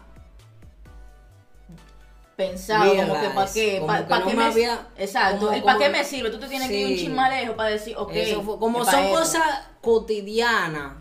pensado 2.36 2.94
como 2.96 3.14
que 3.22 3.30
para 3.30 3.52
qué, 3.54 3.76
como 3.80 3.88
pa- 4.08 4.20
no 4.20 4.26
qué 4.28 4.36
me 4.36 4.44
había- 4.44 4.88
Exacto, 4.98 5.46
como- 5.46 5.52
el 5.54 5.64
para 5.64 5.80
qué 5.80 5.90
me 5.90 6.04
sirve, 6.04 6.32
tú 6.32 6.40
te 6.40 6.48
tienes 6.48 6.68
que 6.68 6.80
ir 6.80 6.88
un 6.88 6.94
Sí. 6.94 7.06
chismalejo 7.06 7.56
para 7.56 7.70
decir, 7.70 7.96
ok. 7.98 8.12
eso 8.14 8.42
fue- 8.42 8.60
como 8.60 8.84
son 8.84 9.10
cosas 9.10 9.44
cotidianas 9.82 10.94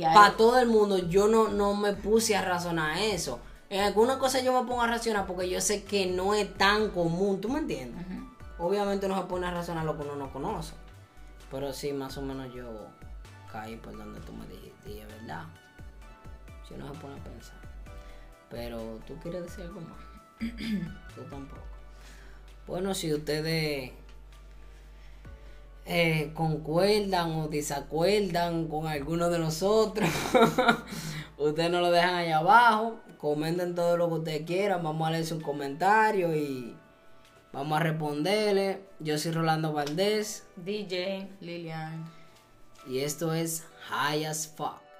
para 0.00 0.36
todo 0.36 0.58
el 0.58 0.68
mundo, 0.68 0.98
yo 0.98 1.28
no, 1.28 1.48
no 1.48 1.74
me 1.74 1.92
puse 1.92 2.36
a 2.36 2.42
razonar 2.42 2.98
eso. 2.98 3.40
En 3.68 3.80
algunas 3.80 4.18
cosas 4.18 4.42
yo 4.42 4.52
me 4.52 4.68
pongo 4.68 4.82
a 4.82 4.86
razonar 4.86 5.26
porque 5.26 5.48
yo 5.48 5.60
sé 5.60 5.84
que 5.84 6.06
no 6.06 6.34
es 6.34 6.52
tan 6.54 6.90
común, 6.90 7.40
¿tú 7.40 7.48
me 7.48 7.58
entiendes? 7.58 8.04
Obviamente 8.58 9.08
no 9.08 9.16
se 9.16 9.26
pone 9.26 9.46
a 9.46 9.50
razonar 9.50 9.84
lo 9.84 9.96
que 9.96 10.04
uno 10.04 10.16
no 10.16 10.32
conoce. 10.32 10.74
Pero 11.50 11.72
sí, 11.72 11.92
más 11.92 12.16
o 12.16 12.22
menos 12.22 12.52
yo 12.54 12.66
caí 13.50 13.76
por 13.76 13.96
donde 13.96 14.20
tú 14.20 14.32
me 14.32 14.46
dijiste, 14.46 14.90
y 14.90 14.98
es 15.00 15.08
verdad. 15.08 15.44
Si 16.66 16.74
uno 16.74 16.92
se 16.92 17.00
pone 17.00 17.18
a 17.18 17.24
pensar. 17.24 17.56
Pero 18.50 19.00
tú 19.06 19.18
quieres 19.20 19.44
decir 19.44 19.64
algo 19.64 19.80
más. 19.80 19.98
tú 21.14 21.22
tampoco. 21.30 21.62
Bueno, 22.66 22.94
si 22.94 23.12
ustedes 23.12 23.92
eh, 25.84 26.30
concuerdan 26.34 27.32
o 27.32 27.48
desacuerdan 27.48 28.68
con 28.68 28.86
alguno 28.86 29.30
de 29.30 29.38
nosotros, 29.38 30.08
ustedes 31.38 31.70
nos 31.70 31.82
lo 31.82 31.90
dejan 31.90 32.14
allá 32.14 32.38
abajo. 32.38 33.00
Comenten 33.18 33.74
todo 33.74 33.96
lo 33.96 34.08
que 34.08 34.14
ustedes 34.14 34.46
quieran. 34.46 34.82
Vamos 34.82 35.06
a 35.06 35.12
leer 35.12 35.24
sus 35.24 35.42
comentarios 35.42 36.34
y 36.34 36.76
vamos 37.52 37.80
a 37.80 37.82
responderle. 37.82 38.82
Yo 38.98 39.16
soy 39.18 39.32
Rolando 39.32 39.72
Valdés 39.72 40.44
DJ. 40.56 41.28
Lilian. 41.40 42.04
y 42.86 42.98
esto 42.98 43.32
es 43.32 43.64
High 43.88 44.26
as 44.26 44.48
Fuck. 44.48 44.91